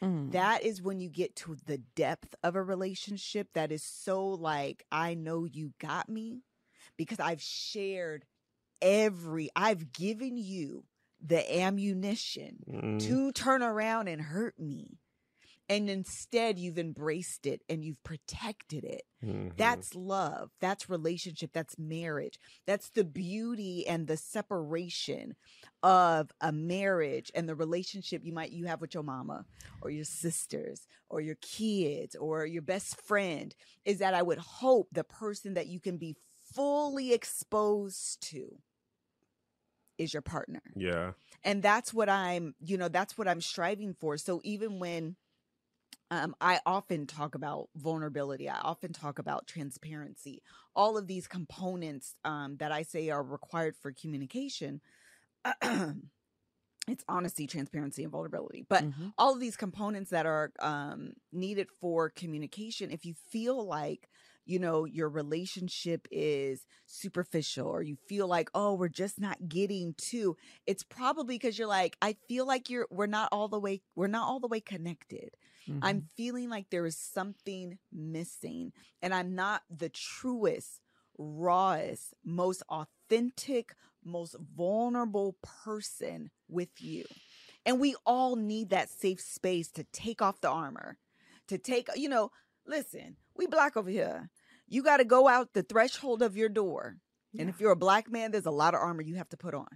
Mm. 0.02 0.32
That 0.32 0.64
is 0.64 0.82
when 0.82 1.00
you 1.00 1.08
get 1.08 1.36
to 1.36 1.56
the 1.66 1.78
depth 1.78 2.34
of 2.42 2.56
a 2.56 2.62
relationship 2.62 3.48
that 3.54 3.70
is 3.70 3.84
so 3.84 4.28
like, 4.28 4.84
I 4.90 5.14
know 5.14 5.44
you 5.44 5.72
got 5.78 6.08
me 6.08 6.42
because 6.96 7.20
I've 7.20 7.42
shared 7.42 8.24
every, 8.80 9.50
I've 9.54 9.92
given 9.92 10.36
you 10.36 10.84
the 11.24 11.60
ammunition 11.60 12.64
mm. 12.68 13.00
to 13.06 13.30
turn 13.32 13.62
around 13.62 14.08
and 14.08 14.20
hurt 14.20 14.58
me 14.58 14.98
and 15.68 15.88
instead 15.88 16.58
you've 16.58 16.78
embraced 16.78 17.46
it 17.46 17.62
and 17.68 17.84
you've 17.84 18.02
protected 18.02 18.84
it. 18.84 19.02
Mm-hmm. 19.24 19.50
That's 19.56 19.94
love. 19.94 20.50
That's 20.60 20.90
relationship. 20.90 21.50
That's 21.52 21.78
marriage. 21.78 22.38
That's 22.66 22.90
the 22.90 23.04
beauty 23.04 23.86
and 23.86 24.06
the 24.06 24.16
separation 24.16 25.34
of 25.82 26.30
a 26.40 26.52
marriage 26.52 27.30
and 27.34 27.48
the 27.48 27.54
relationship 27.54 28.22
you 28.24 28.32
might 28.32 28.52
you 28.52 28.66
have 28.66 28.80
with 28.80 28.94
your 28.94 29.02
mama 29.02 29.44
or 29.80 29.90
your 29.90 30.04
sisters 30.04 30.86
or 31.08 31.20
your 31.20 31.36
kids 31.40 32.16
or 32.16 32.44
your 32.44 32.62
best 32.62 33.00
friend 33.00 33.54
is 33.84 33.98
that 33.98 34.14
I 34.14 34.22
would 34.22 34.38
hope 34.38 34.88
the 34.92 35.04
person 35.04 35.54
that 35.54 35.68
you 35.68 35.80
can 35.80 35.96
be 35.96 36.16
fully 36.54 37.12
exposed 37.12 38.20
to 38.30 38.58
is 39.98 40.12
your 40.12 40.22
partner. 40.22 40.62
Yeah. 40.74 41.12
And 41.44 41.62
that's 41.62 41.94
what 41.94 42.08
I'm, 42.08 42.54
you 42.60 42.76
know, 42.76 42.88
that's 42.88 43.16
what 43.16 43.28
I'm 43.28 43.40
striving 43.40 43.94
for. 43.94 44.16
So 44.16 44.40
even 44.44 44.78
when 44.78 45.16
um, 46.12 46.34
I 46.42 46.60
often 46.66 47.06
talk 47.06 47.34
about 47.34 47.70
vulnerability. 47.74 48.46
I 48.46 48.58
often 48.58 48.92
talk 48.92 49.18
about 49.18 49.46
transparency. 49.46 50.42
All 50.76 50.98
of 50.98 51.06
these 51.06 51.26
components 51.26 52.16
um, 52.22 52.56
that 52.58 52.70
I 52.70 52.82
say 52.82 53.08
are 53.08 53.22
required 53.22 53.76
for 53.80 53.92
communication. 53.92 54.82
it's 55.62 57.04
honesty, 57.08 57.46
transparency, 57.46 58.02
and 58.02 58.12
vulnerability. 58.12 58.66
But 58.68 58.84
mm-hmm. 58.84 59.08
all 59.16 59.32
of 59.32 59.40
these 59.40 59.56
components 59.56 60.10
that 60.10 60.26
are 60.26 60.52
um, 60.60 61.14
needed 61.32 61.68
for 61.80 62.10
communication, 62.10 62.90
if 62.90 63.06
you 63.06 63.14
feel 63.30 63.66
like 63.66 64.10
you 64.44 64.58
know, 64.58 64.84
your 64.84 65.08
relationship 65.08 66.08
is 66.10 66.66
superficial 66.86 67.68
or 67.68 67.80
you 67.80 67.96
feel 68.08 68.26
like, 68.26 68.50
oh, 68.56 68.74
we're 68.74 68.88
just 68.88 69.20
not 69.20 69.48
getting 69.48 69.94
to, 69.96 70.36
it's 70.66 70.82
probably 70.82 71.36
because 71.36 71.56
you're 71.56 71.68
like, 71.68 71.96
I 72.02 72.16
feel 72.28 72.44
like 72.44 72.68
you're, 72.68 72.88
we're 72.90 73.06
not 73.06 73.28
all 73.30 73.46
the 73.46 73.60
way, 73.60 73.82
we're 73.94 74.08
not 74.08 74.26
all 74.26 74.40
the 74.40 74.48
way 74.48 74.58
connected. 74.58 75.30
Mm-hmm. 75.68 75.80
I'm 75.82 76.02
feeling 76.16 76.48
like 76.48 76.70
there 76.70 76.86
is 76.86 76.96
something 76.96 77.78
missing 77.92 78.72
and 79.00 79.14
I'm 79.14 79.34
not 79.34 79.62
the 79.70 79.88
truest, 79.88 80.80
rawest, 81.18 82.14
most 82.24 82.62
authentic, 82.68 83.74
most 84.04 84.36
vulnerable 84.56 85.36
person 85.64 86.30
with 86.48 86.80
you. 86.80 87.04
And 87.64 87.78
we 87.78 87.94
all 88.04 88.36
need 88.36 88.70
that 88.70 88.90
safe 88.90 89.20
space 89.20 89.70
to 89.72 89.84
take 89.84 90.20
off 90.20 90.40
the 90.40 90.50
armor, 90.50 90.98
to 91.48 91.58
take, 91.58 91.88
you 91.94 92.08
know, 92.08 92.30
listen, 92.66 93.16
we 93.36 93.46
black 93.46 93.76
over 93.76 93.90
here. 93.90 94.30
You 94.68 94.82
got 94.82 94.96
to 94.96 95.04
go 95.04 95.28
out 95.28 95.52
the 95.52 95.62
threshold 95.62 96.22
of 96.22 96.36
your 96.36 96.48
door. 96.48 96.96
Yeah. 97.32 97.42
And 97.42 97.50
if 97.50 97.60
you're 97.60 97.72
a 97.72 97.76
black 97.76 98.10
man, 98.10 98.32
there's 98.32 98.46
a 98.46 98.50
lot 98.50 98.74
of 98.74 98.80
armor 98.80 99.02
you 99.02 99.16
have 99.16 99.28
to 99.30 99.36
put 99.36 99.54
on. 99.54 99.68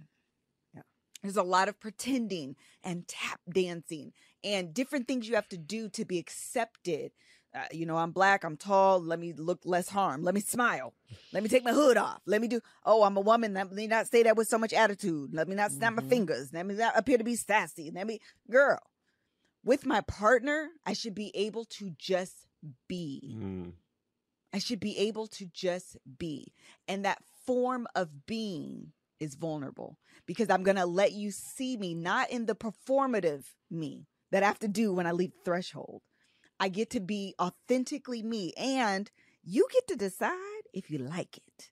Yeah. 0.73 0.81
There's 1.21 1.37
a 1.37 1.43
lot 1.43 1.69
of 1.69 1.79
pretending 1.79 2.55
and 2.83 3.07
tap 3.07 3.39
dancing 3.49 4.11
and 4.43 4.73
different 4.73 5.07
things 5.07 5.27
you 5.27 5.35
have 5.35 5.49
to 5.49 5.57
do 5.57 5.89
to 5.89 6.05
be 6.05 6.17
accepted. 6.17 7.11
Uh, 7.55 7.63
you 7.71 7.85
know, 7.85 7.97
I'm 7.97 8.11
black, 8.11 8.43
I'm 8.43 8.57
tall, 8.57 9.01
let 9.01 9.19
me 9.19 9.33
look 9.33 9.61
less 9.63 9.89
harm. 9.89 10.21
Let 10.21 10.35
me 10.35 10.41
smile. 10.41 10.93
Let 11.33 11.43
me 11.43 11.49
take 11.49 11.63
my 11.63 11.71
hood 11.71 11.97
off. 11.97 12.21
Let 12.25 12.41
me 12.41 12.47
do, 12.47 12.61
oh, 12.85 13.03
I'm 13.03 13.17
a 13.17 13.21
woman. 13.21 13.53
Let 13.53 13.71
me 13.71 13.87
not 13.87 14.07
say 14.07 14.23
that 14.23 14.35
with 14.35 14.47
so 14.47 14.57
much 14.57 14.73
attitude. 14.73 15.33
Let 15.33 15.47
me 15.47 15.55
not 15.55 15.71
snap 15.71 15.93
mm-hmm. 15.93 16.05
my 16.05 16.09
fingers. 16.09 16.53
Let 16.53 16.65
me 16.65 16.75
not 16.75 16.97
appear 16.97 17.17
to 17.17 17.23
be 17.23 17.35
sassy. 17.35 17.89
Let 17.89 18.05
me, 18.05 18.19
girl, 18.51 18.79
with 19.63 19.85
my 19.85 20.01
partner, 20.01 20.69
I 20.85 20.93
should 20.93 21.15
be 21.15 21.31
able 21.35 21.65
to 21.65 21.91
just 21.97 22.47
be. 22.87 23.37
Mm. 23.37 23.71
I 24.53 24.59
should 24.59 24.79
be 24.79 24.97
able 24.97 25.27
to 25.27 25.45
just 25.45 25.97
be. 26.17 26.53
And 26.87 27.05
that 27.05 27.21
form 27.45 27.87
of 27.95 28.25
being 28.25 28.91
is 29.19 29.35
vulnerable 29.35 29.97
because 30.25 30.49
I'm 30.49 30.63
going 30.63 30.77
to 30.77 30.85
let 30.85 31.11
you 31.11 31.31
see 31.31 31.77
me 31.77 31.95
not 31.95 32.29
in 32.29 32.45
the 32.45 32.55
performative 32.55 33.45
me 33.69 34.05
that 34.31 34.43
I 34.43 34.47
have 34.47 34.59
to 34.59 34.67
do 34.67 34.93
when 34.93 35.07
I 35.07 35.11
leave 35.11 35.31
the 35.31 35.43
threshold. 35.45 36.01
I 36.59 36.69
get 36.69 36.89
to 36.91 36.99
be 36.99 37.35
authentically 37.39 38.23
me 38.23 38.53
and 38.57 39.09
you 39.43 39.67
get 39.71 39.87
to 39.89 39.95
decide 39.95 40.33
if 40.73 40.89
you 40.89 40.97
like 40.97 41.37
it. 41.37 41.69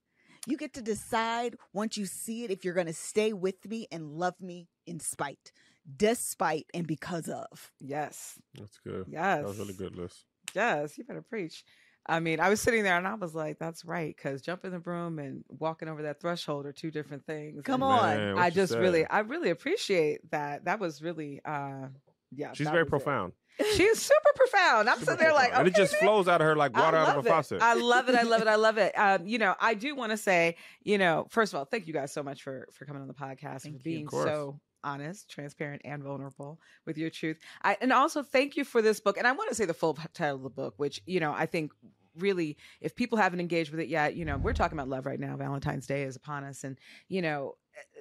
You 0.48 0.58
get 0.58 0.74
to 0.76 0.82
decide 0.82 1.56
once 1.74 1.98
you 1.98 2.06
see 2.06 2.44
it 2.44 2.52
if 2.52 2.64
you're 2.64 2.76
going 2.76 2.86
to 2.86 2.94
stay 2.94 3.34
with 3.34 3.68
me 3.68 3.88
and 3.92 4.12
love 4.12 4.40
me 4.40 4.68
in 4.86 5.00
spite, 5.00 5.52
despite, 5.98 6.68
and 6.74 6.86
because 6.86 7.28
of. 7.28 7.72
Yes. 7.80 8.40
That's 8.54 8.78
good. 8.78 9.06
Yes. 9.10 9.40
That 9.40 9.48
was 9.48 9.58
really 9.58 9.74
good 9.74 9.96
list. 9.96 10.24
Yes. 10.54 10.98
You 10.98 11.04
better 11.04 11.24
preach. 11.24 11.64
I 12.08 12.20
mean, 12.20 12.40
I 12.40 12.50
was 12.50 12.62
sitting 12.62 12.84
there 12.84 12.96
and 12.96 13.08
I 13.08 13.16
was 13.16 13.34
like, 13.34 13.58
that's 13.58 13.84
right. 13.84 14.16
Cause 14.16 14.44
jumping 14.44 14.70
the 14.70 14.80
broom 14.80 15.18
and 15.18 15.44
walking 15.50 15.88
over 15.88 16.04
that 16.04 16.22
threshold 16.22 16.68
are 16.68 16.72
two 16.72 16.92
different 16.92 17.26
things. 17.26 17.64
Come 17.64 17.82
and 17.82 17.92
on. 17.92 18.18
Man, 18.18 18.38
I 18.38 18.52
just 18.52 18.76
really, 18.76 19.08
I 19.08 19.22
really 19.22 19.50
appreciate 19.50 20.30
that. 20.30 20.66
That 20.66 20.80
was 20.80 21.02
really, 21.02 21.42
uh, 21.44 21.88
yeah. 22.36 22.54
She's 22.54 22.70
very 22.70 22.86
profound. 22.86 23.34
It. 23.58 23.78
She's 23.78 24.02
super 24.02 24.32
profound. 24.36 24.90
I'm 24.90 25.00
super 25.00 25.12
sitting 25.12 25.26
there 25.26 25.34
like, 25.34 25.52
okay, 25.52 25.60
and 25.60 25.68
it 25.68 25.76
just 25.76 25.94
man. 25.94 26.02
flows 26.02 26.28
out 26.28 26.42
of 26.42 26.48
her 26.48 26.56
like 26.56 26.76
water 26.76 26.98
out 26.98 27.18
of 27.18 27.26
a 27.26 27.28
it. 27.28 27.32
faucet. 27.32 27.62
I 27.62 27.76
love 27.76 28.10
it. 28.10 28.16
I 28.16 28.24
love 28.24 28.42
it. 28.42 28.48
I 28.48 28.56
love 28.56 28.78
it. 28.78 28.94
Um, 29.06 29.28
you 29.28 29.38
know, 29.38 29.56
I 29.60 29.76
do 29.76 29.94
want 29.96 30.12
to 30.12 30.18
say, 30.18 30.56
you 30.82 30.98
know, 30.98 31.28
first 31.30 31.54
of 31.54 31.60
all, 31.60 31.66
thank 31.66 31.86
you 31.86 31.94
guys 31.94 32.12
so 32.12 32.24
much 32.24 32.42
for 32.42 32.68
for 32.72 32.86
coming 32.86 33.02
on 33.02 33.08
the 33.08 33.14
podcast 33.14 33.62
thank 33.62 33.66
and 33.66 33.78
for 33.78 33.84
being 33.84 34.10
so 34.10 34.60
honest, 34.84 35.30
transparent, 35.30 35.82
and 35.84 36.04
vulnerable 36.04 36.60
with 36.86 36.98
your 36.98 37.10
truth. 37.10 37.38
I, 37.64 37.78
and 37.82 37.92
also 37.92 38.24
thank 38.24 38.56
you 38.56 38.64
for 38.64 38.82
this 38.82 39.00
book. 39.00 39.18
And 39.18 39.28
I 39.28 39.34
want 39.34 39.50
to 39.50 39.56
say 39.56 39.66
the 39.66 39.74
full 39.74 39.98
title 40.14 40.38
of 40.38 40.44
the 40.44 40.50
book, 40.50 40.76
which, 40.78 41.02
you 41.06 41.20
know, 41.20 41.34
I 41.34 41.46
think 41.46 41.72
really, 42.18 42.58
if 42.80 42.96
people 42.96 43.18
haven't 43.18 43.42
engaged 43.42 43.72
with 43.72 43.80
it 43.80 43.90
yet, 43.90 44.16
you 44.16 44.24
know, 44.24 44.38
we're 44.38 44.54
talking 44.54 44.78
about 44.78 44.88
love 44.88 45.06
right 45.06 45.20
now. 45.20 45.36
Valentine's 45.36 45.88
Day 45.88 46.04
is 46.04 46.16
upon 46.16 46.44
us. 46.44 46.64
And, 46.64 46.78
you 47.10 47.22
know, 47.22 47.56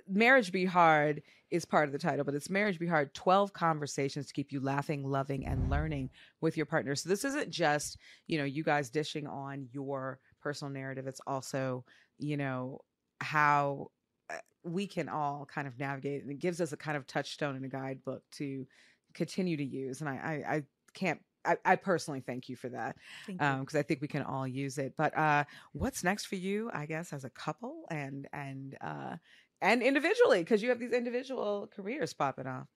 marriage 0.08 0.52
be 0.52 0.64
hard 0.64 1.22
is 1.54 1.64
part 1.64 1.88
of 1.88 1.92
the 1.92 1.98
title, 1.98 2.24
but 2.24 2.34
it's 2.34 2.50
marriage 2.50 2.80
be 2.80 2.86
hard 2.86 3.14
12 3.14 3.52
conversations 3.52 4.26
to 4.26 4.34
keep 4.34 4.50
you 4.50 4.60
laughing, 4.60 5.04
loving, 5.04 5.46
and 5.46 5.70
learning 5.70 6.10
with 6.40 6.56
your 6.56 6.66
partner. 6.66 6.96
So 6.96 7.08
this 7.08 7.24
isn't 7.24 7.50
just, 7.50 7.96
you 8.26 8.38
know, 8.38 8.44
you 8.44 8.64
guys 8.64 8.90
dishing 8.90 9.26
on 9.28 9.68
your 9.72 10.18
personal 10.42 10.72
narrative. 10.72 11.06
It's 11.06 11.20
also, 11.26 11.84
you 12.18 12.36
know, 12.36 12.80
how 13.20 13.92
uh, 14.30 14.38
we 14.64 14.88
can 14.88 15.08
all 15.08 15.46
kind 15.46 15.68
of 15.68 15.78
navigate 15.78 16.22
and 16.22 16.32
it 16.32 16.40
gives 16.40 16.60
us 16.60 16.72
a 16.72 16.76
kind 16.76 16.96
of 16.96 17.06
touchstone 17.06 17.54
and 17.54 17.64
a 17.64 17.68
guidebook 17.68 18.22
to 18.32 18.66
continue 19.12 19.56
to 19.56 19.64
use 19.64 20.00
and 20.00 20.08
i 20.08 20.14
i, 20.14 20.54
I 20.56 20.62
can't 20.92 21.20
I, 21.46 21.56
I, 21.64 21.76
personally 21.76 22.20
thank 22.20 22.48
you 22.48 22.56
for 22.56 22.70
that 22.70 22.96
um 23.38 23.60
because 23.60 23.74
um, 23.74 23.78
I 23.80 23.82
think 23.82 24.00
we 24.00 24.08
can 24.08 24.22
all 24.22 24.48
use 24.48 24.78
it. 24.78 24.94
But 24.96 25.16
uh, 25.16 25.44
what's 25.72 26.02
next 26.02 26.24
for 26.24 26.36
you? 26.36 26.70
I 26.72 26.86
guess 26.86 27.12
as 27.12 27.24
a 27.24 27.30
couple 27.30 27.84
and 27.90 28.26
and 28.32 28.76
uh, 28.80 29.16
and 29.64 29.82
individually 29.82 30.40
because 30.40 30.62
you 30.62 30.68
have 30.68 30.78
these 30.78 30.92
individual 30.92 31.68
careers 31.74 32.12
popping 32.12 32.46
off. 32.46 32.66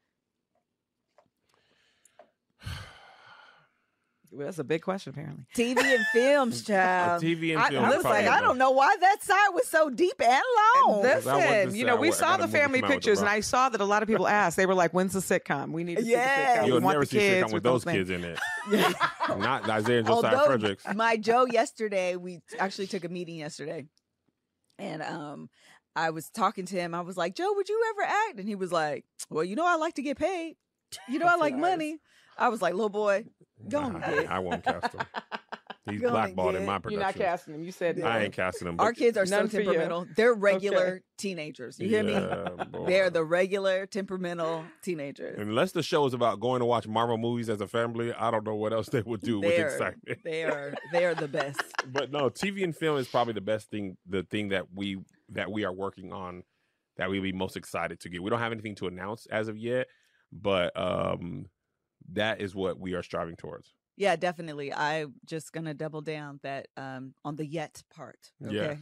Well, 4.30 4.44
that's 4.44 4.58
a 4.58 4.64
big 4.64 4.82
question, 4.82 5.14
apparently. 5.14 5.46
TV 5.56 5.78
and 5.78 6.04
films, 6.12 6.62
child. 6.66 7.22
TV 7.22 7.56
and 7.56 7.66
films. 7.66 7.86
I, 7.86 7.92
I 7.92 7.96
was 7.96 8.04
like, 8.04 8.26
I 8.26 8.42
don't 8.42 8.58
know 8.58 8.72
why 8.72 8.94
that 9.00 9.22
side 9.22 9.54
was 9.54 9.66
so 9.66 9.88
deep 9.88 10.20
and 10.20 10.42
long. 10.84 11.00
Listen, 11.00 11.74
you 11.74 11.86
know, 11.86 11.96
we 11.96 12.12
saw 12.12 12.36
the 12.36 12.46
family 12.46 12.82
pictures, 12.82 13.20
and 13.20 13.28
I 13.28 13.40
saw 13.40 13.70
that 13.70 13.80
a 13.80 13.86
lot 13.86 14.02
of 14.02 14.06
people 14.06 14.28
asked. 14.28 14.58
They 14.58 14.66
were 14.66 14.74
like, 14.74 14.92
"When's 14.92 15.14
the 15.14 15.20
sitcom? 15.20 15.72
We 15.72 15.82
need 15.82 15.96
to 15.96 16.04
yeah. 16.04 16.16
see 16.18 16.20
the 16.20 16.60
sitcom. 16.60 16.66
You'll 16.66 16.80
we 16.80 16.92
never 16.92 17.04
see 17.06 17.18
kids 17.18 17.46
sitcom 17.46 17.54
with 17.54 17.62
those 17.62 17.84
kids 17.86 18.10
in 18.10 18.22
it. 18.22 18.38
Not 19.38 19.66
Isaiah 19.66 20.00
and 20.00 20.06
Josiah 20.06 20.44
Fredericks. 20.44 20.84
My 20.94 21.16
Joe 21.16 21.46
yesterday, 21.46 22.16
we 22.16 22.42
actually 22.58 22.88
took 22.88 23.04
a 23.04 23.08
meeting 23.08 23.36
yesterday, 23.36 23.86
and 24.78 25.00
um, 25.00 25.48
I 25.96 26.10
was 26.10 26.30
talking 26.30 26.66
to 26.66 26.76
him. 26.76 26.94
I 26.94 27.00
was 27.00 27.16
like, 27.16 27.34
Joe, 27.34 27.52
would 27.54 27.68
you 27.68 27.82
ever 27.90 28.02
act? 28.02 28.38
And 28.38 28.48
he 28.48 28.54
was 28.54 28.72
like, 28.72 29.04
Well, 29.30 29.44
you 29.44 29.56
know, 29.56 29.66
I 29.66 29.76
like 29.76 29.94
to 29.94 30.02
get 30.02 30.18
paid. 30.18 30.56
You 31.08 31.18
know, 31.18 31.26
I 31.26 31.36
like 31.36 31.54
money. 31.54 31.98
I 32.38 32.48
was 32.48 32.62
like, 32.62 32.72
little 32.72 32.88
boy, 32.88 33.24
go 33.68 33.80
on, 33.80 34.02
I, 34.02 34.24
I 34.24 34.38
won't 34.38 34.64
cast 34.64 34.94
him. 34.94 35.00
He's 35.90 36.00
blackballed 36.02 36.54
in 36.54 36.66
my 36.66 36.78
production. 36.78 36.92
You're 36.92 37.00
not 37.00 37.14
casting 37.14 37.54
him. 37.54 37.64
You 37.64 37.72
said 37.72 38.00
I 38.00 38.24
ain't 38.24 38.34
casting 38.34 38.68
him. 38.68 38.76
Our 38.78 38.92
kids 38.92 39.16
are 39.16 39.26
so 39.26 39.46
temperamental. 39.46 40.06
They're 40.16 40.34
regular 40.34 40.86
okay. 40.86 41.00
teenagers. 41.16 41.78
You 41.78 41.88
hear 41.88 42.04
yeah, 42.04 42.48
me? 42.72 42.86
They're 42.86 43.10
the 43.10 43.24
regular 43.24 43.86
temperamental 43.86 44.64
teenagers. 44.82 45.38
Unless 45.38 45.72
the 45.72 45.82
show 45.82 46.06
is 46.06 46.14
about 46.14 46.40
going 46.40 46.60
to 46.60 46.66
watch 46.66 46.86
Marvel 46.86 47.16
movies 47.18 47.48
as 47.48 47.60
a 47.60 47.66
family, 47.66 48.12
I 48.12 48.30
don't 48.30 48.44
know 48.44 48.54
what 48.54 48.72
else 48.72 48.88
they 48.88 49.02
would 49.02 49.20
do 49.20 49.40
they're, 49.40 49.64
with 49.64 49.72
excitement. 49.72 50.18
They 50.24 50.44
are 50.44 50.74
they 50.92 51.04
are 51.04 51.14
the 51.14 51.28
best. 51.28 51.62
but 51.92 52.10
no, 52.10 52.28
TV 52.28 52.64
and 52.64 52.76
film 52.76 52.98
is 52.98 53.08
probably 53.08 53.32
the 53.32 53.40
best 53.40 53.70
thing. 53.70 53.96
The 54.06 54.24
thing 54.24 54.48
that 54.50 54.66
we 54.74 54.98
that 55.30 55.50
we 55.50 55.64
are 55.64 55.72
working 55.72 56.12
on 56.12 56.42
that 56.96 57.08
we'll 57.08 57.22
be 57.22 57.32
most 57.32 57.56
excited 57.56 58.00
to 58.00 58.08
get. 58.08 58.22
We 58.22 58.30
don't 58.30 58.40
have 58.40 58.52
anything 58.52 58.74
to 58.76 58.86
announce 58.88 59.26
as 59.26 59.48
of 59.48 59.56
yet, 59.56 59.86
but 60.32 60.78
um 60.78 61.46
that 62.12 62.40
is 62.40 62.54
what 62.54 62.78
we 62.78 62.94
are 62.94 63.02
striving 63.02 63.36
towards. 63.36 63.74
Yeah, 63.96 64.16
definitely. 64.16 64.72
I'm 64.72 65.14
just 65.24 65.52
gonna 65.52 65.74
double 65.74 66.00
down 66.00 66.40
that 66.42 66.68
um 66.76 67.14
on 67.24 67.36
the 67.36 67.46
yet 67.46 67.82
part. 67.94 68.18
Okay. 68.44 68.54
Yeah. 68.54 68.74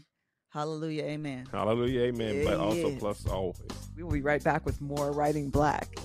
Hallelujah, 0.51 1.03
amen. 1.05 1.47
Hallelujah, 1.53 2.03
amen. 2.03 2.37
Yeah, 2.37 2.45
but 2.45 2.61
also 2.61 2.89
yeah. 2.89 2.99
plus 2.99 3.27
always. 3.27 3.61
We 3.95 4.03
will 4.03 4.13
be 4.13 4.23
right 4.23 4.43
back 4.43 4.65
with 4.65 4.81
more 4.81 5.11
Writing 5.13 5.51
Black. 5.51 5.99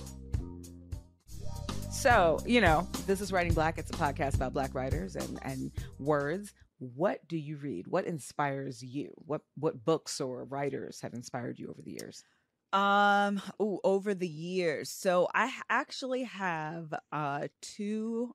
So, 1.90 2.40
you 2.44 2.60
know, 2.60 2.88
this 3.06 3.20
is 3.20 3.32
Writing 3.32 3.54
Black. 3.54 3.78
It's 3.78 3.90
a 3.90 3.94
podcast 3.94 4.34
about 4.34 4.52
black 4.52 4.74
writers 4.74 5.14
and, 5.14 5.38
and 5.42 5.70
words. 5.98 6.52
What 6.82 7.28
do 7.28 7.36
you 7.38 7.56
read? 7.58 7.86
What 7.86 8.06
inspires 8.06 8.82
you? 8.82 9.12
What 9.16 9.42
what 9.56 9.84
books 9.84 10.20
or 10.20 10.44
writers 10.44 11.00
have 11.02 11.14
inspired 11.14 11.58
you 11.58 11.68
over 11.68 11.80
the 11.80 11.92
years? 11.92 12.24
Um, 12.72 13.40
ooh, 13.60 13.78
over 13.84 14.14
the 14.14 14.28
years. 14.28 14.90
So 14.90 15.28
I 15.32 15.52
actually 15.70 16.24
have 16.24 16.92
uh 17.12 17.48
two 17.60 18.34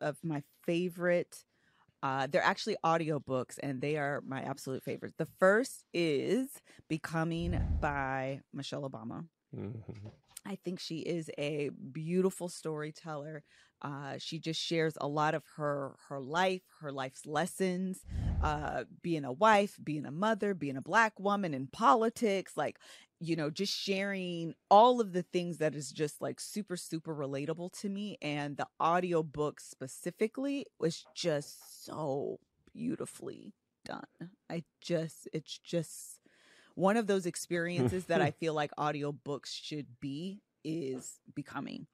of 0.00 0.18
my 0.24 0.42
favorite 0.64 1.44
uh 2.02 2.26
they're 2.26 2.42
actually 2.42 2.76
audiobooks 2.84 3.58
and 3.62 3.80
they 3.80 3.96
are 3.96 4.20
my 4.26 4.42
absolute 4.42 4.82
favorites. 4.82 5.14
The 5.16 5.28
first 5.38 5.84
is 5.94 6.48
Becoming 6.88 7.60
by 7.80 8.40
Michelle 8.52 8.88
Obama. 8.88 9.26
Mhm. 9.56 10.12
I 10.44 10.56
think 10.64 10.78
she 10.80 10.98
is 10.98 11.30
a 11.38 11.70
beautiful 11.92 12.48
storyteller. 12.48 13.42
Uh, 13.82 14.14
she 14.18 14.38
just 14.38 14.60
shares 14.60 14.96
a 15.00 15.08
lot 15.08 15.34
of 15.34 15.42
her 15.56 15.96
her 16.08 16.20
life, 16.20 16.62
her 16.80 16.92
life's 16.92 17.26
lessons, 17.26 18.04
uh, 18.40 18.84
being 19.02 19.24
a 19.24 19.32
wife, 19.32 19.76
being 19.82 20.06
a 20.06 20.10
mother, 20.12 20.54
being 20.54 20.76
a 20.76 20.82
black 20.82 21.18
woman 21.18 21.52
in 21.54 21.66
politics, 21.68 22.56
like 22.56 22.78
you 23.20 23.34
know, 23.36 23.50
just 23.50 23.72
sharing 23.74 24.54
all 24.70 25.00
of 25.00 25.12
the 25.12 25.22
things 25.22 25.58
that 25.58 25.74
is 25.74 25.90
just 25.90 26.20
like 26.20 26.40
super 26.40 26.76
super 26.76 27.14
relatable 27.14 27.72
to 27.80 27.88
me. 27.88 28.16
And 28.22 28.56
the 28.56 28.68
audiobook 28.82 29.60
specifically 29.60 30.66
was 30.78 31.06
just 31.14 31.84
so 31.84 32.38
beautifully 32.74 33.54
done. 33.84 34.30
I 34.50 34.64
just 34.80 35.28
it's 35.32 35.58
just 35.58 36.20
one 36.76 36.96
of 36.96 37.08
those 37.08 37.26
experiences 37.26 38.04
that 38.06 38.22
I 38.22 38.30
feel 38.30 38.54
like 38.54 38.70
audiobooks 38.78 39.48
should 39.60 39.86
be 40.00 40.40
is 40.64 41.18
becoming. 41.34 41.86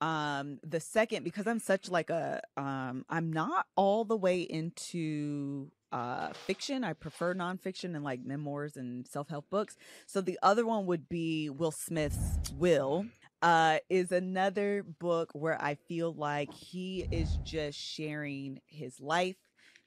Um 0.00 0.58
the 0.62 0.80
second 0.80 1.24
because 1.24 1.46
I'm 1.46 1.60
such 1.60 1.88
like 1.88 2.10
a 2.10 2.42
um 2.56 3.06
I'm 3.08 3.32
not 3.32 3.66
all 3.76 4.04
the 4.04 4.16
way 4.16 4.42
into 4.42 5.70
uh, 5.94 6.32
fiction. 6.32 6.82
I 6.82 6.92
prefer 6.92 7.34
nonfiction 7.34 7.94
and 7.94 8.02
like 8.02 8.24
memoirs 8.24 8.76
and 8.76 9.06
self 9.06 9.28
help 9.28 9.48
books. 9.48 9.76
So 10.06 10.20
the 10.20 10.38
other 10.42 10.66
one 10.66 10.86
would 10.86 11.08
be 11.08 11.48
Will 11.48 11.70
Smith's 11.70 12.52
Will. 12.58 13.06
Uh, 13.40 13.78
is 13.90 14.10
another 14.10 14.82
book 14.82 15.30
where 15.34 15.60
I 15.62 15.74
feel 15.74 16.12
like 16.12 16.52
he 16.52 17.06
is 17.12 17.36
just 17.44 17.78
sharing 17.78 18.60
his 18.66 19.00
life. 19.00 19.36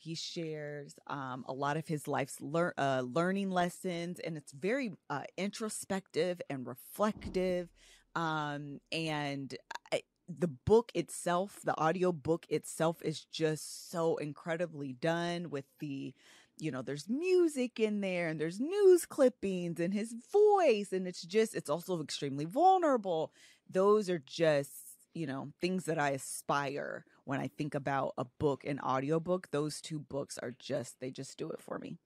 He 0.07 0.15
shares 0.15 0.95
um, 1.07 1.43
a 1.49 1.53
lot 1.53 1.75
of 1.75 1.85
his 1.85 2.07
life's 2.07 2.39
lear- 2.39 2.73
uh, 2.77 3.01
learning 3.01 3.49
lessons, 3.49 4.19
and 4.19 4.37
it's 4.37 4.53
very 4.53 4.93
uh, 5.09 5.23
introspective 5.37 6.39
and 6.49 6.65
reflective. 6.65 7.67
Um, 8.15 8.79
and 8.89 9.53
I, 9.91 10.03
the 10.29 10.47
book 10.47 10.93
itself, 10.95 11.59
the 11.65 11.77
audio 11.77 12.13
book 12.13 12.45
itself 12.49 13.01
is 13.01 13.25
just 13.25 13.91
so 13.91 14.15
incredibly 14.15 14.93
done 14.93 15.49
with 15.49 15.65
the 15.79 16.13
you 16.59 16.71
know, 16.71 16.81
there's 16.81 17.07
music 17.09 17.79
in 17.79 18.01
there 18.01 18.29
and 18.29 18.39
there's 18.41 18.59
news 18.59 19.05
clippings 19.05 19.79
and 19.79 19.93
his 19.93 20.15
voice 20.31 20.91
and 20.91 21.07
it's 21.07 21.21
just 21.21 21.53
it's 21.53 21.69
also 21.69 22.01
extremely 22.01 22.45
vulnerable. 22.45 23.31
Those 23.69 24.09
are 24.09 24.23
just, 24.25 24.86
you 25.17 25.27
know, 25.27 25.49
things 25.59 25.85
that 25.85 25.99
I 25.99 26.11
aspire 26.11 27.05
when 27.25 27.39
I 27.39 27.47
think 27.47 27.75
about 27.75 28.13
a 28.17 28.25
book, 28.39 28.63
an 28.65 28.79
audiobook. 28.79 29.49
Those 29.51 29.81
two 29.81 29.99
books 29.99 30.37
are 30.37 30.53
just 30.59 30.99
they 30.99 31.11
just 31.11 31.37
do 31.37 31.49
it 31.49 31.61
for 31.61 31.79
me. 31.79 31.97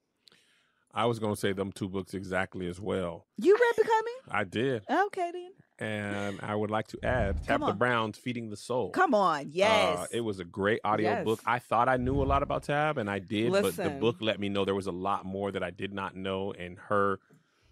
I 0.93 1.05
was 1.05 1.19
going 1.19 1.33
to 1.33 1.39
say 1.39 1.53
them 1.53 1.71
two 1.71 1.87
books 1.87 2.13
exactly 2.13 2.67
as 2.67 2.79
well. 2.79 3.25
You 3.37 3.53
read 3.53 3.75
Becoming? 3.77 4.13
I 4.29 4.43
did. 4.43 4.83
Okay, 4.89 5.31
then. 5.31 5.51
And 5.79 6.39
I 6.43 6.53
would 6.53 6.69
like 6.69 6.87
to 6.89 6.99
add 7.01 7.43
Tabitha 7.43 7.73
Brown's 7.73 8.17
Feeding 8.17 8.49
the 8.49 8.57
Soul. 8.57 8.91
Come 8.91 9.15
on. 9.15 9.47
Yes. 9.51 9.97
Uh, 9.97 10.05
it 10.11 10.21
was 10.21 10.39
a 10.39 10.43
great 10.43 10.79
audio 10.83 11.11
yes. 11.11 11.25
book. 11.25 11.41
I 11.45 11.59
thought 11.59 11.89
I 11.89 11.97
knew 11.97 12.21
a 12.21 12.25
lot 12.25 12.43
about 12.43 12.63
Tab, 12.63 12.97
and 12.97 13.09
I 13.09 13.19
did, 13.19 13.51
Listen. 13.51 13.73
but 13.75 13.83
the 13.83 13.89
book 13.99 14.17
let 14.19 14.39
me 14.39 14.49
know 14.49 14.63
there 14.63 14.75
was 14.75 14.87
a 14.87 14.91
lot 14.91 15.25
more 15.25 15.51
that 15.51 15.63
I 15.63 15.71
did 15.71 15.93
not 15.93 16.15
know. 16.15 16.51
And 16.51 16.77
her 16.77 17.19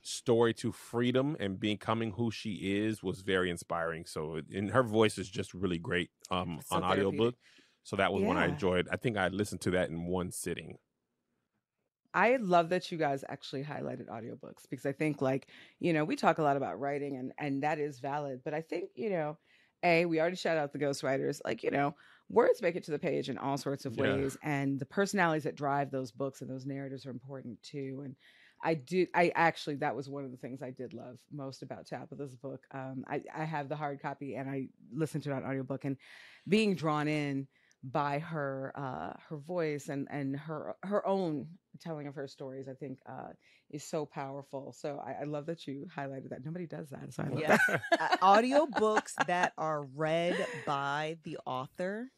story 0.02 0.54
to 0.56 0.72
freedom 0.72 1.36
and 1.40 1.60
becoming 1.60 2.12
who 2.12 2.32
she 2.32 2.54
is 2.54 3.04
was 3.04 3.22
very 3.22 3.50
inspiring. 3.50 4.06
So, 4.06 4.42
and 4.54 4.72
her 4.72 4.84
voice 4.84 5.18
is 5.18 5.30
just 5.30 5.54
really 5.54 5.78
great 5.78 6.10
um, 6.32 6.60
so 6.66 6.78
on 6.78 6.84
audiobook. 6.84 7.36
So 7.84 7.96
that 7.96 8.14
was 8.14 8.22
yeah. 8.22 8.28
one 8.28 8.38
I 8.38 8.48
enjoyed. 8.48 8.88
I 8.92 8.98
think 8.98 9.18
I 9.18 9.30
listened 9.30 9.62
to 9.62 9.72
that 9.72 9.90
in 9.90 10.06
one 10.06 10.32
sitting. 10.32 10.78
I 12.14 12.38
love 12.38 12.70
that 12.70 12.92
you 12.92 12.98
guys 12.98 13.24
actually 13.30 13.64
highlighted 13.64 14.08
audiobooks 14.08 14.68
because 14.70 14.86
I 14.86 14.92
think 14.92 15.22
like, 15.22 15.48
you 15.80 15.94
know, 15.94 16.04
we 16.04 16.16
talk 16.16 16.40
a 16.40 16.44
lot 16.44 16.58
about 16.58 16.80
writing 16.80 17.18
and 17.18 17.32
and 17.38 17.64
that 17.64 17.80
is 17.80 18.00
valid, 18.00 18.42
but 18.44 18.54
I 18.54 18.62
think, 18.62 18.92
you 18.96 19.10
know, 19.10 19.38
a 19.84 20.06
we 20.06 20.20
already 20.20 20.36
shout 20.36 20.58
out 20.58 20.74
the 20.74 20.80
ghostwriters, 20.80 21.40
like, 21.46 21.64
you 21.64 21.72
know, 21.72 21.96
words 22.30 22.62
make 22.62 22.76
it 22.76 22.84
to 22.86 22.92
the 22.92 23.00
page 23.00 23.30
in 23.30 23.38
all 23.38 23.58
sorts 23.58 23.86
of 23.86 23.96
yeah. 23.96 24.04
ways 24.04 24.38
and 24.44 24.80
the 24.80 24.86
personalities 24.86 25.44
that 25.44 25.56
drive 25.56 25.92
those 25.92 26.12
books 26.12 26.42
and 26.42 26.50
those 26.50 26.66
narratives 26.66 27.06
are 27.06 27.12
important 27.12 27.62
too 27.64 28.02
and 28.04 28.16
I 28.64 28.74
do. 28.74 29.08
I 29.14 29.32
actually 29.36 29.76
that 29.78 29.96
was 29.96 30.10
one 30.10 30.26
of 30.26 30.32
the 30.32 30.38
things 30.38 30.62
I 30.62 30.72
did 30.72 30.94
love 30.94 31.18
most 31.32 31.62
about 31.62 31.86
Tabitha's 31.86 32.36
book. 32.36 32.66
Um, 32.74 33.06
I, 33.08 33.22
I 33.36 33.46
have 33.46 33.70
the 33.70 33.76
hard 33.76 34.02
copy 34.02 34.36
and 34.36 34.50
I 34.50 34.68
listened 34.94 35.24
to 35.24 35.32
it 35.32 35.36
on 35.36 35.46
audiobook 35.46 35.86
and 35.86 35.98
being 36.48 36.76
drawn 36.76 37.08
in 37.08 37.48
by 37.84 38.20
her 38.20 38.74
uh, 38.76 39.14
her 39.30 39.38
voice 39.38 39.90
and 39.90 40.08
and 40.12 40.36
her 40.36 40.76
her 40.84 41.06
own 41.08 41.48
telling 41.80 42.08
of 42.08 42.16
her 42.16 42.28
stories 42.28 42.68
i 42.68 42.74
think 42.74 43.00
uh, 43.08 43.30
is 43.70 43.84
so 43.84 44.06
powerful 44.06 44.74
so 44.78 45.02
I, 45.06 45.22
I, 45.22 45.24
love 45.24 45.46
that 45.46 45.66
you 45.66 45.88
highlighted 45.96 46.30
that 46.32 46.44
nobody 46.44 46.66
does 46.66 46.90
that 46.90 47.14
so 47.14 47.24
i 47.24 47.28
love 47.30 47.40
yes. 47.40 47.62
that 47.68 47.82
uh, 48.02 48.18
audio 48.22 48.66
books 48.66 49.16
that 49.28 49.54
are 49.58 49.84
read 49.96 50.36
by 50.66 51.18
the 51.24 51.38
author 51.46 52.12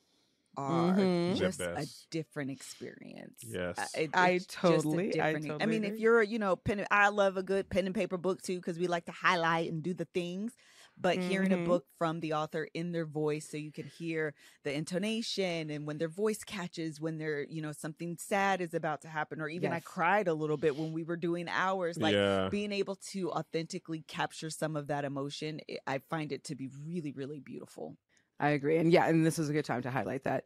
are 0.57 0.93
mm-hmm. 0.93 1.35
just 1.35 1.61
a 1.61 1.87
different 2.09 2.51
experience. 2.51 3.39
Yes, 3.43 3.77
uh, 3.77 3.85
it, 3.95 4.09
I 4.13 4.39
totally, 4.47 5.21
I 5.21 5.33
totally. 5.33 5.61
I 5.61 5.65
mean, 5.65 5.83
agree. 5.83 5.95
if 5.95 6.01
you're, 6.01 6.23
you 6.23 6.39
know, 6.39 6.55
pen, 6.55 6.85
I 6.91 7.09
love 7.09 7.37
a 7.37 7.43
good 7.43 7.69
pen 7.69 7.85
and 7.85 7.95
paper 7.95 8.17
book 8.17 8.41
too 8.41 8.57
because 8.57 8.77
we 8.77 8.87
like 8.87 9.05
to 9.05 9.11
highlight 9.11 9.71
and 9.71 9.81
do 9.81 9.93
the 9.93 10.05
things 10.13 10.53
but 11.01 11.17
mm-hmm. 11.17 11.29
hearing 11.29 11.51
a 11.51 11.55
mm-hmm. 11.55 11.65
book 11.65 11.85
from 11.97 12.19
the 12.19 12.33
author 12.33 12.67
in 12.73 12.91
their 12.91 13.05
voice 13.05 13.47
so 13.49 13.57
you 13.57 13.71
can 13.71 13.85
hear 13.85 14.33
the 14.63 14.73
intonation 14.73 15.69
and 15.69 15.87
when 15.87 15.97
their 15.97 16.09
voice 16.09 16.43
catches 16.43 16.99
when 17.01 17.17
they're 17.17 17.43
you 17.49 17.61
know 17.61 17.71
something 17.71 18.17
sad 18.19 18.61
is 18.61 18.73
about 18.73 19.01
to 19.01 19.07
happen 19.07 19.41
or 19.41 19.47
even 19.47 19.71
yes. 19.71 19.77
i 19.77 19.79
cried 19.79 20.27
a 20.27 20.33
little 20.33 20.57
bit 20.57 20.77
when 20.77 20.93
we 20.93 21.03
were 21.03 21.17
doing 21.17 21.47
ours 21.49 21.97
like 21.97 22.13
yeah. 22.13 22.49
being 22.49 22.71
able 22.71 22.95
to 22.95 23.31
authentically 23.31 24.03
capture 24.07 24.49
some 24.49 24.75
of 24.75 24.87
that 24.87 25.05
emotion 25.05 25.59
i 25.87 25.99
find 26.09 26.31
it 26.31 26.43
to 26.43 26.55
be 26.55 26.69
really 26.85 27.11
really 27.11 27.39
beautiful 27.39 27.97
i 28.41 28.49
agree 28.49 28.77
and 28.77 28.91
yeah 28.91 29.07
and 29.07 29.25
this 29.25 29.39
is 29.39 29.49
a 29.49 29.53
good 29.53 29.65
time 29.65 29.81
to 29.81 29.89
highlight 29.89 30.23
that 30.23 30.43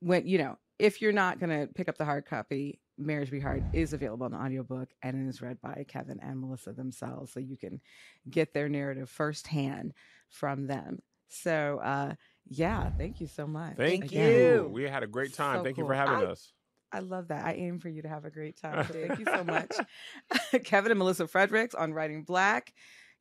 when 0.00 0.26
you 0.26 0.38
know 0.38 0.56
if 0.78 1.00
you're 1.00 1.12
not 1.12 1.38
going 1.38 1.50
to 1.50 1.72
pick 1.74 1.88
up 1.88 1.98
the 1.98 2.04
hard 2.04 2.26
copy 2.26 2.80
Marriage 2.98 3.30
Be 3.30 3.40
Hard 3.40 3.64
is 3.72 3.92
available 3.92 4.26
on 4.26 4.34
audiobook 4.34 4.88
and 5.02 5.26
it 5.26 5.28
is 5.28 5.42
read 5.42 5.60
by 5.60 5.84
Kevin 5.88 6.18
and 6.20 6.40
Melissa 6.40 6.72
themselves. 6.72 7.32
So 7.32 7.40
you 7.40 7.56
can 7.56 7.80
get 8.28 8.54
their 8.54 8.68
narrative 8.68 9.10
firsthand 9.10 9.92
from 10.28 10.66
them. 10.66 11.00
So, 11.28 11.80
uh, 11.82 12.14
yeah, 12.48 12.90
thank 12.96 13.20
you 13.20 13.26
so 13.26 13.46
much. 13.46 13.76
Thank 13.76 14.04
Again. 14.04 14.32
you. 14.32 14.70
We 14.72 14.84
had 14.84 15.02
a 15.02 15.06
great 15.06 15.34
time. 15.34 15.58
So 15.58 15.64
thank 15.64 15.76
cool. 15.76 15.84
you 15.84 15.88
for 15.88 15.94
having 15.94 16.26
I, 16.26 16.30
us. 16.30 16.52
I 16.92 17.00
love 17.00 17.28
that. 17.28 17.44
I 17.44 17.54
aim 17.54 17.80
for 17.80 17.88
you 17.88 18.02
to 18.02 18.08
have 18.08 18.24
a 18.24 18.30
great 18.30 18.56
time. 18.62 18.86
Today. 18.86 19.08
Thank 19.08 19.20
you 19.20 19.26
so 19.26 19.44
much. 19.44 19.76
Kevin 20.64 20.92
and 20.92 20.98
Melissa 20.98 21.26
Fredericks 21.26 21.74
on 21.74 21.92
Writing 21.92 22.22
Black. 22.22 22.72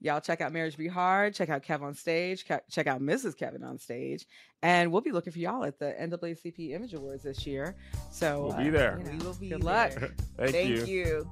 Y'all 0.01 0.21
check 0.21 0.41
out 0.41 0.51
Marriage 0.51 0.77
Be 0.77 0.87
Hard. 0.87 1.33
Check 1.33 1.49
out 1.49 1.63
KevOnStage. 1.63 2.43
check 2.69 2.87
out 2.87 3.01
Mrs. 3.01 3.35
Kevin 3.35 3.63
on 3.63 3.79
stage. 3.79 4.25
And 4.61 4.91
we'll 4.91 5.01
be 5.01 5.11
looking 5.11 5.33
for 5.33 5.39
y'all 5.39 5.63
at 5.63 5.79
the 5.79 5.95
NAACP 5.99 6.71
Image 6.71 6.93
Awards 6.93 7.23
this 7.23 7.47
year. 7.47 7.75
So 8.11 8.47
we'll 8.47 8.57
be 8.57 8.69
there. 8.69 8.95
Uh, 8.95 8.97
you 8.97 9.03
know, 9.03 9.11
we 9.11 9.17
will 9.25 9.33
be 9.35 9.49
good 9.49 9.61
there. 9.61 9.65
luck. 9.65 9.91
Thank, 10.37 10.51
Thank 10.51 10.69
you. 10.69 10.85
you. 10.85 11.31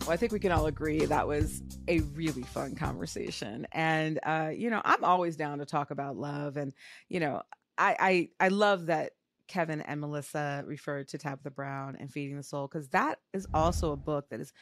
Well, 0.00 0.12
I 0.12 0.16
think 0.16 0.32
we 0.32 0.38
can 0.38 0.52
all 0.52 0.66
agree 0.66 1.06
that 1.06 1.26
was 1.26 1.62
a 1.88 2.00
really 2.00 2.42
fun 2.42 2.74
conversation. 2.74 3.66
And, 3.72 4.20
uh, 4.22 4.50
you 4.54 4.70
know, 4.70 4.82
I'm 4.84 5.02
always 5.02 5.36
down 5.36 5.58
to 5.58 5.66
talk 5.66 5.90
about 5.90 6.16
love. 6.16 6.56
And, 6.56 6.72
you 7.08 7.20
know, 7.20 7.42
I, 7.78 8.28
I, 8.38 8.46
I 8.46 8.48
love 8.48 8.86
that 8.86 9.12
Kevin 9.48 9.80
and 9.80 10.00
Melissa 10.00 10.62
referred 10.66 11.08
to 11.08 11.18
Tabitha 11.18 11.50
Brown 11.50 11.96
and 11.98 12.10
Feeding 12.10 12.36
the 12.36 12.42
Soul 12.42 12.66
because 12.66 12.88
that 12.88 13.18
is 13.32 13.46
also 13.52 13.92
a 13.92 13.96
book 13.96 14.28
that 14.30 14.40
is 14.40 14.52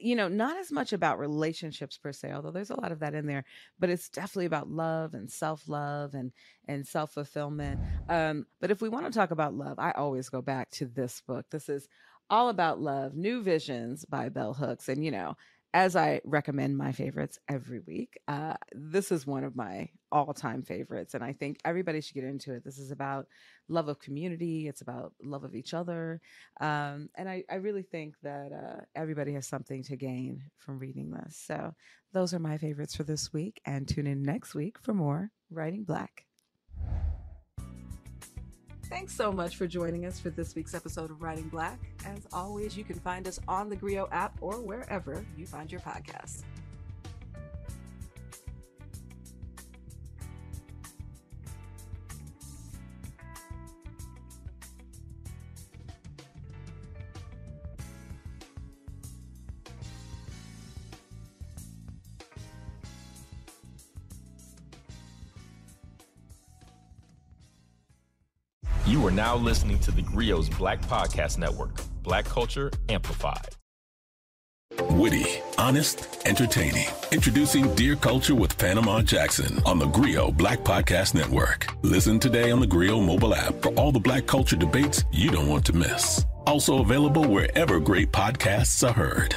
you 0.00 0.16
know, 0.16 0.28
not 0.28 0.56
as 0.58 0.70
much 0.72 0.92
about 0.92 1.18
relationships 1.18 1.98
per 1.98 2.12
se, 2.12 2.32
although 2.32 2.50
there's 2.50 2.70
a 2.70 2.80
lot 2.80 2.92
of 2.92 3.00
that 3.00 3.14
in 3.14 3.26
there, 3.26 3.44
but 3.78 3.90
it's 3.90 4.08
definitely 4.08 4.46
about 4.46 4.68
love 4.68 5.14
and 5.14 5.30
self 5.30 5.68
love 5.68 6.14
and 6.14 6.32
and 6.66 6.86
self 6.86 7.12
fulfillment. 7.12 7.80
Um, 8.08 8.46
but 8.60 8.70
if 8.70 8.80
we 8.80 8.88
want 8.88 9.06
to 9.06 9.12
talk 9.12 9.30
about 9.30 9.54
love, 9.54 9.78
I 9.78 9.92
always 9.92 10.28
go 10.28 10.42
back 10.42 10.70
to 10.72 10.86
this 10.86 11.22
book. 11.26 11.46
This 11.50 11.68
is 11.68 11.88
all 12.30 12.48
about 12.48 12.80
love, 12.80 13.14
New 13.14 13.42
Visions 13.42 14.04
by 14.04 14.28
Bell 14.28 14.54
Hooks, 14.54 14.88
and 14.88 15.04
you 15.04 15.10
know, 15.10 15.36
as 15.78 15.94
I 15.94 16.20
recommend 16.24 16.76
my 16.76 16.90
favorites 16.90 17.38
every 17.48 17.78
week, 17.78 18.18
uh, 18.26 18.54
this 18.72 19.12
is 19.12 19.28
one 19.28 19.44
of 19.44 19.54
my 19.54 19.88
all 20.10 20.34
time 20.34 20.64
favorites. 20.64 21.14
And 21.14 21.22
I 21.22 21.32
think 21.32 21.60
everybody 21.64 22.00
should 22.00 22.14
get 22.14 22.24
into 22.24 22.52
it. 22.52 22.64
This 22.64 22.78
is 22.78 22.90
about 22.90 23.28
love 23.68 23.86
of 23.86 24.00
community, 24.00 24.66
it's 24.66 24.80
about 24.80 25.12
love 25.22 25.44
of 25.44 25.54
each 25.54 25.74
other. 25.74 26.20
Um, 26.60 27.10
and 27.14 27.28
I, 27.28 27.44
I, 27.48 27.56
really 27.56 27.82
think 27.82 28.16
that 28.24 28.50
uh, 28.50 28.80
everybody 28.96 29.34
has 29.34 29.46
something 29.46 29.84
to 29.84 29.96
gain 29.96 30.42
from 30.56 30.80
reading 30.80 31.12
this. 31.12 31.40
So 31.46 31.72
those 32.12 32.34
are 32.34 32.40
my 32.40 32.58
favorites 32.58 32.96
for 32.96 33.04
this 33.04 33.32
week. 33.32 33.60
And 33.64 33.86
tune 33.86 34.08
in 34.08 34.24
next 34.24 34.56
week 34.56 34.78
for 34.82 34.94
more 34.94 35.30
Writing 35.48 35.84
Black. 35.84 36.24
Thanks 38.88 39.14
so 39.14 39.30
much 39.30 39.56
for 39.56 39.66
joining 39.66 40.06
us 40.06 40.18
for 40.18 40.30
this 40.30 40.54
week's 40.54 40.72
episode 40.72 41.10
of 41.10 41.20
Writing 41.20 41.48
Black. 41.48 41.78
As 42.06 42.26
always, 42.32 42.74
you 42.74 42.84
can 42.84 42.98
find 42.98 43.28
us 43.28 43.38
on 43.46 43.68
the 43.68 43.76
Grio 43.76 44.08
app 44.12 44.38
or 44.40 44.62
wherever 44.62 45.22
you 45.36 45.46
find 45.46 45.70
your 45.70 45.82
podcasts. 45.82 46.42
Listening 69.44 69.78
to 69.80 69.90
the 69.90 70.02
Grio's 70.02 70.48
Black 70.48 70.80
Podcast 70.82 71.38
Network, 71.38 71.80
Black 72.02 72.24
Culture 72.24 72.70
Amplified. 72.88 73.48
Witty, 74.90 75.26
honest, 75.56 76.22
entertaining. 76.26 76.86
Introducing 77.10 77.74
Dear 77.74 77.96
Culture 77.96 78.34
with 78.34 78.58
Panama 78.58 79.00
Jackson 79.00 79.60
on 79.64 79.78
the 79.78 79.86
Grio 79.86 80.30
Black 80.30 80.60
Podcast 80.60 81.14
Network. 81.14 81.66
Listen 81.82 82.20
today 82.20 82.50
on 82.50 82.60
the 82.60 82.66
Grio 82.66 83.00
mobile 83.00 83.34
app 83.34 83.54
for 83.62 83.70
all 83.70 83.92
the 83.92 83.98
black 83.98 84.26
culture 84.26 84.56
debates 84.56 85.04
you 85.10 85.30
don't 85.30 85.48
want 85.48 85.64
to 85.66 85.72
miss. 85.72 86.24
Also 86.46 86.80
available 86.80 87.26
wherever 87.26 87.80
great 87.80 88.12
podcasts 88.12 88.86
are 88.86 88.92
heard. 88.92 89.34